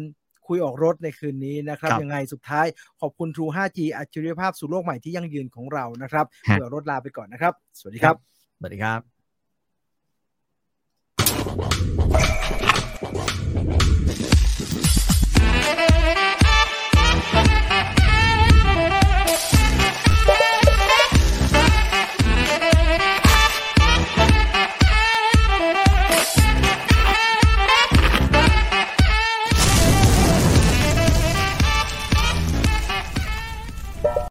[0.47, 2.65] คุยออกรถในคืนนี้นะครับ ยังไงสุดท้าย
[3.01, 9.01] ขอบคุณ True 5G อัจฉริยภาพสู่โลกใหม่ที่ยั่งยืนของเรานะครับเผื่อรถลาไปก่อนนะครับ สวัสดีครับ สวัสดีครับ